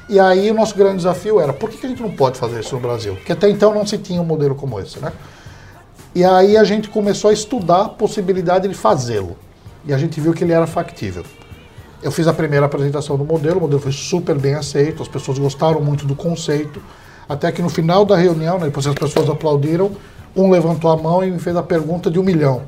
E 0.09 0.19
aí 0.19 0.51
o 0.51 0.55
nosso 0.55 0.75
grande 0.75 0.97
desafio 0.97 1.41
era, 1.41 1.53
por 1.53 1.69
que 1.69 1.85
a 1.85 1.89
gente 1.91 2.01
não 2.01 2.11
pode 2.11 2.39
fazer 2.39 2.61
isso 2.61 2.75
no 2.75 2.81
Brasil? 2.81 3.17
Porque 3.17 3.33
até 3.33 3.51
então 3.51 3.75
não 3.75 3.87
se 3.87 3.99
tinha 3.99 4.21
um 4.21 4.25
modelo 4.25 4.55
como 4.55 4.81
esse, 4.81 4.99
né? 4.99 5.13
E 6.15 6.25
aí 6.25 6.57
a 6.57 6.65
gente 6.65 6.89
começou 6.89 7.31
a 7.31 7.33
estudar 7.33 7.83
a 7.83 7.89
possibilidade 7.89 8.69
de 8.69 8.75
fazê-lo. 8.75 9.37
E 9.85 9.95
a 9.95 9.99
gente 9.99 10.21
viu 10.21 10.33
que 10.33 10.45
ele 10.45 10.53
era 10.53 10.67
factível. 10.67 11.25
Eu 12.03 12.11
fiz 12.11 12.27
a 12.27 12.35
primeira 12.35 12.67
apresentação 12.67 13.17
do 13.17 13.25
modelo, 13.25 13.59
o 13.59 13.61
modelo 13.61 13.81
foi 13.81 13.93
super 13.93 14.37
bem 14.37 14.55
aceito, 14.55 15.03
as 15.03 15.09
pessoas 15.09 15.39
gostaram 15.39 15.81
muito 15.81 16.05
do 16.05 16.15
conceito, 16.15 16.83
até 17.29 17.51
que 17.51 17.63
no 17.63 17.69
final 17.69 18.05
da 18.05 18.17
reunião, 18.17 18.59
né, 18.59 18.67
depois 18.67 18.87
as 18.87 18.95
pessoas 18.95 19.31
aplaudiram, 19.31 19.93
um 20.35 20.51
levantou 20.51 20.91
a 20.91 20.97
mão 20.97 21.25
e 21.25 21.31
me 21.31 21.39
fez 21.39 21.57
a 21.57 21.63
pergunta 21.63 22.11
de 22.11 22.19
um 22.19 22.23
milhão. 22.23 22.63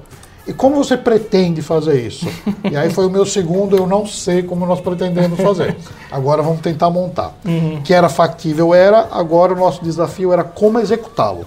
E 0.46 0.52
como 0.52 0.76
você 0.76 0.96
pretende 0.96 1.62
fazer 1.62 2.06
isso? 2.06 2.26
E 2.70 2.76
aí 2.76 2.90
foi 2.90 3.06
o 3.06 3.10
meu 3.10 3.26
segundo, 3.26 3.76
eu 3.76 3.86
não 3.86 4.06
sei 4.06 4.42
como 4.42 4.64
nós 4.64 4.80
pretendemos 4.80 5.38
fazer. 5.38 5.76
Agora 6.10 6.42
vamos 6.42 6.60
tentar 6.60 6.88
montar. 6.88 7.34
Uhum. 7.44 7.82
Que 7.82 7.92
era 7.92 8.08
factível, 8.08 8.74
era, 8.74 9.08
agora 9.12 9.52
o 9.52 9.56
nosso 9.56 9.84
desafio 9.84 10.32
era 10.32 10.42
como 10.42 10.78
executá-lo. 10.80 11.46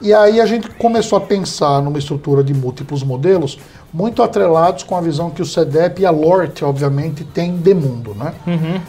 E 0.00 0.12
aí 0.12 0.40
a 0.40 0.46
gente 0.46 0.68
começou 0.70 1.16
a 1.16 1.20
pensar 1.20 1.80
numa 1.80 1.98
estrutura 1.98 2.44
de 2.44 2.52
múltiplos 2.52 3.02
modelos, 3.02 3.58
muito 3.92 4.22
atrelados 4.22 4.82
com 4.82 4.96
a 4.96 5.00
visão 5.00 5.30
que 5.30 5.40
o 5.40 5.46
CEDEP 5.46 6.02
e 6.02 6.06
a 6.06 6.10
LORT, 6.10 6.62
obviamente, 6.62 7.24
têm 7.24 7.56
de 7.56 7.72
mundo. 7.72 8.14
Né? 8.14 8.34
Uhum. 8.46 8.80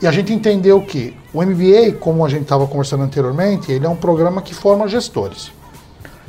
E 0.00 0.06
a 0.06 0.12
gente 0.12 0.32
entendeu 0.32 0.80
que 0.82 1.16
o 1.32 1.42
MBA, 1.42 1.96
como 1.98 2.24
a 2.24 2.28
gente 2.28 2.42
estava 2.42 2.66
conversando 2.66 3.02
anteriormente, 3.02 3.72
ele 3.72 3.86
é 3.86 3.88
um 3.88 3.96
programa 3.96 4.42
que 4.42 4.54
forma 4.54 4.86
gestores. 4.86 5.50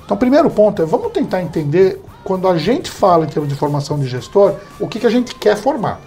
Então, 0.04 0.16
o 0.16 0.20
primeiro 0.20 0.50
ponto 0.50 0.82
é, 0.82 0.86
vamos 0.86 1.12
tentar 1.12 1.42
entender, 1.42 2.02
quando 2.24 2.48
a 2.48 2.58
gente 2.58 2.90
fala 2.90 3.26
em 3.26 3.28
termos 3.28 3.50
de 3.50 3.56
formação 3.56 4.00
de 4.00 4.08
gestor, 4.08 4.56
o 4.80 4.88
que, 4.88 5.00
que 5.00 5.08
a 5.08 5.10
gente 5.10 5.36
quer 5.36 5.58
formar. 5.58 6.00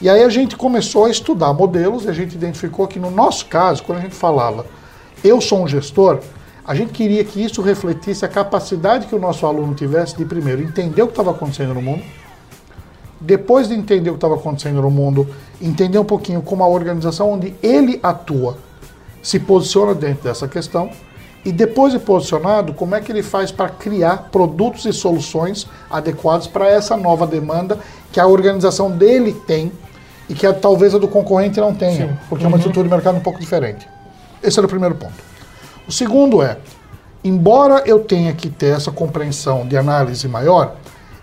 E 0.00 0.08
aí 0.10 0.22
a 0.22 0.28
gente 0.28 0.56
começou 0.56 1.06
a 1.06 1.10
estudar 1.10 1.54
modelos 1.54 2.04
e 2.04 2.08
a 2.08 2.12
gente 2.12 2.34
identificou 2.34 2.86
que 2.86 2.98
no 2.98 3.10
nosso 3.10 3.46
caso, 3.46 3.82
quando 3.82 3.98
a 3.98 4.02
gente 4.02 4.14
falava, 4.14 4.66
eu 5.24 5.40
sou 5.40 5.62
um 5.62 5.66
gestor, 5.66 6.20
a 6.66 6.74
gente 6.74 6.92
queria 6.92 7.22
que 7.22 7.42
isso 7.42 7.62
refletisse 7.62 8.24
a 8.24 8.28
capacidade 8.28 9.06
que 9.06 9.14
o 9.14 9.20
nosso 9.20 9.46
aluno 9.46 9.74
tivesse 9.74 10.16
de, 10.16 10.24
primeiro, 10.24 10.62
entender 10.62 11.00
o 11.00 11.06
que 11.06 11.12
estava 11.12 11.30
acontecendo 11.30 11.72
no 11.72 11.80
mundo, 11.80 12.02
depois 13.20 13.68
de 13.68 13.74
entender 13.74 14.10
o 14.10 14.14
que 14.14 14.18
estava 14.18 14.34
acontecendo 14.34 14.82
no 14.82 14.90
mundo, 14.90 15.28
entender 15.62 15.98
um 15.98 16.04
pouquinho 16.04 16.42
como 16.42 16.64
a 16.64 16.68
organização 16.68 17.30
onde 17.30 17.54
ele 17.62 18.00
atua 18.02 18.58
se 19.22 19.38
posiciona 19.38 19.94
dentro 19.94 20.24
dessa 20.24 20.48
questão, 20.48 20.90
e 21.44 21.52
depois 21.52 21.92
de 21.92 22.00
posicionado, 22.00 22.74
como 22.74 22.96
é 22.96 23.00
que 23.00 23.12
ele 23.12 23.22
faz 23.22 23.52
para 23.52 23.68
criar 23.68 24.30
produtos 24.32 24.84
e 24.84 24.92
soluções 24.92 25.68
adequados 25.88 26.48
para 26.48 26.68
essa 26.68 26.96
nova 26.96 27.24
demanda 27.24 27.78
que 28.10 28.18
a 28.18 28.26
organização 28.26 28.90
dele 28.90 29.32
tem 29.46 29.70
e 30.28 30.34
que 30.34 30.44
a, 30.44 30.52
talvez 30.52 30.92
a 30.96 30.98
do 30.98 31.06
concorrente 31.06 31.60
não 31.60 31.72
tenha, 31.72 32.08
Sim. 32.08 32.18
porque 32.28 32.42
uhum. 32.42 32.46
é 32.46 32.48
uma 32.48 32.56
uhum. 32.56 32.58
estrutura 32.58 32.88
de 32.88 32.90
mercado 32.92 33.18
um 33.18 33.20
pouco 33.20 33.38
diferente. 33.38 33.88
Esse 34.42 34.58
era 34.58 34.66
o 34.66 34.68
primeiro 34.68 34.96
ponto. 34.96 35.35
O 35.88 35.92
segundo 35.92 36.42
é, 36.42 36.58
embora 37.22 37.82
eu 37.86 38.00
tenha 38.00 38.32
que 38.32 38.48
ter 38.50 38.74
essa 38.76 38.90
compreensão 38.90 39.66
de 39.66 39.76
análise 39.76 40.26
maior, 40.28 40.74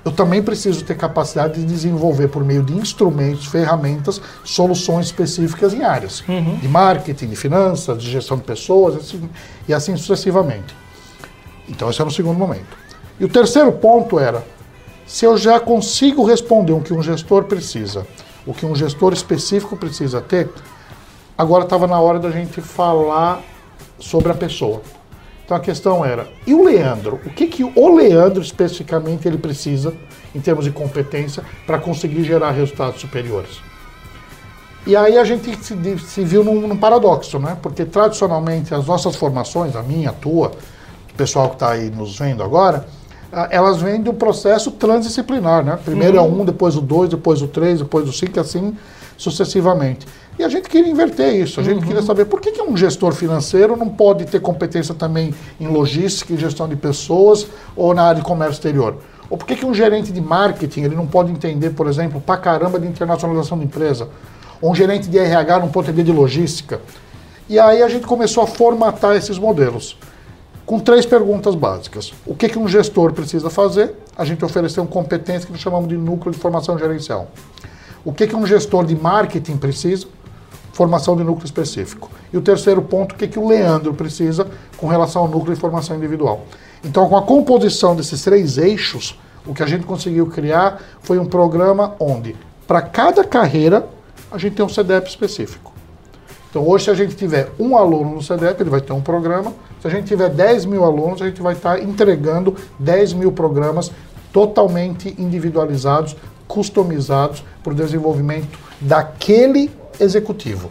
eu 0.06 0.12
também 0.12 0.42
preciso 0.44 0.84
ter 0.84 0.96
capacidade 0.96 1.60
de 1.60 1.66
desenvolver, 1.66 2.28
por 2.28 2.44
meio 2.44 2.62
de 2.62 2.74
instrumentos, 2.74 3.46
ferramentas, 3.46 4.22
soluções 4.44 5.06
específicas 5.06 5.74
em 5.74 5.82
áreas 5.84 6.22
Uhum. 6.28 6.58
de 6.58 6.68
marketing, 6.68 7.28
de 7.28 7.36
finanças, 7.38 7.98
de 8.02 8.12
gestão 8.12 8.36
de 8.38 8.44
pessoas, 8.44 8.96
assim, 8.98 9.30
e 9.68 9.74
assim 9.74 9.96
sucessivamente. 9.96 10.76
Então, 11.70 11.90
esse 11.90 12.02
era 12.02 12.10
o 12.10 12.14
segundo 12.14 12.38
momento. 12.38 12.76
E 13.18 13.24
o 13.24 13.30
terceiro 13.30 13.72
ponto 13.72 14.20
era: 14.20 14.44
se 15.06 15.24
eu 15.26 15.38
já 15.38 15.58
consigo 15.60 16.26
responder 16.26 16.74
o 16.74 16.82
que 16.82 16.94
um 16.94 17.02
gestor 17.02 17.46
precisa, 17.46 18.06
o 18.46 18.54
que 18.54 18.66
um 18.66 18.76
gestor 18.76 19.14
específico 19.14 19.78
precisa 19.78 20.20
ter, 20.20 20.50
agora 21.38 21.64
estava 21.64 21.88
na 21.88 22.00
hora 22.00 22.20
da 22.20 22.30
gente 22.30 22.60
falar 22.60 23.42
sobre 24.04 24.32
a 24.32 24.36
pessoa. 24.36 24.82
Então 25.46 25.58
a 25.58 25.60
questão 25.60 26.06
era, 26.06 26.28
e 26.46 26.54
o 26.54 26.64
Leandro? 26.64 27.20
O 27.26 27.30
que, 27.30 27.48
que 27.48 27.64
o 27.64 27.96
Leandro 27.96 28.42
especificamente 28.42 29.28
ele 29.28 29.38
precisa, 29.38 29.94
em 30.34 30.40
termos 30.40 30.66
de 30.66 30.72
competência, 30.72 31.44
para 31.66 31.80
conseguir 31.80 32.24
gerar 32.24 32.52
resultados 32.52 33.02
superiores? 33.02 33.60
E 34.86 34.96
aí 34.96 35.18
a 35.18 35.24
gente 35.24 35.56
se, 35.64 35.98
se 36.00 36.24
viu 36.24 36.44
num, 36.44 36.68
num 36.68 36.78
paradoxo, 36.78 37.40
né? 37.40 37.58
Porque 37.62 37.86
tradicionalmente 37.86 38.74
as 38.74 38.86
nossas 38.86 39.16
formações, 39.16 39.76
a 39.76 39.82
minha, 39.82 40.10
a 40.10 40.14
tua, 40.14 40.52
o 41.10 41.14
pessoal 41.16 41.50
que 41.50 41.56
está 41.56 41.72
aí 41.72 41.90
nos 41.90 42.18
vendo 42.18 42.44
agora, 42.44 42.86
elas 43.50 43.82
vêm 43.82 44.02
de 44.02 44.10
um 44.10 44.14
processo 44.14 44.72
transdisciplinar, 44.72 45.64
né? 45.64 45.80
Primeiro 45.84 46.18
é 46.18 46.22
o 46.22 46.26
um, 46.26 46.46
depois 46.46 46.76
o 46.76 46.82
dois, 46.82 47.10
depois 47.10 47.42
o 47.42 47.48
três, 47.48 47.80
depois 47.80 48.08
o 48.08 48.14
cinco, 48.14 48.40
assim 48.40 48.78
sucessivamente. 49.18 50.06
E 50.38 50.44
a 50.44 50.50
gente 50.50 50.68
queria 50.68 50.92
inverter 50.92 51.36
isso, 51.36 51.60
a 51.60 51.64
gente 51.64 51.86
queria 51.86 52.02
saber 52.02 52.26
por 52.26 52.42
que, 52.42 52.52
que 52.52 52.62
um 52.62 52.76
gestor 52.76 53.14
financeiro 53.14 53.78
não 53.78 53.88
pode 53.88 54.26
ter 54.26 54.42
competência 54.42 54.96
também 54.96 55.34
em 55.60 55.68
logística 55.68 56.34
e 56.34 56.38
gestão 56.38 56.68
de 56.68 56.76
pessoas 56.76 57.46
ou 57.76 57.94
na 57.94 58.04
área 58.04 58.22
de 58.22 58.26
comércio 58.26 58.54
exterior. 58.54 58.98
Ou 59.30 59.38
por 59.38 59.46
que, 59.46 59.56
que 59.56 59.66
um 59.66 59.74
gerente 59.74 60.12
de 60.12 60.22
marketing 60.22 60.82
ele 60.82 60.96
não 60.96 61.08
pode 61.08 61.32
entender, 61.32 61.72
por 61.72 61.88
exemplo, 61.88 62.20
pra 62.20 62.38
caramba 62.38 62.80
de 62.80 62.88
internacionalização 62.88 63.58
de 63.58 63.66
empresa? 63.66 64.10
Ou 64.62 64.72
um 64.72 64.76
gerente 64.76 65.08
de 65.08 65.18
RH 65.18 65.60
não 65.60 65.70
pode 65.70 65.90
entender 65.90 66.04
de 66.04 66.12
logística? 66.12 66.82
E 67.50 67.60
aí 67.60 67.84
a 67.84 67.90
gente 67.90 68.08
começou 68.08 68.44
a 68.44 68.48
formatar 68.48 69.16
esses 69.16 69.38
modelos 69.38 69.98
com 70.66 70.80
três 70.80 71.06
perguntas 71.06 71.56
básicas. 71.56 72.14
O 72.26 72.34
que, 72.34 72.48
que 72.48 72.58
um 72.58 72.68
gestor 72.68 73.12
precisa 73.12 73.50
fazer? 73.50 73.96
A 74.18 74.24
gente 74.24 74.44
ofereceu 74.44 74.84
uma 74.84 74.90
competência 74.90 75.46
que 75.46 75.52
nós 75.52 75.62
chamamos 75.62 75.90
de 75.90 75.98
núcleo 75.98 76.32
de 76.32 76.40
formação 76.40 76.78
gerencial. 76.78 77.28
O 78.06 78.12
que, 78.12 78.28
que 78.28 78.36
um 78.36 78.46
gestor 78.46 78.86
de 78.86 78.96
marketing 78.96 79.58
precisa? 79.58 80.08
Formação 80.74 81.16
de 81.16 81.24
núcleo 81.24 81.46
específico. 81.46 82.10
E 82.32 82.38
o 82.38 82.42
terceiro 82.42 82.82
ponto, 82.82 83.14
o 83.14 83.16
que, 83.16 83.28
que 83.28 83.40
o 83.40 83.48
Leandro 83.48 83.94
precisa 83.94 84.48
com 84.78 84.88
relação 84.88 85.22
ao 85.22 85.28
núcleo 85.28 85.54
de 85.54 85.62
formação 85.62 85.96
individual. 85.96 86.46
Então, 86.84 87.08
com 87.08 87.16
a 87.16 87.22
composição 87.22 87.96
desses 87.96 88.22
três 88.22 88.58
eixos, 88.58 89.18
o 89.46 89.54
que 89.54 89.64
a 89.64 89.66
gente 89.66 89.86
conseguiu 89.86 90.28
criar 90.28 90.82
foi 91.02 91.18
um 91.18 91.26
programa 91.26 91.96
onde, 92.00 92.36
para 92.68 92.82
cada 92.82 93.24
carreira, 93.24 93.88
a 94.32 94.38
gente 94.38 94.56
tem 94.56 94.66
um 94.66 94.70
CDEP 94.70 95.08
específico. 95.08 95.72
Então, 96.50 96.68
hoje, 96.68 96.86
se 96.86 96.92
a 96.92 96.94
gente 96.94 97.16
tiver 97.16 97.50
um 97.58 97.78
aluno 97.78 98.16
no 98.16 98.22
CDEP, 98.22 98.62
ele 98.62 98.70
vai 98.70 98.82
ter 98.82 98.94
um 98.94 99.02
programa. 99.02 99.54
Se 99.82 99.88
a 99.88 99.90
gente 99.90 100.08
tiver 100.08 100.30
10 100.30 100.66
mil 100.66 100.84
alunos, 100.84 101.22
a 101.22 101.26
gente 101.26 101.42
vai 101.42 101.54
estar 101.54 101.82
entregando 101.82 102.56
10 102.80 103.14
mil 103.14 103.32
programas 103.32 103.92
totalmente 104.32 105.16
individualizados, 105.18 106.16
customizados 106.54 107.44
para 107.64 107.74
o 107.74 107.76
desenvolvimento 107.76 108.60
daquele 108.80 109.72
executivo. 110.00 110.70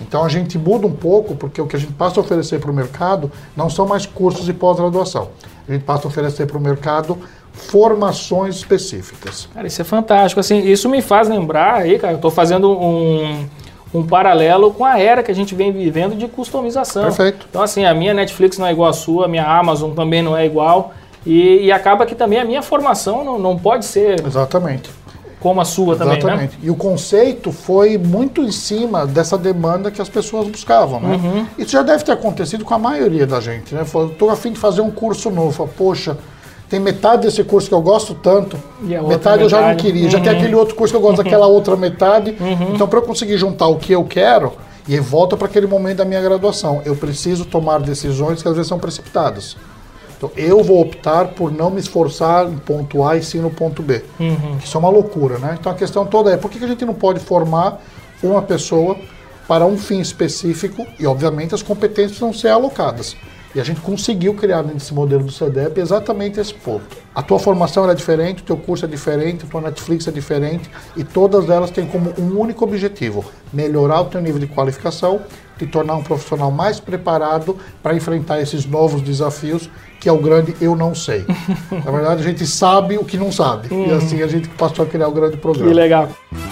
Então, 0.00 0.24
a 0.24 0.28
gente 0.28 0.58
muda 0.58 0.84
um 0.84 0.92
pouco, 0.92 1.36
porque 1.36 1.60
o 1.60 1.66
que 1.66 1.76
a 1.76 1.78
gente 1.78 1.92
passa 1.92 2.18
a 2.18 2.22
oferecer 2.24 2.58
para 2.58 2.72
o 2.72 2.74
mercado 2.74 3.30
não 3.56 3.70
são 3.70 3.86
mais 3.86 4.04
cursos 4.04 4.44
de 4.44 4.52
pós-graduação. 4.52 5.28
A 5.68 5.72
gente 5.72 5.84
passa 5.84 6.06
a 6.06 6.08
oferecer 6.08 6.46
para 6.46 6.58
o 6.58 6.60
mercado 6.60 7.16
formações 7.52 8.56
específicas. 8.56 9.48
Cara, 9.54 9.64
isso 9.68 9.80
é 9.80 9.84
fantástico. 9.84 10.40
Assim, 10.40 10.58
isso 10.58 10.88
me 10.88 11.00
faz 11.00 11.28
lembrar 11.28 11.74
aí, 11.74 12.00
cara, 12.00 12.14
eu 12.14 12.16
estou 12.16 12.30
fazendo 12.30 12.72
um, 12.72 13.46
um 13.94 14.04
paralelo 14.04 14.72
com 14.72 14.84
a 14.84 14.98
era 14.98 15.22
que 15.22 15.30
a 15.30 15.34
gente 15.34 15.54
vem 15.54 15.70
vivendo 15.70 16.16
de 16.16 16.26
customização. 16.26 17.04
Perfeito. 17.04 17.46
Então, 17.48 17.62
assim, 17.62 17.84
a 17.84 17.94
minha 17.94 18.12
Netflix 18.12 18.58
não 18.58 18.66
é 18.66 18.72
igual 18.72 18.90
à 18.90 18.92
sua, 18.92 19.26
a 19.26 19.28
minha 19.28 19.46
Amazon 19.46 19.92
também 19.92 20.20
não 20.20 20.36
é 20.36 20.44
igual. 20.44 20.92
E, 21.24 21.66
e 21.66 21.70
acaba 21.70 22.04
que 22.04 22.16
também 22.16 22.40
a 22.40 22.44
minha 22.44 22.62
formação 22.62 23.24
não, 23.24 23.38
não 23.38 23.56
pode 23.56 23.84
ser 23.84 24.26
Exatamente. 24.26 24.90
Como 25.42 25.60
a 25.60 25.64
sua 25.64 25.96
também, 25.96 26.14
né? 26.14 26.18
Exatamente. 26.20 26.58
E 26.62 26.70
o 26.70 26.76
conceito 26.76 27.50
foi 27.50 27.98
muito 27.98 28.40
em 28.42 28.52
cima 28.52 29.04
dessa 29.06 29.36
demanda 29.36 29.90
que 29.90 30.00
as 30.00 30.08
pessoas 30.08 30.46
buscavam, 30.48 31.00
né? 31.00 31.16
Uhum. 31.16 31.46
Isso 31.58 31.72
já 31.72 31.82
deve 31.82 32.04
ter 32.04 32.12
acontecido 32.12 32.64
com 32.64 32.72
a 32.74 32.78
maioria 32.78 33.26
da 33.26 33.40
gente, 33.40 33.74
né? 33.74 33.84
Falou, 33.84 34.10
tô 34.10 34.30
a 34.30 34.36
fim 34.36 34.52
de 34.52 34.58
fazer 34.58 34.80
um 34.80 34.90
curso 34.90 35.30
novo. 35.30 35.50
Fala, 35.52 35.68
Poxa, 35.76 36.16
tem 36.70 36.78
metade 36.78 37.22
desse 37.22 37.42
curso 37.42 37.68
que 37.68 37.74
eu 37.74 37.82
gosto 37.82 38.14
tanto, 38.14 38.56
E 38.84 38.94
outra 38.94 39.08
metade 39.08 39.42
eu 39.42 39.48
já 39.48 39.60
não 39.60 39.68
metade. 39.68 39.82
queria. 39.84 40.08
Já 40.08 40.20
tem 40.20 40.32
Uhum. 40.32 40.38
aquele 40.38 40.54
outro 40.54 40.74
curso 40.76 40.92
que 40.92 40.96
eu 40.96 41.02
gosto 41.02 41.16
daquela 41.22 41.46
outra 41.46 41.76
metade. 41.76 42.36
Então, 42.72 42.86
para 42.86 42.98
eu 43.00 43.02
conseguir 43.02 43.36
juntar 43.36 43.66
o 43.66 43.76
que 43.76 43.92
eu 43.92 44.04
quero, 44.04 44.52
e 44.88 44.98
volta 44.98 45.36
para 45.36 45.46
aquele 45.48 45.66
momento 45.66 45.98
da 45.98 46.04
minha 46.04 46.20
graduação, 46.20 46.80
eu 46.84 46.96
preciso 46.96 47.44
tomar 47.44 47.80
decisões 47.80 48.42
que 48.42 48.48
às 48.48 48.54
vezes 48.54 48.68
são 48.68 48.78
precipitadas. 48.78 49.56
Então, 50.22 50.30
eu 50.36 50.62
vou 50.62 50.80
optar 50.80 51.28
por 51.28 51.50
não 51.50 51.68
me 51.68 51.80
esforçar 51.80 52.46
em 52.46 52.56
ponto 52.56 53.02
A 53.02 53.16
e 53.16 53.24
sim 53.24 53.40
no 53.40 53.50
ponto 53.50 53.82
B. 53.82 54.04
Uhum. 54.20 54.56
Isso 54.62 54.76
é 54.76 54.78
uma 54.78 54.88
loucura, 54.88 55.36
né? 55.38 55.56
Então 55.58 55.72
a 55.72 55.74
questão 55.74 56.06
toda 56.06 56.30
é 56.30 56.36
por 56.36 56.48
que 56.48 56.60
que 56.60 56.64
a 56.64 56.68
gente 56.68 56.84
não 56.84 56.94
pode 56.94 57.18
formar 57.18 57.80
uma 58.22 58.40
pessoa 58.40 58.96
para 59.48 59.66
um 59.66 59.76
fim 59.76 59.98
específico 59.98 60.86
e, 60.96 61.04
obviamente, 61.08 61.56
as 61.56 61.62
competências 61.62 62.18
vão 62.20 62.32
ser 62.32 62.50
alocadas. 62.50 63.16
E 63.54 63.60
a 63.60 63.64
gente 63.64 63.80
conseguiu 63.80 64.34
criar 64.34 64.62
nesse 64.62 64.94
modelo 64.94 65.24
do 65.24 65.32
CDEP 65.32 65.78
exatamente 65.78 66.40
esse 66.40 66.54
ponto. 66.54 66.96
A 67.14 67.22
tua 67.22 67.38
formação 67.38 67.88
é 67.90 67.94
diferente, 67.94 68.42
o 68.42 68.44
teu 68.44 68.56
curso 68.56 68.86
é 68.86 68.88
diferente, 68.88 69.44
a 69.44 69.48
tua 69.48 69.60
Netflix 69.60 70.08
é 70.08 70.10
diferente 70.10 70.70
e 70.96 71.04
todas 71.04 71.50
elas 71.50 71.70
têm 71.70 71.86
como 71.86 72.14
um 72.18 72.38
único 72.38 72.64
objetivo: 72.64 73.24
melhorar 73.52 74.00
o 74.00 74.04
teu 74.06 74.20
nível 74.22 74.38
de 74.38 74.46
qualificação, 74.46 75.20
te 75.58 75.66
tornar 75.66 75.96
um 75.96 76.02
profissional 76.02 76.50
mais 76.50 76.80
preparado 76.80 77.56
para 77.82 77.94
enfrentar 77.94 78.40
esses 78.40 78.64
novos 78.64 79.02
desafios, 79.02 79.68
que 80.00 80.08
é 80.08 80.12
o 80.12 80.18
grande 80.18 80.56
eu 80.58 80.74
não 80.74 80.94
sei. 80.94 81.26
Na 81.84 81.90
verdade, 81.90 82.22
a 82.22 82.24
gente 82.24 82.46
sabe 82.46 82.96
o 82.96 83.04
que 83.04 83.18
não 83.18 83.30
sabe. 83.30 83.68
E 83.70 83.90
assim 83.92 84.22
a 84.22 84.26
gente 84.26 84.48
passou 84.48 84.84
a 84.84 84.88
criar 84.88 85.08
o 85.08 85.12
grande 85.12 85.36
programa. 85.36 85.72
legal. 85.74 86.08
Que 86.08 86.51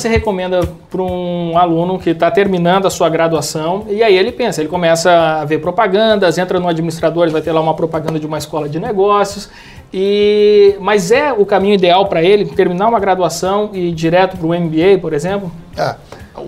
você 0.00 0.08
recomenda 0.08 0.66
para 0.90 1.02
um 1.02 1.56
aluno 1.56 1.98
que 1.98 2.10
está 2.10 2.30
terminando 2.30 2.86
a 2.86 2.90
sua 2.90 3.08
graduação 3.08 3.86
e 3.88 4.02
aí 4.02 4.16
ele 4.16 4.32
pensa, 4.32 4.60
ele 4.60 4.68
começa 4.68 5.10
a 5.10 5.44
ver 5.44 5.58
propagandas, 5.58 6.38
entra 6.38 6.58
no 6.58 6.68
administrador, 6.68 7.30
vai 7.30 7.42
ter 7.42 7.52
lá 7.52 7.60
uma 7.60 7.74
propaganda 7.74 8.18
de 8.18 8.26
uma 8.26 8.38
escola 8.38 8.68
de 8.68 8.80
negócios, 8.80 9.50
e 9.92 10.76
mas 10.80 11.10
é 11.10 11.32
o 11.32 11.44
caminho 11.44 11.74
ideal 11.74 12.06
para 12.06 12.22
ele 12.22 12.46
terminar 12.46 12.88
uma 12.88 12.98
graduação 13.00 13.70
e 13.72 13.88
ir 13.88 13.92
direto 13.92 14.36
para 14.36 14.46
o 14.46 14.58
MBA, 14.58 14.98
por 15.00 15.12
exemplo? 15.12 15.50
É, 15.76 15.94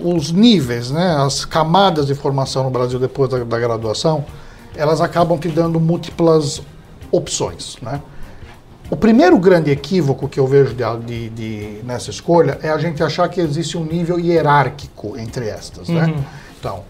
os 0.03 0.31
níveis, 0.31 0.89
né, 0.91 1.15
as 1.19 1.45
camadas 1.45 2.07
de 2.07 2.15
formação 2.15 2.63
no 2.63 2.69
Brasil 2.69 2.99
depois 2.99 3.29
da, 3.29 3.43
da 3.43 3.59
graduação, 3.59 4.25
elas 4.75 5.01
acabam 5.01 5.37
te 5.37 5.49
dando 5.49 5.79
múltiplas 5.79 6.61
opções, 7.11 7.77
né? 7.81 8.01
O 8.93 8.95
primeiro 8.95 9.39
grande 9.39 9.71
equívoco 9.71 10.29
que 10.29 10.39
eu 10.39 10.45
vejo 10.45 10.75
de, 10.75 10.83
de- 11.03 11.29
de- 11.29 11.83
nessa 11.83 12.11
escolha 12.11 12.59
é 12.61 12.69
a 12.69 12.77
gente 12.77 13.01
achar 13.01 13.27
que 13.27 13.41
existe 13.41 13.75
um 13.75 13.83
nível 13.83 14.19
hierárquico 14.19 15.17
entre 15.17 15.47
estas, 15.49 15.89
né? 15.89 16.13
Então, 16.59 16.83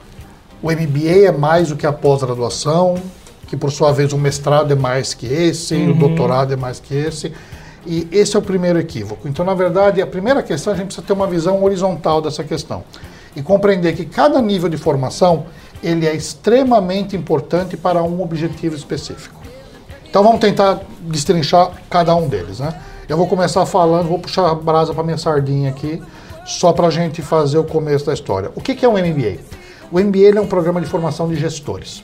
o 0.62 0.70
MBA 0.70 1.28
é 1.28 1.32
mais 1.32 1.70
do 1.70 1.78
que 1.78 1.88
a 1.88 1.94
pós-graduação, 1.94 2.96
que 3.48 3.56
por 3.56 3.72
sua 3.72 3.94
vez 3.94 4.12
o 4.12 4.18
mestrado 4.18 4.74
é 4.74 4.76
mais 4.76 5.14
que 5.14 5.26
esse, 5.28 5.76
o 5.76 5.94
doutorado 5.94 6.52
é 6.52 6.58
mais 6.58 6.78
que 6.78 6.94
esse. 6.94 7.32
E 7.88 8.06
esse 8.12 8.36
é 8.36 8.40
o 8.40 8.42
primeiro 8.42 8.78
equívoco. 8.78 9.26
Então, 9.26 9.46
na 9.46 9.54
verdade, 9.54 10.02
a 10.02 10.08
primeira 10.08 10.44
questão 10.44 10.74
a 10.74 10.76
gente 10.76 10.88
precisa 10.88 11.08
ter 11.08 11.14
uma 11.14 11.26
visão 11.28 11.64
horizontal 11.64 12.22
dessa 12.22 12.44
questão 12.44 12.84
e 13.34 13.42
compreender 13.42 13.94
que 13.96 14.04
cada 14.04 14.42
nível 14.42 14.68
de 14.68 14.76
formação 14.76 15.46
ele 15.82 16.06
é 16.06 16.14
extremamente 16.14 17.16
importante 17.16 17.78
para 17.78 18.04
um 18.04 18.22
objetivo 18.22 18.76
específico. 18.76 19.43
Então 20.14 20.22
vamos 20.22 20.42
tentar 20.42 20.80
destrinchar 21.02 21.72
cada 21.90 22.16
um 22.16 22.28
deles, 22.28 22.60
né? 22.60 22.72
Eu 23.10 23.18
vou 23.18 23.26
começar 23.26 23.66
falando, 23.66 24.10
vou 24.10 24.20
puxar 24.20 24.48
a 24.48 24.54
brasa 24.54 24.94
para 24.94 25.02
minha 25.02 25.18
sardinha 25.18 25.72
aqui, 25.72 26.00
só 26.46 26.72
para 26.72 26.86
a 26.86 26.92
gente 26.92 27.24
fazer 27.24 27.58
o 27.58 27.64
começo 27.64 28.06
da 28.06 28.14
história. 28.14 28.52
O 28.54 28.62
que 28.62 28.76
que 28.76 28.86
é 28.86 28.88
um 28.88 28.92
MBA? 28.92 29.40
O 29.92 30.00
MBA 30.00 30.38
é 30.38 30.40
um 30.40 30.46
programa 30.46 30.80
de 30.80 30.86
formação 30.86 31.28
de 31.28 31.36
gestores 31.36 32.04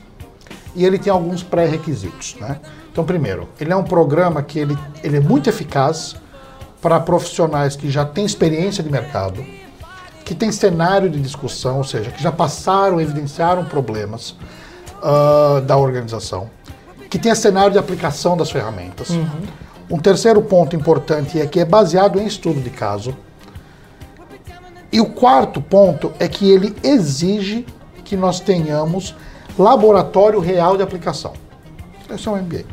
e 0.75 0.83
ele 0.83 0.97
tem 0.97 1.13
alguns 1.13 1.43
pré-requisitos, 1.43 2.35
né? 2.41 2.59
Então, 2.91 3.05
primeiro, 3.05 3.47
ele 3.61 3.71
é 3.71 3.75
um 3.75 3.83
programa 3.83 4.41
que 4.41 4.57
ele, 4.57 4.75
ele 5.03 5.17
é 5.17 5.21
muito 5.21 5.47
eficaz 5.47 6.15
para 6.81 6.99
profissionais 6.99 7.75
que 7.75 7.91
já 7.91 8.03
têm 8.05 8.25
experiência 8.25 8.83
de 8.83 8.89
mercado, 8.89 9.45
que 10.25 10.33
têm 10.33 10.51
cenário 10.51 11.11
de 11.11 11.21
discussão, 11.21 11.77
ou 11.77 11.83
seja, 11.83 12.09
que 12.09 12.23
já 12.23 12.31
passaram, 12.31 12.99
evidenciaram 12.99 13.65
problemas 13.65 14.35
ah, 14.99 15.61
da 15.63 15.77
organização, 15.77 16.49
que 17.09 17.17
tenha 17.17 17.35
cenário 17.35 17.71
de 17.71 17.79
aplicação 17.79 18.37
das 18.37 18.51
ferramentas. 18.51 19.09
Um 19.89 19.97
terceiro 19.97 20.41
ponto 20.41 20.75
importante 20.75 21.41
é 21.41 21.47
que 21.47 21.59
é 21.59 21.65
baseado 21.65 22.19
em 22.19 22.27
estudo 22.27 22.61
de 22.61 22.69
caso. 22.69 23.15
E 24.91 25.01
o 25.01 25.07
quarto 25.07 25.61
ponto 25.61 26.13
é 26.19 26.27
que 26.27 26.49
ele 26.49 26.75
exige 26.83 27.65
que 28.05 28.15
nós 28.15 28.39
tenhamos 28.39 29.15
laboratório 29.57 30.39
real 30.39 30.77
de 30.77 30.83
aplicação. 30.83 31.33
Esse 32.09 32.27
é 32.27 32.31
um 32.31 32.37
MBA. 32.37 32.65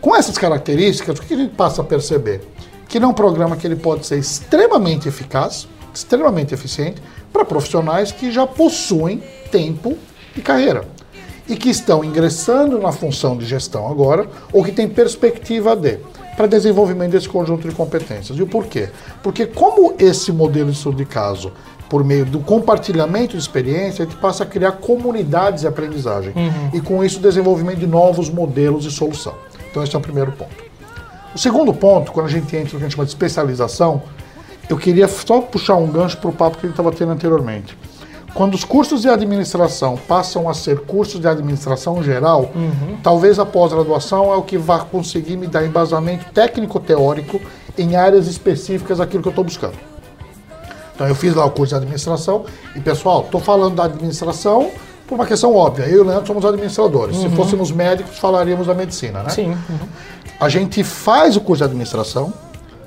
Com 0.00 0.14
essas 0.14 0.36
características, 0.36 1.18
o 1.18 1.22
que 1.22 1.34
a 1.34 1.36
gente 1.36 1.54
passa 1.54 1.80
a 1.80 1.84
perceber? 1.84 2.42
Que 2.88 2.98
ele 2.98 3.04
é 3.04 3.08
um 3.08 3.12
programa 3.14 3.56
que 3.56 3.66
ele 3.66 3.76
pode 3.76 4.06
ser 4.06 4.18
extremamente 4.18 5.08
eficaz, 5.08 5.66
extremamente 5.94 6.52
eficiente, 6.52 7.02
para 7.32 7.44
profissionais 7.44 8.12
que 8.12 8.30
já 8.30 8.46
possuem 8.46 9.22
tempo 9.50 9.96
de 10.34 10.42
carreira 10.42 10.84
e 11.48 11.56
que 11.56 11.70
estão 11.70 12.04
ingressando 12.04 12.78
na 12.78 12.92
função 12.92 13.36
de 13.36 13.44
gestão 13.44 13.90
agora 13.90 14.28
ou 14.52 14.62
que 14.62 14.72
têm 14.72 14.88
perspectiva 14.88 15.74
de 15.74 15.98
para 16.36 16.46
desenvolvimento 16.46 17.12
desse 17.12 17.28
conjunto 17.28 17.68
de 17.68 17.74
competências. 17.74 18.38
E 18.38 18.42
o 18.42 18.46
porquê? 18.46 18.88
Porque 19.22 19.46
como 19.46 19.94
esse 19.98 20.32
modelo 20.32 20.70
de 20.70 20.76
estudo 20.76 20.96
de 20.96 21.04
caso, 21.04 21.52
por 21.90 22.02
meio 22.02 22.24
do 22.24 22.40
compartilhamento 22.40 23.36
de 23.36 23.42
experiência, 23.42 24.04
a 24.04 24.08
gente 24.08 24.18
passa 24.18 24.44
a 24.44 24.46
criar 24.46 24.72
comunidades 24.72 25.60
de 25.60 25.66
aprendizagem 25.66 26.32
uhum. 26.34 26.70
e 26.72 26.80
com 26.80 27.04
isso 27.04 27.18
o 27.18 27.22
desenvolvimento 27.22 27.78
de 27.78 27.86
novos 27.86 28.30
modelos 28.30 28.84
de 28.84 28.90
solução. 28.90 29.34
Então 29.70 29.82
esse 29.82 29.94
é 29.94 29.98
o 29.98 30.02
primeiro 30.02 30.32
ponto. 30.32 30.72
O 31.34 31.38
segundo 31.38 31.72
ponto, 31.74 32.12
quando 32.12 32.26
a 32.26 32.30
gente 32.30 32.54
entra 32.56 32.64
no 32.64 32.68
que 32.70 32.76
a 32.76 32.78
gente 32.80 32.92
chama 32.92 33.04
de 33.04 33.10
especialização, 33.10 34.02
eu 34.68 34.78
queria 34.78 35.06
só 35.08 35.40
puxar 35.40 35.76
um 35.76 35.86
gancho 35.86 36.16
para 36.16 36.30
o 36.30 36.32
papo 36.32 36.56
que 36.56 36.66
a 36.66 36.68
gente 36.68 36.78
estava 36.78 36.92
tendo 36.92 37.12
anteriormente. 37.12 37.76
Quando 38.34 38.54
os 38.54 38.64
cursos 38.64 39.02
de 39.02 39.08
administração 39.08 39.96
passam 40.08 40.48
a 40.48 40.54
ser 40.54 40.80
cursos 40.80 41.20
de 41.20 41.28
administração 41.28 42.02
geral, 42.02 42.50
uhum. 42.54 42.96
talvez 43.02 43.38
a 43.38 43.44
pós-graduação 43.44 44.32
é 44.32 44.36
o 44.36 44.42
que 44.42 44.56
vai 44.56 44.80
conseguir 44.90 45.36
me 45.36 45.46
dar 45.46 45.64
embasamento 45.66 46.24
técnico-teórico 46.32 47.40
em 47.76 47.94
áreas 47.94 48.26
específicas 48.26 48.98
daquilo 48.98 49.22
que 49.22 49.28
eu 49.28 49.32
estou 49.32 49.44
buscando. 49.44 49.74
Então 50.94 51.06
eu 51.06 51.14
fiz 51.14 51.34
lá 51.34 51.44
o 51.44 51.50
curso 51.50 51.74
de 51.74 51.76
administração 51.76 52.44
e, 52.74 52.80
pessoal, 52.80 53.22
estou 53.22 53.40
falando 53.40 53.74
da 53.74 53.84
administração 53.84 54.70
por 55.06 55.16
uma 55.16 55.26
questão 55.26 55.54
óbvia. 55.54 55.84
Eu 55.84 55.98
e 55.98 56.00
o 56.00 56.04
Leandro 56.04 56.26
somos 56.26 56.44
administradores. 56.44 57.16
Uhum. 57.16 57.30
Se 57.30 57.36
fôssemos 57.36 57.70
médicos, 57.70 58.18
falaríamos 58.18 58.66
da 58.66 58.74
medicina, 58.74 59.22
né? 59.22 59.30
Sim. 59.30 59.50
Uhum. 59.50 59.88
A 60.40 60.48
gente 60.48 60.82
faz 60.82 61.36
o 61.36 61.40
curso 61.40 61.58
de 61.58 61.64
administração, 61.64 62.32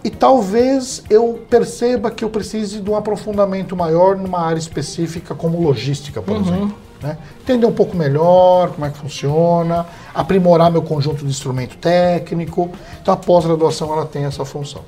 e 0.05 0.11
talvez 0.11 1.03
eu 1.09 1.43
perceba 1.49 2.11
que 2.11 2.23
eu 2.23 2.29
precise 2.29 2.79
de 2.79 2.87
um 2.87 2.95
aprofundamento 2.95 3.75
maior 3.75 4.15
numa 4.15 4.39
área 4.39 4.59
específica, 4.59 5.33
como 5.33 5.59
logística, 5.59 6.21
por 6.21 6.35
uhum. 6.35 6.41
exemplo. 6.43 6.77
Né? 7.01 7.17
Entender 7.41 7.65
um 7.65 7.71
pouco 7.71 7.97
melhor 7.97 8.69
como 8.69 8.85
é 8.85 8.91
que 8.91 8.99
funciona, 8.99 9.83
aprimorar 10.13 10.71
meu 10.71 10.83
conjunto 10.83 11.25
de 11.25 11.31
instrumento 11.31 11.75
técnico. 11.77 12.69
Então 13.01 13.15
a 13.15 13.17
pós-graduação 13.17 13.91
ela 13.91 14.05
tem 14.05 14.25
essa 14.25 14.45
função. 14.45 14.83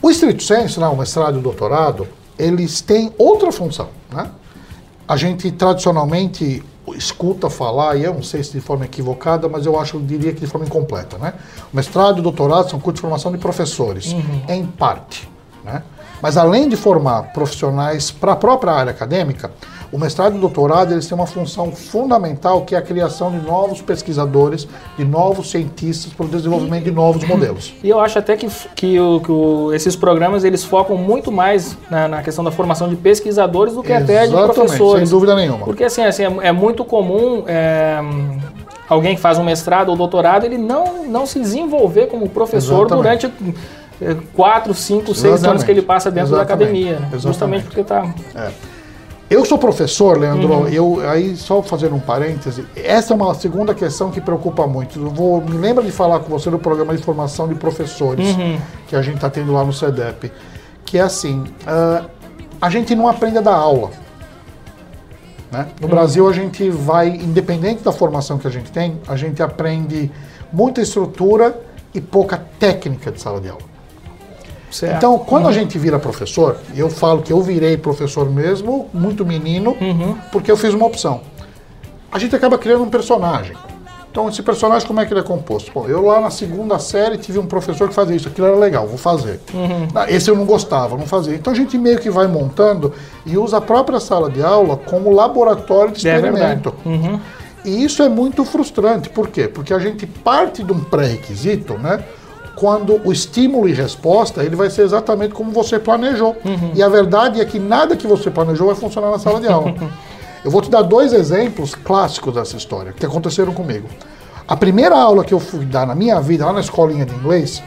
O 0.00 0.08
estrito 0.08 0.44
senso, 0.44 0.80
né, 0.80 0.86
o 0.86 0.96
mestrado 0.96 1.34
e 1.34 1.38
o 1.40 1.42
doutorado, 1.42 2.06
eles 2.38 2.80
têm 2.80 3.12
outra 3.18 3.50
função. 3.50 3.88
Né? 4.08 4.30
A 5.08 5.16
gente 5.16 5.50
tradicionalmente 5.50 6.62
escuta 6.98 7.48
falar, 7.48 7.96
e 7.96 8.04
eu 8.04 8.12
não 8.12 8.22
sei 8.22 8.42
se 8.42 8.52
de 8.52 8.60
forma 8.60 8.84
equivocada, 8.84 9.48
mas 9.48 9.64
eu 9.64 9.78
acho, 9.78 9.96
eu 9.96 10.00
diria 10.00 10.32
que 10.32 10.40
de 10.40 10.46
forma 10.46 10.66
incompleta, 10.66 11.16
né? 11.16 11.34
O 11.72 11.76
mestrado 11.76 12.18
e 12.18 12.20
o 12.20 12.22
doutorado 12.22 12.68
são 12.68 12.78
cursos 12.80 12.96
de 12.96 13.00
formação 13.00 13.30
de 13.32 13.38
professores, 13.38 14.12
uhum. 14.12 14.42
em 14.48 14.66
parte, 14.66 15.28
né? 15.64 15.82
Mas 16.22 16.36
além 16.36 16.68
de 16.68 16.76
formar 16.76 17.32
profissionais 17.32 18.10
para 18.10 18.32
a 18.32 18.36
própria 18.36 18.72
área 18.72 18.90
acadêmica, 18.90 19.50
o 19.90 19.98
mestrado 19.98 20.34
e 20.34 20.38
o 20.38 20.40
doutorado 20.40 20.92
eles 20.92 21.06
têm 21.06 21.16
uma 21.16 21.26
função 21.26 21.72
fundamental 21.72 22.62
que 22.62 22.74
é 22.74 22.78
a 22.78 22.82
criação 22.82 23.30
de 23.30 23.38
novos 23.38 23.80
pesquisadores, 23.80 24.68
de 24.96 25.04
novos 25.04 25.50
cientistas 25.50 26.12
para 26.12 26.26
o 26.26 26.28
desenvolvimento 26.28 26.84
de 26.84 26.90
novos 26.90 27.24
modelos. 27.24 27.72
E 27.82 27.88
eu 27.88 27.98
acho 27.98 28.18
até 28.18 28.36
que, 28.36 28.48
que, 28.74 29.00
o, 29.00 29.20
que 29.20 29.32
o, 29.32 29.72
esses 29.72 29.96
programas 29.96 30.44
eles 30.44 30.62
focam 30.62 30.96
muito 30.96 31.32
mais 31.32 31.76
na, 31.90 32.06
na, 32.06 32.22
questão 32.22 32.44
da 32.44 32.50
formação 32.50 32.88
de 32.88 32.96
pesquisadores 32.96 33.74
do 33.74 33.82
que 33.82 33.92
Exatamente, 33.92 34.34
até 34.34 34.46
de 34.46 34.52
professores. 34.52 35.08
sem 35.08 35.10
dúvida 35.10 35.34
nenhuma. 35.34 35.64
Porque 35.64 35.84
assim, 35.84 36.02
assim 36.02 36.24
é, 36.24 36.48
é 36.48 36.52
muito 36.52 36.84
comum 36.84 37.44
é, 37.46 37.98
alguém 38.88 39.14
que 39.14 39.20
faz 39.20 39.38
um 39.38 39.44
mestrado 39.44 39.88
ou 39.88 39.96
doutorado 39.96 40.44
ele 40.44 40.58
não, 40.58 41.06
não 41.06 41.24
se 41.26 41.40
desenvolver 41.40 42.08
como 42.08 42.28
professor 42.28 42.86
Exatamente. 42.86 43.26
durante 43.26 43.54
é, 44.00 44.16
quatro, 44.34 44.72
cinco, 44.74 45.14
seis 45.14 45.34
Exatamente. 45.34 45.48
anos 45.48 45.64
que 45.64 45.70
ele 45.70 45.82
passa 45.82 46.10
dentro 46.10 46.34
Exatamente. 46.34 46.48
da 46.48 46.54
academia. 46.54 46.98
Né? 47.00 47.18
Justamente 47.18 47.64
porque 47.64 47.80
está. 47.80 48.06
É. 48.34 48.50
Eu 49.30 49.44
sou 49.44 49.58
professor, 49.58 50.16
Leandro, 50.16 50.50
uhum. 50.50 50.68
eu 50.68 51.06
aí 51.06 51.36
só 51.36 51.62
fazendo 51.62 51.94
um 51.94 52.00
parêntese, 52.00 52.66
essa 52.74 53.12
é 53.12 53.16
uma 53.16 53.34
segunda 53.34 53.74
questão 53.74 54.10
que 54.10 54.22
preocupa 54.22 54.66
muito. 54.66 54.98
Eu 54.98 55.10
vou 55.10 55.42
me 55.42 55.58
lembra 55.58 55.84
de 55.84 55.92
falar 55.92 56.20
com 56.20 56.30
você 56.30 56.48
do 56.48 56.58
programa 56.58 56.96
de 56.96 57.02
formação 57.02 57.46
de 57.46 57.54
professores 57.54 58.26
uhum. 58.34 58.58
que 58.86 58.96
a 58.96 59.02
gente 59.02 59.16
está 59.16 59.28
tendo 59.28 59.52
lá 59.52 59.62
no 59.62 59.72
CEDEP, 59.72 60.32
que 60.82 60.96
é 60.96 61.02
assim, 61.02 61.40
uh, 61.42 62.08
a 62.58 62.70
gente 62.70 62.94
não 62.94 63.06
aprende 63.06 63.36
a 63.36 63.42
dar 63.42 63.54
aula. 63.54 63.90
Né? 65.52 65.66
No 65.78 65.88
uhum. 65.88 65.90
Brasil 65.90 66.26
a 66.26 66.32
gente 66.32 66.70
vai, 66.70 67.08
independente 67.08 67.82
da 67.82 67.92
formação 67.92 68.38
que 68.38 68.46
a 68.46 68.50
gente 68.50 68.72
tem, 68.72 68.98
a 69.06 69.14
gente 69.14 69.42
aprende 69.42 70.10
muita 70.50 70.80
estrutura 70.80 71.54
e 71.92 72.00
pouca 72.00 72.42
técnica 72.58 73.12
de 73.12 73.20
sala 73.20 73.42
de 73.42 73.50
aula. 73.50 73.67
Certo. 74.70 74.96
Então, 74.96 75.18
quando 75.18 75.44
uhum. 75.44 75.50
a 75.50 75.52
gente 75.52 75.78
vira 75.78 75.98
professor, 75.98 76.56
eu 76.74 76.90
falo 76.90 77.22
que 77.22 77.32
eu 77.32 77.40
virei 77.40 77.76
professor 77.76 78.30
mesmo, 78.30 78.88
muito 78.92 79.24
menino, 79.24 79.76
uhum. 79.80 80.16
porque 80.30 80.50
eu 80.50 80.56
fiz 80.56 80.74
uma 80.74 80.86
opção. 80.86 81.22
A 82.12 82.18
gente 82.18 82.34
acaba 82.34 82.58
criando 82.58 82.84
um 82.84 82.90
personagem. 82.90 83.56
Então, 84.10 84.28
esse 84.28 84.42
personagem, 84.42 84.86
como 84.86 85.00
é 85.00 85.06
que 85.06 85.12
ele 85.12 85.20
é 85.20 85.22
composto? 85.22 85.70
Pô, 85.70 85.86
eu 85.86 86.04
lá 86.04 86.20
na 86.20 86.30
segunda 86.30 86.78
série 86.78 87.18
tive 87.18 87.38
um 87.38 87.46
professor 87.46 87.88
que 87.88 87.94
fazia 87.94 88.16
isso, 88.16 88.28
aquilo 88.28 88.46
era 88.46 88.56
legal, 88.56 88.86
vou 88.86 88.98
fazer. 88.98 89.40
Uhum. 89.52 89.86
Ah, 89.94 90.10
esse 90.10 90.30
eu 90.30 90.34
não 90.34 90.44
gostava, 90.44 90.96
não 90.96 91.06
fazia. 91.06 91.34
Então, 91.34 91.52
a 91.52 91.56
gente 91.56 91.76
meio 91.78 91.98
que 91.98 92.10
vai 92.10 92.26
montando 92.26 92.92
e 93.24 93.36
usa 93.36 93.58
a 93.58 93.60
própria 93.60 94.00
sala 94.00 94.30
de 94.30 94.42
aula 94.42 94.76
como 94.76 95.12
laboratório 95.12 95.92
de 95.92 96.08
é 96.08 96.16
experimento. 96.16 96.74
É 96.84 96.88
uhum. 96.88 97.20
E 97.64 97.84
isso 97.84 98.02
é 98.02 98.08
muito 98.08 98.44
frustrante. 98.44 99.10
Por 99.10 99.28
quê? 99.28 99.46
Porque 99.46 99.74
a 99.74 99.78
gente 99.78 100.06
parte 100.06 100.62
de 100.62 100.72
um 100.72 100.80
pré-requisito, 100.80 101.74
né? 101.74 102.02
Quando 102.58 103.00
o 103.04 103.12
estímulo 103.12 103.68
e 103.68 103.72
resposta 103.72 104.42
ele 104.42 104.56
vai 104.56 104.68
ser 104.68 104.82
exatamente 104.82 105.32
como 105.32 105.52
você 105.52 105.78
planejou. 105.78 106.36
Uhum. 106.44 106.72
E 106.74 106.82
a 106.82 106.88
verdade 106.88 107.40
é 107.40 107.44
que 107.44 107.58
nada 107.58 107.96
que 107.96 108.04
você 108.04 108.30
planejou 108.30 108.66
vai 108.66 108.74
funcionar 108.74 109.12
na 109.12 109.18
sala 109.18 109.40
de 109.40 109.46
aula. 109.46 109.74
Eu 110.44 110.50
vou 110.50 110.60
te 110.60 110.70
dar 110.70 110.82
dois 110.82 111.12
exemplos 111.12 111.74
clássicos 111.74 112.34
dessa 112.34 112.56
história 112.56 112.92
que 112.92 113.04
aconteceram 113.04 113.52
comigo. 113.52 113.88
A 114.46 114.56
primeira 114.56 114.96
aula 114.96 115.24
que 115.24 115.34
eu 115.34 115.40
fui 115.40 115.64
dar 115.64 115.86
na 115.86 115.96
minha 115.96 116.20
vida, 116.20 116.46
lá 116.46 116.52
na 116.52 116.60
escolinha 116.60 117.04
de 117.04 117.12
inglês, 117.12 117.62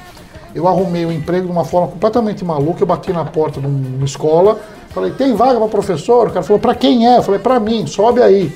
eu 0.55 0.67
arrumei 0.67 1.05
o 1.05 1.09
um 1.09 1.11
emprego 1.11 1.45
de 1.45 1.51
uma 1.51 1.65
forma 1.65 1.89
completamente 1.89 2.43
maluca. 2.45 2.81
Eu 2.81 2.87
bati 2.87 3.11
na 3.11 3.25
porta 3.25 3.59
de 3.59 3.67
uma 3.67 4.05
escola, 4.05 4.57
falei: 4.89 5.11
tem 5.11 5.35
vaga 5.35 5.59
para 5.59 5.67
professor? 5.67 6.29
O 6.29 6.31
cara 6.31 6.43
falou: 6.43 6.59
para 6.59 6.73
quem 6.73 7.07
é? 7.07 7.17
Eu 7.17 7.23
falei: 7.23 7.39
para 7.39 7.59
mim, 7.59 7.85
sobe 7.85 8.21
aí. 8.21 8.51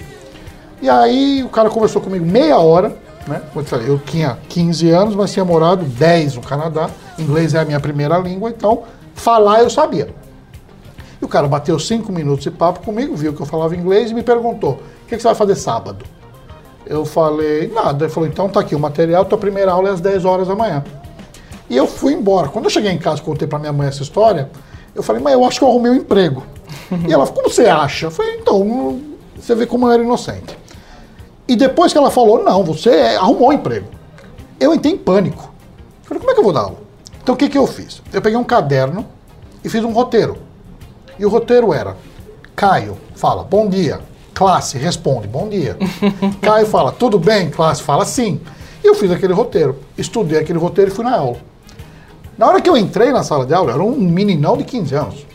E 0.82 0.90
aí 0.90 1.44
o 1.44 1.50
cara 1.50 1.70
conversou 1.70 2.02
comigo 2.02 2.26
meia 2.26 2.58
hora 2.58 2.96
né? 3.28 3.42
Eu 3.86 4.00
tinha 4.00 4.38
15 4.50 4.90
anos, 4.90 5.16
mas 5.16 5.34
tinha 5.34 5.46
morado 5.46 5.84
10 5.84 6.36
no 6.36 6.42
Canadá. 6.42 6.90
Inglês 7.18 7.54
é 7.54 7.60
a 7.60 7.66
minha 7.66 7.80
primeira 7.80 8.18
língua, 8.18 8.50
então 8.50 8.84
falar 9.14 9.64
eu 9.64 9.70
sabia. 9.70 10.14
E 11.22 11.26
o 11.26 11.28
cara 11.28 11.48
bateu 11.48 11.80
5 11.80 12.12
minutos 12.12 12.44
de 12.44 12.52
papo 12.52 12.82
comigo, 12.82 13.16
viu 13.16 13.34
que 13.34 13.42
eu 13.42 13.46
falava 13.46 13.76
inglês 13.76 14.12
e 14.12 14.14
me 14.14 14.24
perguntou: 14.24 14.82
o 15.04 15.08
que, 15.08 15.18
você 15.18 15.24
vai 15.24 15.36
fazer 15.36 15.56
sábado? 15.56 16.06
Eu 16.86 17.06
falei: 17.06 17.72
nada. 17.74 18.06
Ele 18.06 18.14
falou: 18.14 18.30
então 18.30 18.50
tá 18.50 18.60
aqui 18.60 18.76
o 18.76 18.80
material, 18.80 19.26
tua 19.26 19.38
primeira 19.38 19.72
aula 19.72 19.90
é 19.90 19.92
às 19.92 20.02
10 20.02 20.26
horas 20.26 20.48
da 20.48 20.56
manhã. 20.56 20.84
E 21.70 21.76
eu 21.76 21.88
fui 21.88 22.14
embora. 22.14 22.48
Quando 22.50 22.66
eu 22.66 22.70
cheguei 22.70 22.92
em 22.92 22.98
casa 22.98 23.22
contei 23.22 23.48
para 23.48 23.58
minha 23.58 23.74
mãe 23.74 23.88
essa 23.88 24.04
história, 24.04 24.50
eu 24.94 25.02
falei: 25.02 25.22
mas 25.22 25.34
eu 25.34 25.44
acho 25.46 25.60
que 25.60 25.66
eu 25.66 25.70
arrumei 25.70 25.92
um 25.92 25.96
emprego. 25.96 26.44
e 27.08 27.12
ela 27.12 27.26
como 27.26 27.50
você 27.50 27.66
acha? 27.66 28.08
Eu 28.08 28.12
falei: 28.12 28.36
então, 28.36 29.00
você 29.36 29.56
vê 29.56 29.66
como 29.66 29.88
eu 29.88 29.92
era 29.92 30.04
inocente. 30.04 30.58
E 31.48 31.56
depois 31.56 31.92
que 31.92 31.98
ela 31.98 32.10
falou, 32.10 32.44
não, 32.44 32.64
você 32.64 32.90
arrumou 33.20 33.50
um 33.50 33.54
emprego. 33.54 33.88
Eu 34.60 34.74
entrei 34.74 34.94
em 34.94 34.98
pânico. 34.98 35.54
Falei, 36.04 36.20
como 36.20 36.32
é 36.32 36.34
que 36.34 36.40
eu 36.40 36.44
vou 36.44 36.54
dar 36.54 36.62
aula? 36.62 36.78
Então 37.22 37.36
o 37.36 37.38
que, 37.38 37.50
que 37.50 37.58
eu 37.58 37.68
fiz? 37.68 38.02
Eu 38.14 38.22
peguei 38.22 38.38
um 38.38 38.44
caderno 38.44 39.06
e 39.64 39.70
fiz 39.70 39.84
um 39.84 39.92
roteiro. 39.92 40.38
E 41.18 41.26
o 41.26 41.30
roteiro 41.30 41.74
era: 41.74 41.96
Caio 42.56 42.98
fala, 43.16 43.44
bom 43.44 43.68
dia. 43.68 44.00
Classe 44.34 44.78
responde, 44.78 45.28
bom 45.28 45.48
dia. 45.48 45.78
Caio 46.42 46.66
fala, 46.66 46.92
tudo 46.92 47.18
bem? 47.18 47.50
Classe 47.50 47.82
fala, 47.82 48.06
sim. 48.06 48.40
E 48.84 48.88
eu 48.88 48.94
fiz 48.94 49.10
aquele 49.10 49.34
roteiro, 49.34 49.80
estudei 49.98 50.40
aquele 50.40 50.60
roteiro 50.60 50.92
e 50.92 50.94
fui 50.94 51.04
na 51.04 51.16
aula. 51.16 51.38
Na 52.38 52.48
hora 52.48 52.62
que 52.62 52.70
eu 52.70 52.76
entrei 52.76 53.12
na 53.12 53.24
sala 53.24 53.46
de 53.46 53.54
aula, 53.54 53.72
era 53.72 53.82
um 53.82 53.96
meninão 53.96 54.58
de 54.58 54.64
15 54.64 54.96
anos. 54.96 55.26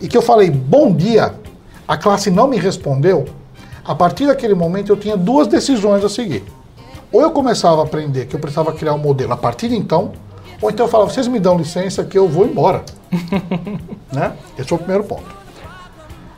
E 0.00 0.08
que 0.08 0.16
eu 0.16 0.22
falei, 0.22 0.50
bom 0.50 0.92
dia, 0.92 1.34
a 1.86 1.96
classe 1.96 2.30
não 2.30 2.48
me 2.48 2.58
respondeu, 2.58 3.26
a 3.84 3.94
partir 3.94 4.26
daquele 4.26 4.54
momento 4.54 4.90
eu 4.90 4.96
tinha 4.96 5.16
duas 5.16 5.46
decisões 5.46 6.04
a 6.04 6.08
seguir. 6.08 6.44
Ou 7.12 7.20
eu 7.22 7.30
começava 7.30 7.80
a 7.80 7.84
aprender 7.84 8.26
que 8.26 8.36
eu 8.36 8.40
precisava 8.40 8.72
criar 8.72 8.94
um 8.94 8.98
modelo 8.98 9.32
a 9.32 9.36
partir 9.36 9.68
de 9.68 9.76
então, 9.76 10.12
ou 10.60 10.70
então 10.70 10.86
eu 10.86 10.90
falava, 10.90 11.10
vocês 11.10 11.26
me 11.26 11.40
dão 11.40 11.56
licença 11.56 12.04
que 12.04 12.16
eu 12.16 12.28
vou 12.28 12.46
embora. 12.46 12.84
né? 14.12 14.32
Esse 14.58 14.68
foi 14.68 14.76
o 14.76 14.78
primeiro 14.78 15.04
ponto. 15.04 15.40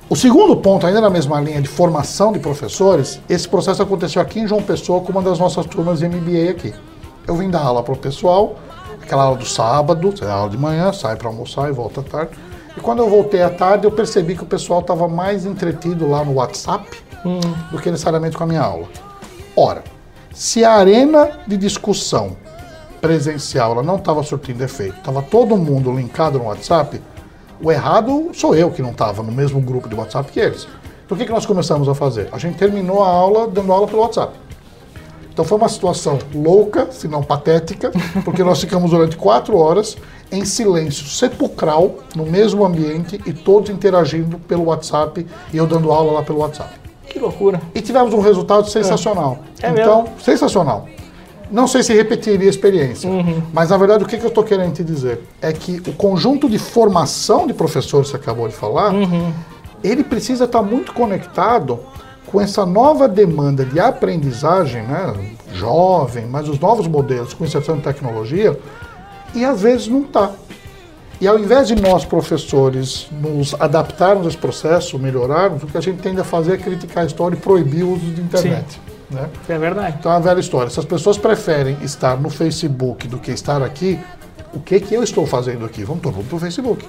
O 0.09 0.16
segundo 0.16 0.57
ponto, 0.57 0.86
ainda 0.86 1.01
na 1.01 1.11
mesma 1.11 1.40
linha 1.40 1.61
de 1.61 1.68
formação 1.68 2.32
de 2.32 2.38
professores, 2.38 3.18
esse 3.28 3.49
processo 3.49 3.82
aconteceu 3.82 4.20
aqui 4.20 4.40
em 4.40 4.47
João 4.47 4.62
Pessoa 4.62 5.01
com 5.01 5.11
uma 5.11 5.22
das 5.22 5.38
nossas 5.38 5.64
turmas 5.66 6.01
de 6.01 6.09
MBA 6.09 6.51
aqui. 6.51 6.74
Eu 7.26 7.34
vim 7.34 7.49
dar 7.49 7.61
aula 7.61 7.82
para 7.82 7.95
o 7.95 7.97
pessoal, 7.97 8.57
aquela 9.01 9.24
aula 9.24 9.38
do 9.38 9.47
sábado, 9.47 10.12
aula 10.28 10.51
de 10.51 10.59
manhã, 10.59 10.93
sai 10.93 11.16
para 11.16 11.28
almoçar 11.28 11.68
e 11.68 11.72
volta 11.72 12.01
à 12.01 12.05
tarde. 12.05 12.32
E 12.76 12.80
quando 12.80 13.00
eu 13.00 13.08
voltei 13.08 13.42
à 13.42 13.50
tarde, 13.50 13.86
eu 13.86 13.90
percebi 13.90 14.36
que 14.36 14.42
o 14.42 14.46
pessoal 14.46 14.80
estava 14.80 15.06
mais 15.08 15.44
entretido 15.44 16.08
lá 16.08 16.24
no 16.24 16.34
WhatsApp 16.34 16.88
do 17.70 17.78
que 17.78 17.90
necessariamente 17.90 18.36
com 18.36 18.44
a 18.44 18.46
minha 18.46 18.62
aula. 18.62 18.88
Ora, 19.54 19.84
se 20.32 20.64
a 20.64 20.72
arena 20.72 21.40
de 21.46 21.56
discussão 21.56 22.36
presencial 23.00 23.72
ela 23.72 23.82
não 23.82 23.96
estava 23.96 24.22
surtindo 24.22 24.62
efeito, 24.64 24.96
estava 24.96 25.20
todo 25.22 25.56
mundo 25.56 25.92
linkado 25.92 26.38
no 26.38 26.46
WhatsApp, 26.46 27.00
o 27.60 27.70
errado 27.70 28.30
sou 28.32 28.54
eu 28.54 28.70
que 28.70 28.80
não 28.80 28.90
estava 28.90 29.22
no 29.22 29.30
mesmo 29.30 29.60
grupo 29.60 29.88
de 29.88 29.94
WhatsApp 29.94 30.32
que 30.32 30.40
eles. 30.40 30.66
Então 31.04 31.16
o 31.16 31.18
que, 31.18 31.26
que 31.26 31.32
nós 31.32 31.44
começamos 31.44 31.88
a 31.88 31.94
fazer? 31.94 32.28
A 32.32 32.38
gente 32.38 32.56
terminou 32.56 33.04
a 33.04 33.08
aula 33.08 33.46
dando 33.46 33.72
aula 33.72 33.86
pelo 33.86 34.02
WhatsApp. 34.02 34.32
Então 35.33 35.45
foi 35.45 35.57
uma 35.57 35.68
situação 35.68 36.18
louca, 36.35 36.89
se 36.91 37.09
não 37.09 37.22
patética, 37.22 37.91
porque 38.24 38.45
nós 38.45 38.61
ficamos 38.61 38.91
durante 38.91 39.16
quatro 39.16 39.57
horas 39.57 39.97
em 40.30 40.45
silêncio 40.45 41.07
sepulcral, 41.07 41.97
no 42.14 42.24
mesmo 42.24 42.64
ambiente 42.64 43.20
e 43.26 43.33
todos 43.33 43.70
interagindo 43.70 44.39
pelo 44.39 44.64
WhatsApp 44.64 45.26
e 45.53 45.57
eu 45.57 45.66
dando 45.66 45.91
aula 45.91 46.12
lá 46.12 46.22
pelo 46.22 46.39
WhatsApp. 46.39 46.70
Que 47.09 47.18
loucura. 47.18 47.61
E 47.74 47.80
tivemos 47.80 48.14
um 48.14 48.20
resultado 48.20 48.68
sensacional. 48.68 49.41
É 49.62 49.70
então, 49.70 50.07
sensacional. 50.22 50.87
Não 51.51 51.66
sei 51.66 51.83
se 51.83 51.93
repetiria 51.93 52.47
a 52.47 52.51
experiência, 52.51 53.11
mas 53.53 53.68
na 53.68 53.76
verdade 53.76 54.05
o 54.05 54.07
que, 54.07 54.16
eu 54.16 54.28
estou 54.28 54.43
querendo 54.43 54.72
te 54.72 54.83
dizer 54.83 55.20
é 55.41 55.53
que 55.53 55.83
o 55.87 55.93
conjunto 55.93 56.49
de 56.49 56.59
formação 56.59 57.47
de 57.47 57.53
professores 57.53 58.07
que 58.07 58.16
você 58.16 58.22
acabou 58.22 58.49
de 58.49 58.55
falar, 58.55 58.95
ele 59.85 60.03
precisa 60.03 60.45
estar 60.45 60.62
muito 60.62 60.95
conectado 60.95 61.78
com 62.33 62.41
essa 62.41 62.64
nova 62.64 63.07
demanda 63.07 63.62
de 63.62 63.78
aprendizagem, 63.78 64.83
né, 64.83 65.14
jovem, 65.53 66.26
mas 66.26 66.49
os 66.49 66.59
novos 66.59 66.89
modelos 66.89 67.35
com 67.35 67.45
inserção 67.45 67.76
de 67.76 67.83
tecnologia, 67.83 68.59
e 69.35 69.45
às 69.45 69.61
vezes 69.61 69.87
não 69.87 70.01
está. 70.01 70.33
E 71.20 71.28
ao 71.28 71.39
invés 71.39 71.68
de 71.68 71.76
nós, 71.76 72.07
professores, 72.07 73.07
nos 73.12 73.55
adaptarmos 73.61 74.26
a 74.26 74.28
esse 74.30 74.39
processo, 74.39 74.99
melhorarmos, 74.99 75.62
o 75.62 75.66
que 75.66 75.76
a 75.76 75.80
gente 75.80 76.01
tende 76.01 76.20
a 76.20 76.24
fazer 76.24 76.55
é 76.55 76.57
criticar 76.57 77.05
a 77.05 77.07
história 77.07 77.37
e 77.37 77.39
proibir 77.39 77.85
o 77.85 77.93
uso 77.93 78.07
de 78.07 78.22
internet. 78.22 78.80
Né? 79.11 79.28
É 79.49 79.59
verdade. 79.59 79.97
Então 80.01 80.11
é 80.11 80.14
uma 80.16 80.20
velha 80.22 80.41
história. 80.41 80.70
Se 80.70 80.80
as 80.80 80.87
pessoas 80.87 81.18
preferem 81.18 81.76
estar 81.83 82.16
no 82.16 82.30
Facebook 82.30 83.07
do 83.07 83.18
que 83.18 83.30
estar 83.30 83.62
aqui, 83.62 84.01
o 84.55 84.59
que, 84.59 84.80
que 84.80 84.95
eu 84.95 85.03
estou 85.03 85.26
fazendo 85.26 85.64
aqui? 85.64 85.85
Vamos 85.85 86.03
todo 86.03 86.16
mundo 86.16 86.28
para 86.28 86.37
o 86.37 86.41
Facebook. 86.41 86.87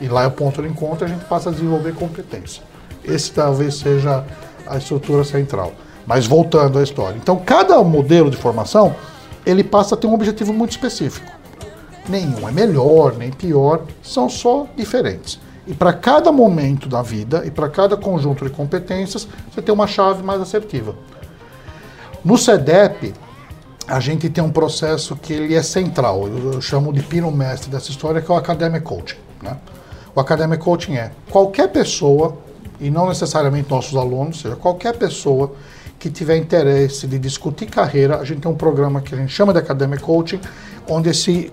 E 0.00 0.08
lá 0.08 0.24
é 0.24 0.26
o 0.26 0.32
ponto 0.32 0.60
de 0.60 0.68
encontro 0.68 1.06
e 1.06 1.10
a 1.10 1.14
gente 1.14 1.24
passa 1.24 1.48
a 1.48 1.52
desenvolver 1.52 1.94
competência. 1.94 2.62
Esse 3.02 3.32
talvez 3.32 3.76
seja 3.76 4.24
a 4.70 4.78
estrutura 4.78 5.24
central. 5.24 5.72
Mas 6.06 6.26
voltando 6.26 6.78
à 6.78 6.82
história. 6.82 7.16
Então, 7.16 7.36
cada 7.36 7.82
modelo 7.84 8.30
de 8.30 8.36
formação, 8.36 8.94
ele 9.44 9.62
passa 9.62 9.94
a 9.94 9.98
ter 9.98 10.06
um 10.06 10.14
objetivo 10.14 10.52
muito 10.52 10.70
específico. 10.70 11.30
Nenhum 12.08 12.48
é 12.48 12.52
melhor, 12.52 13.16
nem 13.16 13.30
pior, 13.30 13.82
são 14.02 14.28
só 14.28 14.66
diferentes. 14.76 15.38
E 15.66 15.74
para 15.74 15.92
cada 15.92 16.32
momento 16.32 16.88
da 16.88 17.02
vida 17.02 17.42
e 17.44 17.50
para 17.50 17.68
cada 17.68 17.96
conjunto 17.96 18.44
de 18.44 18.50
competências, 18.50 19.28
você 19.50 19.62
tem 19.62 19.72
uma 19.72 19.86
chave 19.86 20.22
mais 20.22 20.40
assertiva. 20.40 20.94
No 22.24 22.36
CEDEP, 22.36 23.14
a 23.86 24.00
gente 24.00 24.28
tem 24.28 24.42
um 24.42 24.50
processo 24.50 25.16
que 25.16 25.32
ele 25.32 25.54
é 25.54 25.62
central, 25.62 26.26
eu, 26.26 26.54
eu 26.54 26.60
chamo 26.60 26.92
de 26.92 27.02
pino 27.02 27.30
mestre 27.30 27.70
dessa 27.70 27.90
história, 27.90 28.20
que 28.20 28.30
é 28.30 28.34
o 28.34 28.36
Academic 28.36 28.84
Coaching. 28.84 29.18
Né? 29.42 29.56
O 30.14 30.20
Academic 30.20 30.62
Coaching 30.62 30.94
é 30.94 31.12
qualquer 31.30 31.68
pessoa, 31.68 32.36
e 32.80 32.90
não 32.90 33.08
necessariamente 33.08 33.70
nossos 33.70 33.96
alunos, 33.96 34.40
seja, 34.40 34.56
qualquer 34.56 34.96
pessoa 34.96 35.52
que 35.98 36.10
tiver 36.10 36.36
interesse 36.38 37.06
de 37.06 37.18
discutir 37.18 37.66
carreira, 37.66 38.18
a 38.18 38.24
gente 38.24 38.40
tem 38.40 38.50
um 38.50 38.54
programa 38.56 39.02
que 39.02 39.14
a 39.14 39.18
gente 39.18 39.32
chama 39.32 39.52
de 39.52 39.58
Academic 39.58 40.02
Coaching, 40.02 40.40
onde 40.88 41.10
esse, 41.10 41.52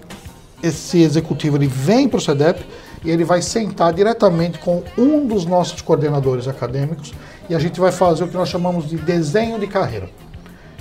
esse 0.63 1.01
executivo 1.01 1.57
ele 1.57 1.67
vem 1.67 2.07
para 2.07 2.17
o 2.17 2.21
CEDEP 2.21 2.65
e 3.03 3.11
ele 3.11 3.25
vai 3.25 3.41
sentar 3.41 3.93
diretamente 3.93 4.57
com 4.59 4.83
um 4.97 5.27
dos 5.27 5.45
nossos 5.45 5.81
coordenadores 5.81 6.47
acadêmicos 6.47 7.13
e 7.49 7.55
a 7.55 7.59
gente 7.59 7.79
vai 7.79 7.91
fazer 7.91 8.23
o 8.23 8.27
que 8.27 8.37
nós 8.37 8.47
chamamos 8.47 8.89
de 8.89 8.95
desenho 8.95 9.59
de 9.59 9.67
carreira. 9.67 10.09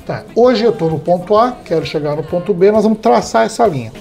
Tá, 0.06 0.24
hoje 0.36 0.62
eu 0.62 0.70
estou 0.70 0.88
no 0.88 1.00
ponto 1.00 1.36
A, 1.36 1.50
quero 1.64 1.84
chegar 1.84 2.14
no 2.14 2.22
ponto 2.22 2.54
B, 2.54 2.70
nós 2.70 2.84
vamos 2.84 3.00
traçar 3.00 3.44
essa 3.44 3.66
linha. 3.66 3.92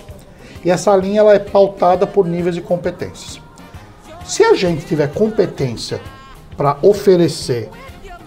E 0.63 0.69
essa 0.69 0.95
linha 0.95 1.21
ela 1.21 1.33
é 1.33 1.39
pautada 1.39 2.05
por 2.05 2.27
níveis 2.27 2.53
de 2.53 2.61
competências. 2.61 3.41
Se 4.23 4.43
a 4.43 4.53
gente 4.53 4.85
tiver 4.85 5.11
competência 5.11 5.99
para 6.58 6.78
oferecer 6.82 7.70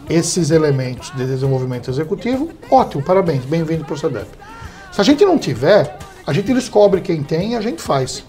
esses 0.08 0.50
elementos 0.50 1.12
de 1.14 1.26
desenvolvimento 1.26 1.90
executivo, 1.90 2.50
ótimo, 2.70 3.02
parabéns, 3.02 3.44
bem-vindo 3.44 3.84
para 3.84 3.94
o 3.94 3.98
CEDEP. 3.98 4.26
Se 4.92 5.00
a 5.00 5.04
gente 5.04 5.24
não 5.24 5.38
tiver, 5.38 5.98
a 6.26 6.32
gente 6.32 6.52
descobre 6.52 7.00
quem 7.00 7.22
tem 7.22 7.52
e 7.52 7.56
a 7.56 7.60
gente 7.60 7.80
faz. 7.80 8.24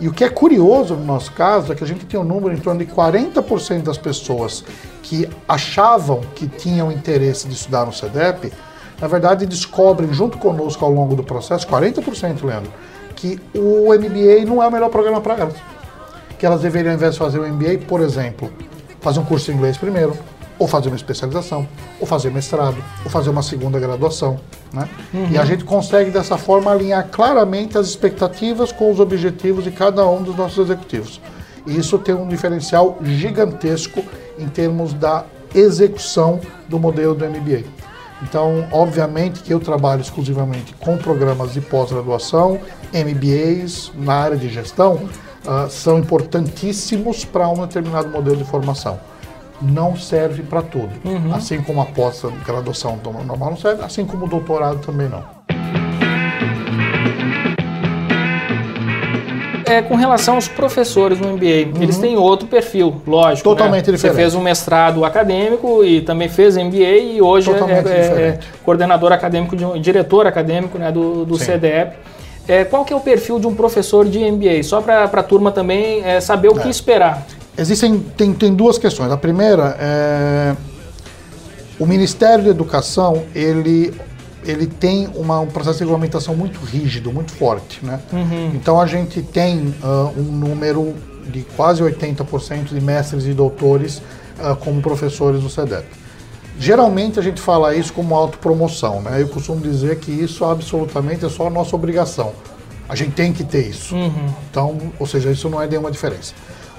E 0.00 0.08
o 0.08 0.12
que 0.12 0.24
é 0.24 0.28
curioso 0.28 0.94
no 0.94 1.04
nosso 1.04 1.32
caso 1.32 1.72
é 1.72 1.74
que 1.74 1.82
a 1.82 1.86
gente 1.86 2.04
tem 2.06 2.18
um 2.18 2.24
número 2.24 2.54
em 2.54 2.58
torno 2.58 2.84
de 2.84 2.90
40% 2.90 3.82
das 3.82 3.98
pessoas 3.98 4.64
que 5.02 5.28
achavam 5.48 6.20
que 6.34 6.46
tinham 6.46 6.92
interesse 6.92 7.46
de 7.48 7.54
estudar 7.54 7.86
no 7.86 7.92
CEDEP, 7.92 8.52
na 9.00 9.08
verdade 9.08 9.46
descobrem 9.46 10.12
junto 10.12 10.38
conosco 10.38 10.84
ao 10.84 10.92
longo 10.92 11.16
do 11.16 11.24
processo, 11.24 11.66
40%, 11.66 12.44
Leandro, 12.44 12.72
que 13.16 13.40
o 13.54 13.92
MBA 13.92 14.44
não 14.46 14.62
é 14.62 14.66
o 14.66 14.70
melhor 14.70 14.90
programa 14.90 15.20
para 15.20 15.34
elas. 15.34 15.54
Que 16.38 16.46
elas 16.46 16.60
deveriam, 16.60 16.92
ao 16.92 16.96
invés 16.96 17.14
de 17.14 17.18
fazer 17.18 17.38
o 17.38 17.48
MBA, 17.48 17.86
por 17.88 18.00
exemplo, 18.00 18.50
fazer 19.04 19.20
um 19.20 19.24
curso 19.24 19.50
de 19.50 19.52
inglês 19.52 19.76
primeiro, 19.76 20.16
ou 20.58 20.66
fazer 20.66 20.88
uma 20.88 20.96
especialização, 20.96 21.68
ou 22.00 22.06
fazer 22.06 22.30
mestrado, 22.30 22.82
ou 23.04 23.10
fazer 23.10 23.28
uma 23.28 23.42
segunda 23.42 23.78
graduação. 23.78 24.40
Né? 24.72 24.88
E 25.30 25.36
a 25.36 25.44
gente 25.44 25.62
consegue 25.62 26.10
dessa 26.10 26.38
forma 26.38 26.72
alinhar 26.72 27.06
claramente 27.10 27.76
as 27.76 27.86
expectativas 27.86 28.72
com 28.72 28.90
os 28.90 28.98
objetivos 28.98 29.62
de 29.62 29.70
cada 29.70 30.08
um 30.08 30.22
dos 30.22 30.34
nossos 30.34 30.64
executivos. 30.64 31.20
E 31.66 31.76
isso 31.76 31.98
tem 31.98 32.14
um 32.14 32.26
diferencial 32.26 32.98
gigantesco 33.02 34.02
em 34.38 34.48
termos 34.48 34.94
da 34.94 35.24
execução 35.54 36.40
do 36.66 36.78
modelo 36.78 37.14
do 37.14 37.26
MBA. 37.26 37.64
Então, 38.22 38.66
obviamente 38.72 39.42
que 39.42 39.52
eu 39.52 39.60
trabalho 39.60 40.00
exclusivamente 40.00 40.74
com 40.80 40.96
programas 40.96 41.52
de 41.52 41.60
pós-graduação, 41.60 42.58
MBAs 42.92 43.92
na 43.94 44.14
área 44.14 44.36
de 44.36 44.48
gestão, 44.48 45.08
ah, 45.46 45.66
são 45.68 45.98
importantíssimos 45.98 47.24
para 47.24 47.48
um 47.48 47.54
determinado 47.54 48.08
modelo 48.08 48.36
de 48.36 48.44
formação 48.44 48.98
não 49.62 49.96
serve 49.96 50.42
para 50.42 50.62
tudo. 50.62 50.90
Assim 51.32 51.60
como 51.62 51.80
a 51.80 51.86
pós-graduação 51.86 52.98
normal 53.02 53.50
não 53.50 53.56
serve, 53.56 53.82
assim 53.84 54.04
como 54.04 54.26
o 54.26 54.28
doutorado 54.28 54.78
também 54.80 55.08
não. 55.08 55.22
É, 59.66 59.80
com 59.80 59.94
relação 59.94 60.34
aos 60.34 60.46
professores 60.46 61.18
no 61.18 61.32
MBA, 61.32 61.82
eles 61.82 61.96
têm 61.96 62.16
outro 62.18 62.46
perfil, 62.46 63.00
lógico. 63.06 63.48
Uhum. 63.48 63.56
Totalmente 63.56 63.86
né? 63.86 63.92
diferente. 63.96 64.14
Você 64.16 64.22
fez 64.22 64.34
um 64.34 64.42
mestrado 64.42 65.04
acadêmico 65.04 65.82
e 65.82 66.02
também 66.02 66.28
fez 66.28 66.56
MBA 66.56 66.98
e 66.98 67.22
hoje 67.22 67.50
é, 67.50 67.54
é- 67.54 68.20
é 68.20 68.38
coordenador 68.62 69.10
acadêmico, 69.10 69.56
de 69.56 69.64
um- 69.64 69.80
diretor 69.80 70.26
acadêmico 70.26 70.78
né, 70.78 70.92
do, 70.92 71.24
do. 71.24 71.38
CDEP. 71.38 71.96
É, 72.46 72.64
qual 72.64 72.84
que 72.84 72.92
é 72.92 72.96
o 72.96 73.00
perfil 73.00 73.38
de 73.38 73.46
um 73.46 73.54
professor 73.54 74.06
de 74.06 74.18
MBA? 74.18 74.62
Só 74.62 74.80
para 74.80 75.04
a 75.04 75.22
turma 75.22 75.50
também 75.50 76.04
é, 76.04 76.20
saber 76.20 76.48
o 76.48 76.54
que 76.54 76.68
É. 76.68 76.70
esperar. 76.70 77.26
Existem 77.56 77.98
tem, 78.16 78.32
tem 78.34 78.54
duas 78.54 78.78
questões. 78.78 79.10
A 79.10 79.16
primeira 79.16 79.76
é 79.78 80.54
o 81.78 81.86
Ministério 81.86 82.44
da 82.44 82.50
Educação 82.50 83.24
ele 83.34 83.92
ele 84.46 84.66
tem 84.66 85.08
uma, 85.14 85.40
um 85.40 85.46
processo 85.46 85.78
de 85.78 85.84
regulamentação 85.84 86.36
muito 86.36 86.60
rígido, 86.60 87.10
muito 87.10 87.32
forte, 87.32 87.82
né? 87.82 87.98
Então 88.54 88.78
a 88.78 88.84
gente 88.86 89.22
tem 89.22 89.74
ah, 89.82 90.10
um 90.14 90.22
número 90.22 90.94
de 91.28 91.40
quase 91.56 91.82
80% 91.82 92.64
de 92.64 92.80
mestres 92.80 93.24
e 93.24 93.32
doutores 93.32 94.02
ah, 94.38 94.54
como 94.54 94.82
professores 94.82 95.40
do 95.40 95.48
CEDEP. 95.48 95.86
Geralmente 96.58 97.18
a 97.18 97.22
gente 97.22 97.40
fala 97.40 97.74
isso 97.74 97.92
como 97.92 98.14
autopromoção, 98.14 99.02
né? 99.02 99.20
Eu 99.20 99.28
costumo 99.28 99.60
dizer 99.60 99.98
que 99.98 100.10
isso 100.10 100.44
absolutamente 100.44 101.24
é 101.24 101.28
só 101.28 101.48
a 101.48 101.50
nossa 101.50 101.74
obrigação. 101.74 102.32
A 102.88 102.94
gente 102.94 103.12
tem 103.12 103.32
que 103.32 103.42
ter 103.42 103.66
isso. 103.68 103.94
Então, 104.50 104.78
ou 104.98 105.06
seja, 105.06 105.30
isso 105.30 105.48
não 105.48 105.60
é 105.60 105.66
nenhuma 105.66 105.90
diferença. 105.90 106.34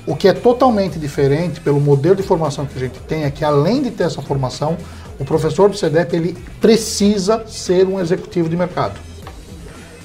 O 0.07 0.15
que 0.15 0.27
é 0.27 0.33
totalmente 0.33 0.99
diferente 0.99 1.59
pelo 1.59 1.79
modelo 1.79 2.15
de 2.15 2.23
formação 2.23 2.65
que 2.65 2.77
a 2.77 2.79
gente 2.79 2.99
tem 2.99 3.23
é 3.23 3.31
que 3.31 3.43
além 3.43 3.81
de 3.81 3.91
ter 3.91 4.03
essa 4.03 4.21
formação, 4.21 4.77
o 5.19 5.25
professor 5.25 5.69
do 5.69 5.75
CEDEP 5.75 6.15
ele 6.15 6.37
precisa 6.61 7.45
ser 7.47 7.87
um 7.87 7.99
executivo 7.99 8.47
de 8.47 8.55
mercado. 8.55 8.99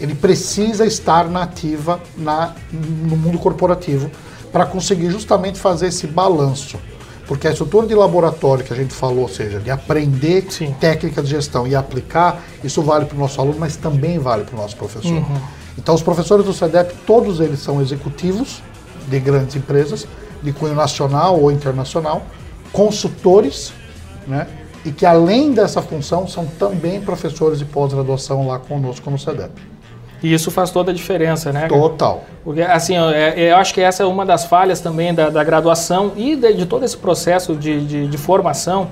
Ele 0.01 0.14
precisa 0.14 0.87
estar 0.87 1.29
na 1.29 1.43
ativa 1.43 2.01
na, 2.16 2.55
no 2.73 3.16
mundo 3.16 3.39
corporativo 3.39 4.11
para 4.51 4.64
conseguir 4.64 5.11
justamente 5.11 5.59
fazer 5.59 5.89
esse 5.89 6.07
balanço. 6.07 6.79
Porque 7.31 7.47
a 7.47 7.53
estrutura 7.53 7.87
de 7.87 7.95
laboratório 7.95 8.64
que 8.64 8.72
a 8.72 8.76
gente 8.76 8.93
falou, 8.93 9.20
ou 9.20 9.28
seja, 9.28 9.61
de 9.61 9.70
aprender 9.70 10.51
Sim. 10.51 10.74
técnicas 10.81 11.26
de 11.26 11.31
gestão 11.31 11.64
e 11.64 11.76
aplicar, 11.76 12.43
isso 12.64 12.83
vale 12.83 13.05
para 13.05 13.14
o 13.14 13.20
nosso 13.20 13.41
aluno, 13.41 13.57
mas 13.57 13.76
também 13.76 14.18
vale 14.18 14.43
para 14.43 14.57
o 14.57 14.59
nosso 14.61 14.76
professor. 14.76 15.22
Então, 15.78 15.95
os 15.95 16.03
professores 16.03 16.45
do 16.45 16.53
CEDEP, 16.53 16.93
todos 17.07 17.39
eles 17.39 17.61
são 17.61 17.81
executivos 17.81 18.61
de 19.07 19.20
grandes 19.20 19.55
empresas, 19.55 20.09
de 20.43 20.53
cunho 20.53 20.74
nacional 20.74 21.41
ou 21.41 21.53
internacional, 21.53 22.26
consultores, 22.72 23.72
né? 24.26 24.49
e 24.85 24.91
que 24.91 25.07
além 25.07 25.53
dessa 25.53 25.81
função 25.81 26.26
são 26.26 26.45
também 26.45 27.01
professores 27.01 27.61
de 27.61 27.64
pós-graduação 27.64 28.49
lá 28.49 28.59
conosco 28.59 29.09
no 29.09 29.16
CEDEP. 29.16 29.70
E 30.23 30.33
isso 30.33 30.51
faz 30.51 30.71
toda 30.71 30.91
a 30.91 30.95
diferença, 30.95 31.53
né? 31.53 31.66
Total. 31.66 32.25
Porque, 32.45 32.62
assim, 32.62 32.97
eu, 32.97 33.05
eu 33.05 33.57
acho 33.57 33.73
que 33.73 33.81
essa 33.81 34.03
é 34.03 34.07
uma 34.07 34.25
das 34.27 34.45
falhas 34.45 34.81
também 34.81 35.14
da, 35.14 35.31
da 35.31 35.43
graduação 35.43 36.12
e 36.16 36.37
de, 36.37 36.55
de, 36.55 36.66
todo 36.66 36.85
esse 36.85 36.97
processo 36.97 37.55
de, 37.55 37.85
de, 37.85 38.07
de 38.07 38.18
formação. 38.18 38.89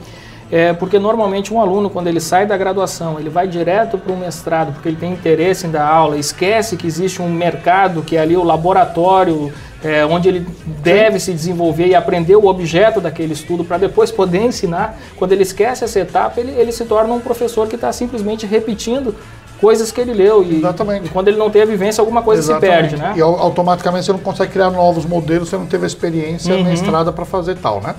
É 0.51 0.73
porque 0.73 0.99
normalmente 0.99 1.53
um 1.53 1.61
aluno, 1.61 1.91
quando 1.91 2.07
ele 2.07 2.21
sai 2.21 2.47
da 2.47 2.57
graduação, 2.57 3.21
ele 3.21 3.29
vai 3.29 3.47
direto 3.47 3.99
para 3.99 4.11
o 4.11 4.17
mestrado, 4.17 4.73
porque 4.73 4.89
ele 4.89 4.97
tem 4.97 5.13
interesse 5.13 5.67
em 5.67 5.71
dar 5.71 5.87
aula, 5.87 6.17
esquece 6.17 6.75
que 6.75 6.87
existe 6.87 7.21
um 7.21 7.29
mercado, 7.29 8.01
que 8.01 8.17
é 8.17 8.21
ali 8.21 8.35
o 8.35 8.43
laboratório, 8.43 9.53
é, 9.85 10.07
onde 10.07 10.29
ele 10.29 10.47
deve 10.83 11.21
Sim. 11.21 11.27
se 11.27 11.35
desenvolver 11.35 11.89
e 11.89 11.95
aprender 11.95 12.35
o 12.35 12.47
objeto 12.47 12.99
daquele 12.99 13.35
estudo 13.35 13.63
para 13.63 13.77
depois 13.77 14.11
poder 14.11 14.43
ensinar. 14.43 14.99
Quando 15.17 15.33
ele 15.33 15.43
esquece 15.43 15.85
essa 15.85 16.01
etapa, 16.01 16.41
ele, 16.41 16.53
ele 16.53 16.73
se 16.73 16.87
torna 16.87 17.13
um 17.13 17.21
professor 17.21 17.69
que 17.69 17.75
está 17.75 17.93
simplesmente 17.93 18.47
repetindo 18.47 19.15
coisas 19.61 19.93
que 19.93 20.01
ele 20.01 20.13
leu. 20.13 20.43
E, 20.43 20.57
Exatamente. 20.59 21.07
E 21.07 21.09
quando 21.09 21.29
ele 21.29 21.37
não 21.37 21.51
tem 21.51 21.63
a 21.63 21.67
vivência, 21.67 22.01
alguma 22.01 22.23
coisa 22.23 22.43
Exatamente. 22.43 22.91
se 22.91 22.97
perde, 22.97 22.97
né? 22.97 23.15
E 23.17 23.21
automaticamente 23.23 24.07
você 24.07 24.13
não 24.13 24.19
consegue 24.19 24.53
criar 24.53 24.71
novos 24.71 25.05
modelos, 25.05 25.49
você 25.49 25.57
não 25.57 25.67
teve 25.67 25.85
a 25.85 25.87
experiência 25.87 26.55
uhum. 26.55 26.65
na 26.65 26.73
estrada 26.73 27.13
para 27.13 27.25
fazer 27.25 27.57
tal, 27.57 27.81
né? 27.81 27.95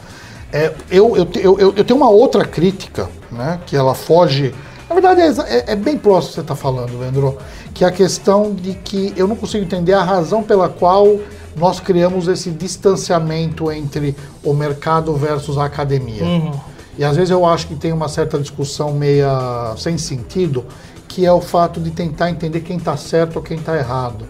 É, 0.52 0.74
eu, 0.90 1.16
eu, 1.16 1.28
eu, 1.36 1.74
eu, 1.78 1.84
tenho 1.84 1.98
uma 1.98 2.10
outra 2.10 2.44
crítica, 2.44 3.08
né? 3.32 3.60
Que 3.66 3.76
ela 3.76 3.94
foge. 3.94 4.54
Na 4.90 4.96
verdade, 4.96 5.22
é, 5.22 5.28
é, 5.28 5.64
é 5.74 5.76
bem 5.76 5.98
próximo 5.98 6.30
que 6.30 6.36
você 6.36 6.42
está 6.42 6.56
falando, 6.56 6.98
Leandro, 6.98 7.38
que 7.74 7.84
é 7.84 7.88
a 7.88 7.92
questão 7.92 8.54
de 8.54 8.74
que 8.74 9.14
eu 9.16 9.28
não 9.28 9.36
consigo 9.36 9.64
entender 9.64 9.94
a 9.94 10.02
razão 10.02 10.42
pela 10.42 10.68
qual 10.68 11.20
nós 11.56 11.80
criamos 11.80 12.28
esse 12.28 12.50
distanciamento 12.50 13.72
entre 13.72 14.16
o 14.44 14.54
mercado 14.54 15.14
versus 15.14 15.58
a 15.58 15.66
academia. 15.66 16.24
Uhum. 16.24 16.52
E 16.98 17.04
às 17.04 17.16
vezes 17.16 17.30
eu 17.30 17.46
acho 17.46 17.68
que 17.68 17.76
tem 17.76 17.94
uma 17.94 18.10
certa 18.10 18.38
discussão 18.40 18.92
meia 18.92 19.74
sem 19.78 19.98
sentido, 19.98 20.66
que 21.10 21.26
é 21.26 21.34
o 21.34 21.42
fato 21.42 21.82
de 21.82 21.90
tentar 21.90 22.30
entender 22.30 22.62
quem 22.62 22.78
está 22.78 22.96
certo 22.96 23.38
ou 23.38 23.42
quem 23.42 23.58
está 23.58 23.76
errado. 23.76 24.26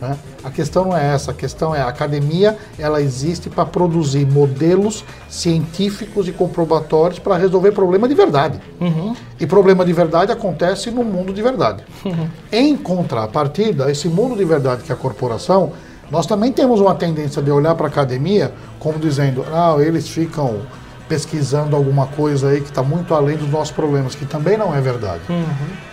Né? 0.00 0.18
A 0.42 0.50
questão 0.50 0.86
não 0.86 0.96
é 0.96 1.14
essa, 1.14 1.30
a 1.30 1.34
questão 1.34 1.74
é 1.74 1.80
a 1.80 1.88
academia 1.88 2.58
ela 2.76 3.00
existe 3.00 3.48
para 3.48 3.64
produzir 3.64 4.26
modelos 4.26 5.04
científicos 5.28 6.28
e 6.28 6.32
comprobatórios 6.32 7.20
para 7.20 7.36
resolver 7.36 7.72
problema 7.72 8.08
de 8.08 8.14
verdade. 8.14 8.60
Uhum. 8.80 9.14
E 9.38 9.46
problema 9.46 9.84
de 9.84 9.92
verdade 9.92 10.32
acontece 10.32 10.90
no 10.90 11.04
mundo 11.04 11.32
de 11.32 11.40
verdade. 11.40 11.84
Uhum. 12.04 12.28
Em 12.52 12.76
contrapartida, 12.76 13.90
esse 13.90 14.08
mundo 14.08 14.36
de 14.36 14.44
verdade 14.44 14.82
que 14.82 14.90
é 14.90 14.94
a 14.94 14.98
corporação, 14.98 15.72
nós 16.10 16.26
também 16.26 16.52
temos 16.52 16.80
uma 16.80 16.94
tendência 16.94 17.40
de 17.40 17.50
olhar 17.50 17.74
para 17.76 17.86
a 17.86 17.88
academia 17.88 18.52
como 18.78 18.98
dizendo, 18.98 19.44
ah, 19.50 19.76
eles 19.78 20.08
ficam 20.08 20.60
pesquisando 21.08 21.76
alguma 21.76 22.06
coisa 22.06 22.48
aí 22.48 22.60
que 22.60 22.68
está 22.68 22.82
muito 22.82 23.14
além 23.14 23.36
dos 23.36 23.50
nossos 23.50 23.72
problemas, 23.72 24.14
que 24.14 24.24
também 24.24 24.56
não 24.56 24.74
é 24.74 24.80
verdade. 24.80 25.22
Uhum. 25.28 25.44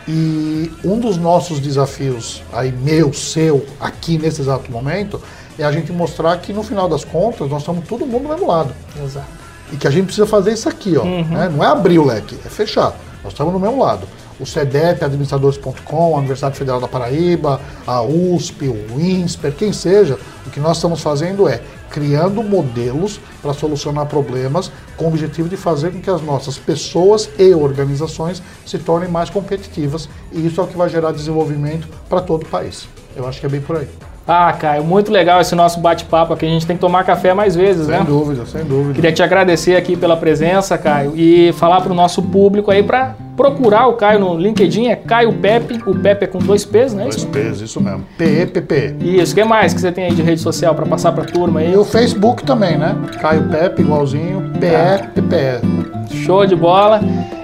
E 0.07 0.71
um 0.83 0.99
dos 0.99 1.17
nossos 1.17 1.59
desafios, 1.59 2.43
aí 2.51 2.71
meu, 2.71 3.13
seu, 3.13 3.65
aqui 3.79 4.17
nesse 4.17 4.41
exato 4.41 4.71
momento, 4.71 5.21
é 5.59 5.63
a 5.63 5.71
gente 5.71 5.91
mostrar 5.91 6.37
que 6.37 6.53
no 6.53 6.63
final 6.63 6.87
das 6.87 7.03
contas 7.03 7.49
nós 7.49 7.61
estamos 7.61 7.87
todo 7.87 8.05
mundo 8.05 8.23
do 8.23 8.29
mesmo 8.29 8.47
lado. 8.47 8.73
Exato. 9.03 9.27
E 9.71 9.77
que 9.77 9.87
a 9.87 9.91
gente 9.91 10.05
precisa 10.05 10.27
fazer 10.27 10.53
isso 10.53 10.67
aqui, 10.67 10.97
ó. 10.97 11.03
Uhum. 11.03 11.23
Né? 11.25 11.49
Não 11.49 11.63
é 11.63 11.67
abrir 11.67 11.99
o 11.99 12.05
leque, 12.05 12.37
é 12.45 12.49
fechar. 12.49 12.93
Nós 13.23 13.33
estamos 13.33 13.53
no 13.53 13.59
mesmo 13.59 13.81
lado. 13.81 14.07
O 14.39 14.45
CEDEP, 14.45 15.03
administradores.com, 15.03 16.15
a 16.15 16.17
Universidade 16.17 16.57
Federal 16.57 16.81
da 16.81 16.87
Paraíba, 16.87 17.61
a 17.85 18.01
USP, 18.01 18.67
o 18.67 18.99
INSPER, 18.99 19.53
quem 19.53 19.71
seja, 19.71 20.17
o 20.47 20.49
que 20.49 20.59
nós 20.59 20.77
estamos 20.77 21.01
fazendo 21.01 21.47
é 21.47 21.61
criando 21.91 22.41
modelos 22.41 23.19
para 23.41 23.53
solucionar 23.53 24.07
problemas 24.07 24.71
com 25.01 25.05
o 25.05 25.07
objetivo 25.07 25.49
de 25.49 25.57
fazer 25.57 25.91
com 25.91 25.99
que 25.99 26.09
as 26.09 26.21
nossas 26.21 26.59
pessoas 26.59 27.27
e 27.39 27.55
organizações 27.55 28.41
se 28.63 28.77
tornem 28.77 29.09
mais 29.09 29.31
competitivas 29.31 30.07
e 30.31 30.45
isso 30.45 30.61
é 30.61 30.63
o 30.63 30.67
que 30.67 30.77
vai 30.77 30.87
gerar 30.87 31.11
desenvolvimento 31.11 31.87
para 32.07 32.21
todo 32.21 32.43
o 32.43 32.45
país. 32.45 32.87
Eu 33.15 33.27
acho 33.27 33.39
que 33.39 33.45
é 33.47 33.49
bem 33.49 33.61
por 33.61 33.77
aí. 33.77 33.87
Ah, 34.27 34.53
Caio, 34.53 34.83
muito 34.83 35.11
legal 35.11 35.41
esse 35.41 35.55
nosso 35.55 35.79
bate-papo 35.79 36.33
aqui. 36.33 36.45
A 36.45 36.49
gente 36.49 36.67
tem 36.67 36.75
que 36.75 36.79
tomar 36.79 37.03
café 37.03 37.33
mais 37.33 37.55
vezes, 37.55 37.87
sem 37.87 37.95
né? 37.95 37.97
Sem 37.97 38.05
dúvida, 38.05 38.45
sem 38.45 38.63
dúvida. 38.63 38.93
Queria 38.93 39.11
te 39.11 39.23
agradecer 39.23 39.75
aqui 39.75 39.97
pela 39.97 40.15
presença, 40.15 40.77
Caio, 40.77 41.13
e 41.15 41.51
falar 41.53 41.81
para 41.81 41.91
o 41.91 41.95
nosso 41.95 42.21
público 42.21 42.69
aí 42.69 42.83
para 42.83 43.15
procurar 43.41 43.87
o 43.87 43.93
Caio 43.93 44.19
no 44.19 44.37
LinkedIn, 44.37 44.87
é 44.87 44.95
Caio 44.95 45.33
Pepe, 45.33 45.81
o 45.85 45.95
Pepe 45.95 46.25
é 46.25 46.27
com 46.27 46.37
dois 46.37 46.63
P's, 46.63 46.93
né? 46.93 47.03
Dois 47.03 47.25
P's, 47.25 47.61
isso 47.61 47.81
mesmo. 47.81 48.05
P-E-P-P. 48.17 48.95
Isso, 49.01 49.33
o 49.33 49.35
que 49.35 49.43
mais 49.43 49.73
que 49.73 49.81
você 49.81 49.91
tem 49.91 50.05
aí 50.05 50.13
de 50.13 50.21
rede 50.21 50.41
social 50.41 50.75
para 50.75 50.85
passar 50.85 51.11
para 51.11 51.23
turma 51.25 51.61
aí? 51.61 51.73
E 51.73 51.75
o 51.75 51.83
Facebook 51.83 52.43
também, 52.43 52.77
né? 52.77 52.95
Caio 53.19 53.43
Pepe, 53.49 53.81
igualzinho, 53.81 54.51
P-E-P-P-E. 54.59 56.15
Show 56.23 56.45
de 56.45 56.55
bola. 56.55 57.01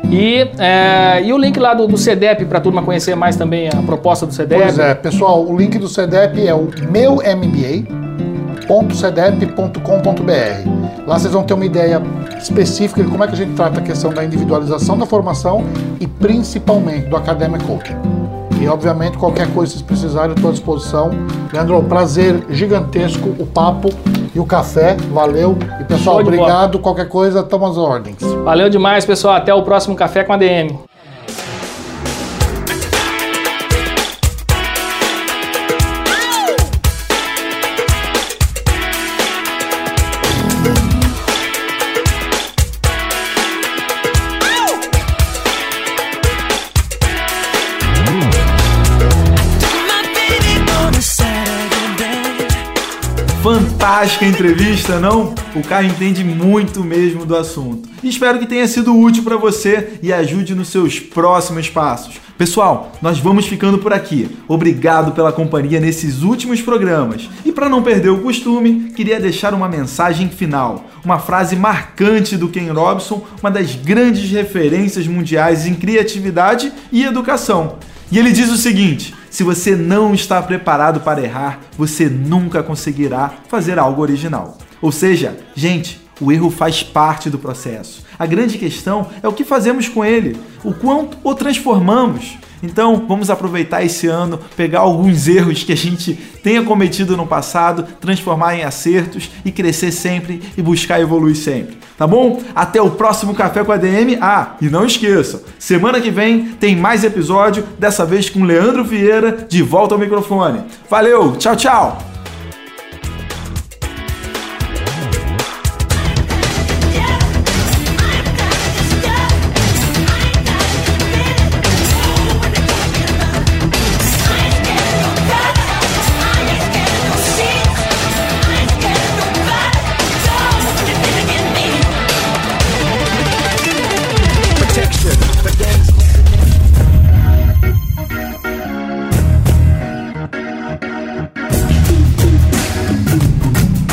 E, 0.10 0.48
é, 0.58 1.22
e 1.24 1.34
o 1.34 1.38
link 1.38 1.60
lá 1.60 1.74
do, 1.74 1.88
do 1.88 1.98
CEDEP 1.98 2.46
para 2.46 2.60
a 2.60 2.62
turma 2.62 2.82
conhecer 2.84 3.16
mais 3.16 3.36
também 3.36 3.68
a 3.68 3.82
proposta 3.82 4.26
do 4.26 4.34
CEDEP. 4.34 4.62
Pois 4.62 4.80
é, 4.80 4.94
pessoal, 4.94 5.46
o 5.46 5.58
link 5.58 5.78
do 5.78 5.88
CEDEP 5.88 6.48
é 6.48 6.54
o 6.54 6.68
meumba.cedep.com.br. 8.68 11.08
Lá 11.08 11.18
vocês 11.18 11.34
vão 11.34 11.44
ter 11.44 11.54
uma 11.54 11.66
ideia 11.66 12.02
específica 12.38 13.04
de 13.04 13.10
como 13.10 13.24
é 13.24 13.28
que 13.28 13.34
a 13.34 13.38
gente 13.38 13.54
trata 13.54 13.80
a 13.80 13.84
questão 13.84 14.14
da 14.14 14.24
individualização 14.24 14.98
da 14.98 15.06
formação 15.06 15.64
e 16.00 16.08
principalmente 16.08 17.08
do 17.08 17.16
Academic 17.16 17.64
Coaching. 17.66 17.96
E 18.60 18.68
obviamente 18.68 19.18
qualquer 19.18 19.48
coisa 19.54 19.72
que 19.72 19.80
vocês 19.80 19.84
precisarem, 19.84 20.32
eu 20.32 20.36
estou 20.36 20.50
à 20.50 20.54
disposição. 20.54 21.12
Leandro, 21.54 21.82
prazer 21.84 22.44
gigantesco 22.50 23.30
o 23.40 23.46
papo 23.46 23.90
e 24.34 24.40
o 24.40 24.46
café. 24.46 24.98
Valeu. 25.12 25.58
E 25.80 25.84
pessoal, 25.84 26.20
obrigado. 26.20 26.72
Bola. 26.72 26.84
Qualquer 26.84 27.08
coisa, 27.08 27.42
estamos 27.42 27.72
às 27.72 27.78
ordens. 27.78 28.18
Valeu 28.44 28.70
demais, 28.70 29.06
pessoal. 29.06 29.36
Até 29.36 29.54
o 29.54 29.62
próximo 29.62 29.96
Café 29.96 30.24
com 30.24 30.34
a 30.34 30.38
DM. 30.38 30.78
Fantástica 53.98 54.26
entrevista, 54.26 55.00
não? 55.00 55.34
O 55.56 55.64
Caio 55.64 55.90
entende 55.90 56.24
muito 56.24 56.84
mesmo 56.84 57.26
do 57.26 57.36
assunto. 57.36 57.90
Espero 58.04 58.38
que 58.38 58.46
tenha 58.46 58.68
sido 58.68 58.96
útil 58.96 59.24
para 59.24 59.38
você 59.38 59.98
e 60.04 60.14
ajude 60.14 60.54
nos 60.54 60.68
seus 60.68 61.00
próximos 61.00 61.68
passos. 61.68 62.22
Pessoal, 62.38 62.92
nós 63.02 63.18
vamos 63.18 63.48
ficando 63.48 63.80
por 63.80 63.92
aqui. 63.92 64.38
Obrigado 64.48 65.14
pela 65.14 65.32
companhia 65.32 65.80
nesses 65.80 66.22
últimos 66.22 66.62
programas. 66.62 67.28
E 67.44 67.52
para 67.52 67.68
não 67.68 67.82
perder 67.82 68.10
o 68.10 68.20
costume, 68.20 68.92
queria 68.96 69.20
deixar 69.20 69.52
uma 69.56 69.68
mensagem 69.68 70.30
final, 70.30 70.86
uma 71.04 71.18
frase 71.18 71.56
marcante 71.56 72.38
do 72.38 72.50
Ken 72.50 72.72
Robson, 72.72 73.26
uma 73.42 73.50
das 73.50 73.74
grandes 73.74 74.30
referências 74.30 75.08
mundiais 75.08 75.66
em 75.66 75.74
criatividade 75.74 76.72
e 76.92 77.04
educação. 77.04 77.80
E 78.12 78.18
ele 78.18 78.32
diz 78.32 78.50
o 78.50 78.58
seguinte: 78.58 79.14
se 79.30 79.44
você 79.44 79.76
não 79.76 80.14
está 80.14 80.42
preparado 80.42 81.02
para 81.02 81.22
errar, 81.22 81.60
você 81.78 82.08
nunca 82.08 82.64
conseguirá 82.64 83.34
fazer 83.50 83.78
algo 83.78 84.02
original. 84.02 84.58
Ou 84.82 84.92
seja, 84.92 85.38
gente, 85.56 86.00
o 86.20 86.32
erro 86.32 86.50
faz 86.50 86.82
parte 86.82 87.30
do 87.30 87.38
processo. 87.38 88.04
A 88.18 88.26
grande 88.26 88.58
questão 88.58 89.08
é 89.22 89.28
o 89.28 89.34
que 89.34 89.44
fazemos 89.44 89.88
com 89.88 90.04
ele, 90.04 90.38
o 90.64 90.74
quanto 90.74 91.18
o 91.24 91.36
transformamos. 91.36 92.38
Então, 92.64 93.06
vamos 93.08 93.30
aproveitar 93.30 93.84
esse 93.84 94.08
ano, 94.08 94.40
pegar 94.56 94.80
alguns 94.80 95.28
erros 95.28 95.64
que 95.64 95.72
a 95.72 95.78
gente 95.78 96.16
tenha 96.42 96.64
cometido 96.64 97.16
no 97.16 97.28
passado, 97.28 97.84
transformar 98.02 98.56
em 98.56 98.64
acertos 98.64 99.30
e 99.46 99.52
crescer 99.52 99.92
sempre 99.92 100.42
e 100.58 100.62
buscar 100.62 101.00
evoluir 101.00 101.36
sempre. 101.36 101.78
Tá 101.98 102.06
bom? 102.06 102.42
Até 102.54 102.82
o 102.82 102.92
próximo 102.92 103.34
Café 103.34 103.64
com 103.64 103.72
a 103.72 103.78
DM. 103.78 104.18
Ah, 104.22 104.56
e 104.62 104.70
não 104.70 104.86
esqueça, 104.86 105.44
semana 105.58 106.00
que 106.00 106.12
vem 106.12 106.50
tem 106.60 106.76
mais 106.76 107.04
episódio, 107.04 107.64
dessa 107.80 108.06
vez 108.06 108.30
com 108.30 108.44
Leandro 108.44 108.84
Vieira 108.84 109.46
de 109.50 109.64
volta 109.64 109.96
ao 109.96 110.00
microfone. 110.00 110.62
Valeu, 110.90 111.36
tchau, 111.38 111.56
tchau! 111.56 112.17